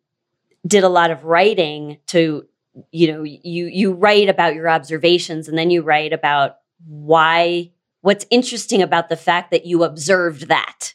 did 0.65 0.83
a 0.83 0.89
lot 0.89 1.11
of 1.11 1.25
writing 1.25 1.97
to, 2.07 2.45
you 2.91 3.11
know, 3.11 3.23
you 3.23 3.65
you 3.65 3.93
write 3.93 4.29
about 4.29 4.55
your 4.55 4.69
observations 4.69 5.47
and 5.47 5.57
then 5.57 5.69
you 5.69 5.81
write 5.81 6.13
about 6.13 6.57
why 6.85 7.71
what's 8.01 8.25
interesting 8.29 8.81
about 8.81 9.09
the 9.09 9.17
fact 9.17 9.51
that 9.51 9.65
you 9.65 9.83
observed 9.83 10.47
that. 10.47 10.93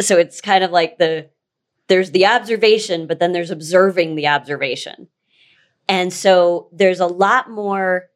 So 0.00 0.18
it's 0.18 0.40
kind 0.40 0.64
of 0.64 0.70
like 0.70 0.98
the 0.98 1.30
there's 1.88 2.12
the 2.12 2.26
observation, 2.26 3.06
but 3.06 3.18
then 3.18 3.32
there's 3.32 3.50
observing 3.50 4.14
the 4.14 4.26
observation. 4.26 5.08
And 5.88 6.12
so 6.12 6.68
there's 6.72 7.00
a 7.00 7.06
lot 7.06 7.50
more 7.50 8.08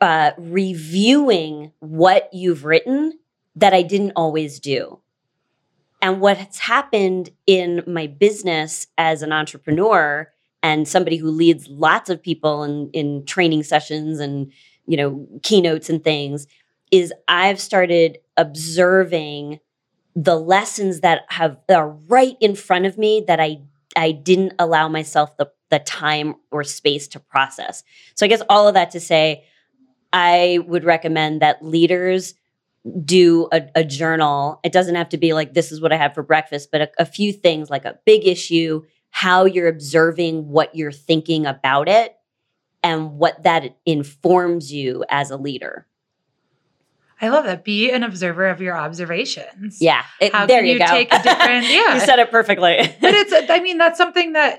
uh, 0.00 0.32
reviewing 0.38 1.72
what 1.80 2.30
you've 2.32 2.64
written 2.64 3.18
that 3.56 3.74
I 3.74 3.82
didn't 3.82 4.12
always 4.16 4.60
do. 4.60 5.00
And 6.04 6.20
what's 6.20 6.58
happened 6.58 7.30
in 7.46 7.82
my 7.86 8.06
business 8.06 8.86
as 8.98 9.22
an 9.22 9.32
entrepreneur 9.32 10.30
and 10.62 10.86
somebody 10.86 11.16
who 11.16 11.30
leads 11.30 11.66
lots 11.66 12.10
of 12.10 12.22
people 12.22 12.62
in, 12.62 12.90
in 12.92 13.24
training 13.24 13.62
sessions 13.62 14.20
and 14.20 14.52
you 14.86 14.98
know 14.98 15.26
keynotes 15.42 15.88
and 15.88 16.04
things 16.04 16.46
is 16.90 17.10
I've 17.26 17.58
started 17.58 18.18
observing 18.36 19.60
the 20.14 20.36
lessons 20.38 21.00
that 21.00 21.22
have 21.30 21.56
that 21.68 21.78
are 21.78 21.96
right 22.08 22.36
in 22.38 22.54
front 22.54 22.84
of 22.84 22.98
me 22.98 23.24
that 23.26 23.40
I 23.40 23.62
I 23.96 24.12
didn't 24.12 24.52
allow 24.58 24.88
myself 24.88 25.34
the 25.38 25.50
the 25.70 25.78
time 25.78 26.34
or 26.50 26.64
space 26.64 27.08
to 27.08 27.18
process. 27.18 27.82
So 28.14 28.26
I 28.26 28.28
guess 28.28 28.42
all 28.50 28.68
of 28.68 28.74
that 28.74 28.90
to 28.90 29.00
say 29.00 29.46
I 30.12 30.58
would 30.66 30.84
recommend 30.84 31.40
that 31.40 31.64
leaders 31.64 32.34
do 33.04 33.48
a, 33.52 33.62
a 33.76 33.84
journal. 33.84 34.60
It 34.62 34.72
doesn't 34.72 34.94
have 34.94 35.08
to 35.10 35.16
be 35.18 35.32
like, 35.32 35.54
this 35.54 35.72
is 35.72 35.80
what 35.80 35.92
I 35.92 35.96
had 35.96 36.14
for 36.14 36.22
breakfast, 36.22 36.70
but 36.70 36.80
a, 36.82 36.90
a 36.98 37.06
few 37.06 37.32
things 37.32 37.70
like 37.70 37.84
a 37.84 37.98
big 38.04 38.26
issue, 38.26 38.82
how 39.10 39.44
you're 39.46 39.68
observing 39.68 40.48
what 40.48 40.74
you're 40.74 40.92
thinking 40.92 41.46
about 41.46 41.88
it, 41.88 42.14
and 42.82 43.12
what 43.18 43.42
that 43.44 43.76
informs 43.86 44.70
you 44.72 45.04
as 45.08 45.30
a 45.30 45.36
leader. 45.38 45.86
I 47.20 47.28
love 47.28 47.44
that. 47.44 47.64
Be 47.64 47.90
an 47.90 48.02
observer 48.02 48.48
of 48.48 48.60
your 48.60 48.76
observations. 48.76 49.78
Yeah. 49.80 50.02
it- 50.20 50.34
How 50.34 50.44
there 50.46 50.58
can 50.60 50.66
you, 50.66 50.72
you 50.74 50.78
go. 50.80 50.86
take 50.86 51.12
a 51.14 51.22
different- 51.22 51.66
yeah. 51.70 51.94
you 51.94 52.00
said 52.00 52.18
it 52.18 52.30
perfectly. 52.30 52.76
but 53.00 53.14
it's 53.14 53.50
i 53.50 53.60
mean 53.60 53.78
that's 53.78 53.96
something 53.96 54.32
that 54.34 54.58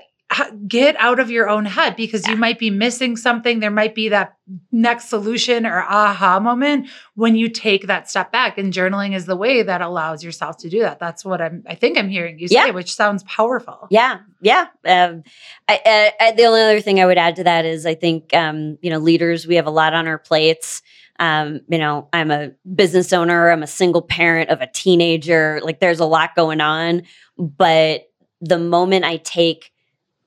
get 0.66 0.96
out 0.96 1.20
of 1.20 1.30
your 1.30 1.48
own 1.48 1.64
head 1.64 1.94
because 1.94 2.26
you 2.26 2.36
might 2.36 2.58
be 2.58 2.68
missing 2.68 3.16
something 3.16 3.60
there 3.60 3.70
might 3.70 3.94
be 3.94 4.08
that 4.08 4.36
next 4.72 5.08
solution 5.08 5.64
or 5.64 5.82
aha 5.82 6.40
moment 6.40 6.88
when 7.14 7.36
you 7.36 7.48
take 7.48 7.86
that 7.86 8.10
step 8.10 8.32
back 8.32 8.58
and 8.58 8.72
journaling 8.72 9.14
is 9.14 9.26
the 9.26 9.36
way 9.36 9.62
that 9.62 9.80
allows 9.80 10.24
yourself 10.24 10.56
to 10.58 10.68
do 10.68 10.80
that 10.80 10.98
that's 10.98 11.24
what 11.24 11.40
i'm 11.40 11.62
i 11.68 11.76
think 11.76 11.96
i'm 11.96 12.08
hearing 12.08 12.38
you 12.40 12.48
say 12.48 12.54
Yeah. 12.56 12.70
which 12.70 12.92
sounds 12.94 13.22
powerful 13.22 13.86
Yeah, 13.88 14.18
yeah. 14.40 14.66
Um, 14.84 15.22
I, 15.68 16.12
I, 16.20 16.32
the 16.32 16.44
only 16.44 16.60
other 16.60 16.80
thing 16.80 17.00
I 17.00 17.06
would 17.06 17.18
add 17.18 17.36
to 17.36 17.44
that 17.44 17.64
is 17.64 17.86
I 17.86 17.94
think 17.94 18.34
um, 18.34 18.78
you 18.82 18.90
know 18.90 18.98
leaders 18.98 19.46
we 19.46 19.54
have 19.56 19.66
a 19.66 19.70
lot 19.70 19.94
on 19.94 20.06
our 20.08 20.18
plates. 20.18 20.82
Um, 21.18 21.60
you 21.68 21.78
know, 21.78 22.08
I'm 22.12 22.30
a 22.30 22.50
business 22.74 23.12
owner. 23.12 23.50
I'm 23.50 23.62
a 23.62 23.66
single 23.66 24.02
parent 24.02 24.50
of 24.50 24.60
a 24.60 24.66
teenager. 24.66 25.60
Like, 25.64 25.80
there's 25.80 25.98
a 25.98 26.04
lot 26.04 26.34
going 26.36 26.60
on. 26.60 27.02
But 27.38 28.10
the 28.42 28.58
moment 28.58 29.06
I 29.06 29.16
take 29.16 29.72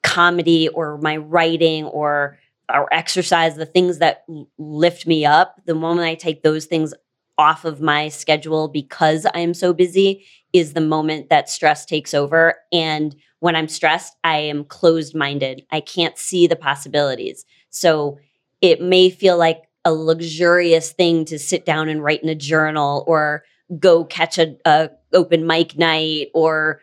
comedy 0.03 0.67
or 0.69 0.97
my 0.97 1.17
writing 1.17 1.85
or 1.85 2.37
or 2.71 2.93
exercise, 2.93 3.55
the 3.55 3.65
things 3.65 3.97
that 3.97 4.25
lift 4.59 5.07
me 5.07 5.25
up, 5.25 5.59
the 5.65 5.73
moment 5.73 6.07
I 6.07 6.13
take 6.13 6.43
those 6.43 6.65
things 6.65 6.93
off 7.35 7.65
of 7.65 7.81
my 7.81 8.09
schedule 8.09 8.67
because 8.67 9.25
I 9.33 9.39
am 9.39 9.55
so 9.55 9.73
busy, 9.73 10.23
is 10.53 10.73
the 10.73 10.81
moment 10.81 11.29
that 11.29 11.49
stress 11.49 11.83
takes 11.83 12.13
over 12.13 12.55
and 12.71 13.15
when 13.39 13.55
I'm 13.55 13.67
stressed, 13.67 14.15
I 14.23 14.37
am 14.37 14.65
closed 14.65 15.15
minded. 15.15 15.65
I 15.71 15.79
can't 15.79 16.17
see 16.17 16.45
the 16.45 16.55
possibilities. 16.55 17.45
So 17.69 18.19
it 18.61 18.81
may 18.81 19.09
feel 19.09 19.37
like 19.37 19.63
a 19.85 19.93
luxurious 19.93 20.91
thing 20.91 21.25
to 21.25 21.39
sit 21.39 21.65
down 21.65 21.87
and 21.87 22.03
write 22.03 22.21
in 22.21 22.29
a 22.29 22.35
journal 22.35 23.03
or 23.07 23.43
go 23.79 24.03
catch 24.03 24.37
a, 24.37 24.57
a 24.65 24.89
open 25.13 25.47
mic 25.47 25.77
night 25.77 26.27
or 26.33 26.81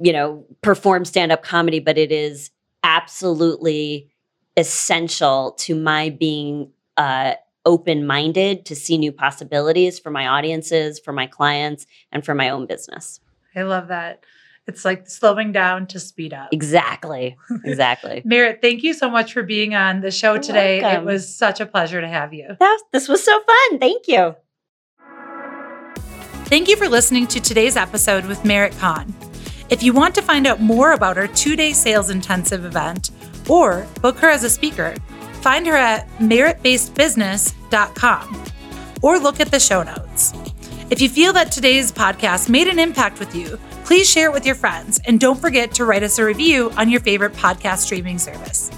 you 0.00 0.12
know 0.12 0.44
perform 0.62 1.04
stand 1.04 1.32
up 1.32 1.42
comedy 1.42 1.80
but 1.80 1.96
it 1.96 2.12
is 2.12 2.50
absolutely 2.86 4.08
essential 4.56 5.52
to 5.58 5.74
my 5.74 6.08
being 6.10 6.70
uh, 6.96 7.34
open 7.66 8.06
minded 8.06 8.64
to 8.64 8.74
see 8.76 8.96
new 8.96 9.10
possibilities 9.12 9.98
for 9.98 10.10
my 10.10 10.26
audiences 10.26 10.98
for 11.00 11.12
my 11.12 11.26
clients 11.26 11.84
and 12.12 12.24
for 12.24 12.32
my 12.32 12.48
own 12.48 12.64
business 12.64 13.20
i 13.56 13.62
love 13.62 13.88
that 13.88 14.24
it's 14.68 14.84
like 14.84 15.08
slowing 15.10 15.50
down 15.52 15.86
to 15.86 16.00
speed 16.00 16.32
up 16.32 16.48
Exactly. 16.52 17.36
Exactly. 17.64 18.22
Merit, 18.24 18.58
thank 18.62 18.82
you 18.82 18.94
so 18.94 19.08
much 19.08 19.32
for 19.32 19.42
being 19.44 19.74
on 19.74 20.00
the 20.00 20.10
show 20.10 20.34
You're 20.34 20.42
today. 20.42 20.80
welcome. 20.82 21.02
It 21.02 21.12
was 21.12 21.32
such 21.32 21.60
a 21.60 21.66
pleasure 21.66 22.00
to 22.00 22.08
have 22.08 22.34
you. 22.34 22.56
that, 22.58 22.82
this 22.92 23.06
was 23.08 23.22
so 23.22 23.40
fun. 23.40 23.78
Thank 23.78 24.08
you. 24.08 24.34
Thank 26.46 26.68
you 26.68 26.76
for 26.76 26.88
listening 26.88 27.28
to 27.28 27.38
today's 27.40 27.76
episode 27.76 28.24
with 28.26 28.44
Merit 28.44 28.72
Kahn. 28.78 29.14
If 29.68 29.82
you 29.82 29.92
want 29.92 30.14
to 30.14 30.22
find 30.22 30.46
out 30.46 30.60
more 30.60 30.92
about 30.92 31.18
our 31.18 31.26
two 31.26 31.56
day 31.56 31.72
sales 31.72 32.10
intensive 32.10 32.64
event 32.64 33.10
or 33.48 33.84
book 34.00 34.16
her 34.18 34.30
as 34.30 34.44
a 34.44 34.50
speaker, 34.50 34.94
find 35.40 35.66
her 35.66 35.74
at 35.76 36.08
meritbasedbusiness.com 36.18 38.44
or 39.02 39.18
look 39.18 39.40
at 39.40 39.50
the 39.50 39.58
show 39.58 39.82
notes. 39.82 40.32
If 40.88 41.00
you 41.00 41.08
feel 41.08 41.32
that 41.32 41.50
today's 41.50 41.90
podcast 41.90 42.48
made 42.48 42.68
an 42.68 42.78
impact 42.78 43.18
with 43.18 43.34
you, 43.34 43.58
please 43.84 44.08
share 44.08 44.30
it 44.30 44.32
with 44.32 44.46
your 44.46 44.54
friends 44.54 45.00
and 45.04 45.18
don't 45.18 45.40
forget 45.40 45.74
to 45.74 45.84
write 45.84 46.04
us 46.04 46.20
a 46.20 46.24
review 46.24 46.70
on 46.76 46.88
your 46.88 47.00
favorite 47.00 47.32
podcast 47.32 47.78
streaming 47.78 48.18
service. 48.18 48.70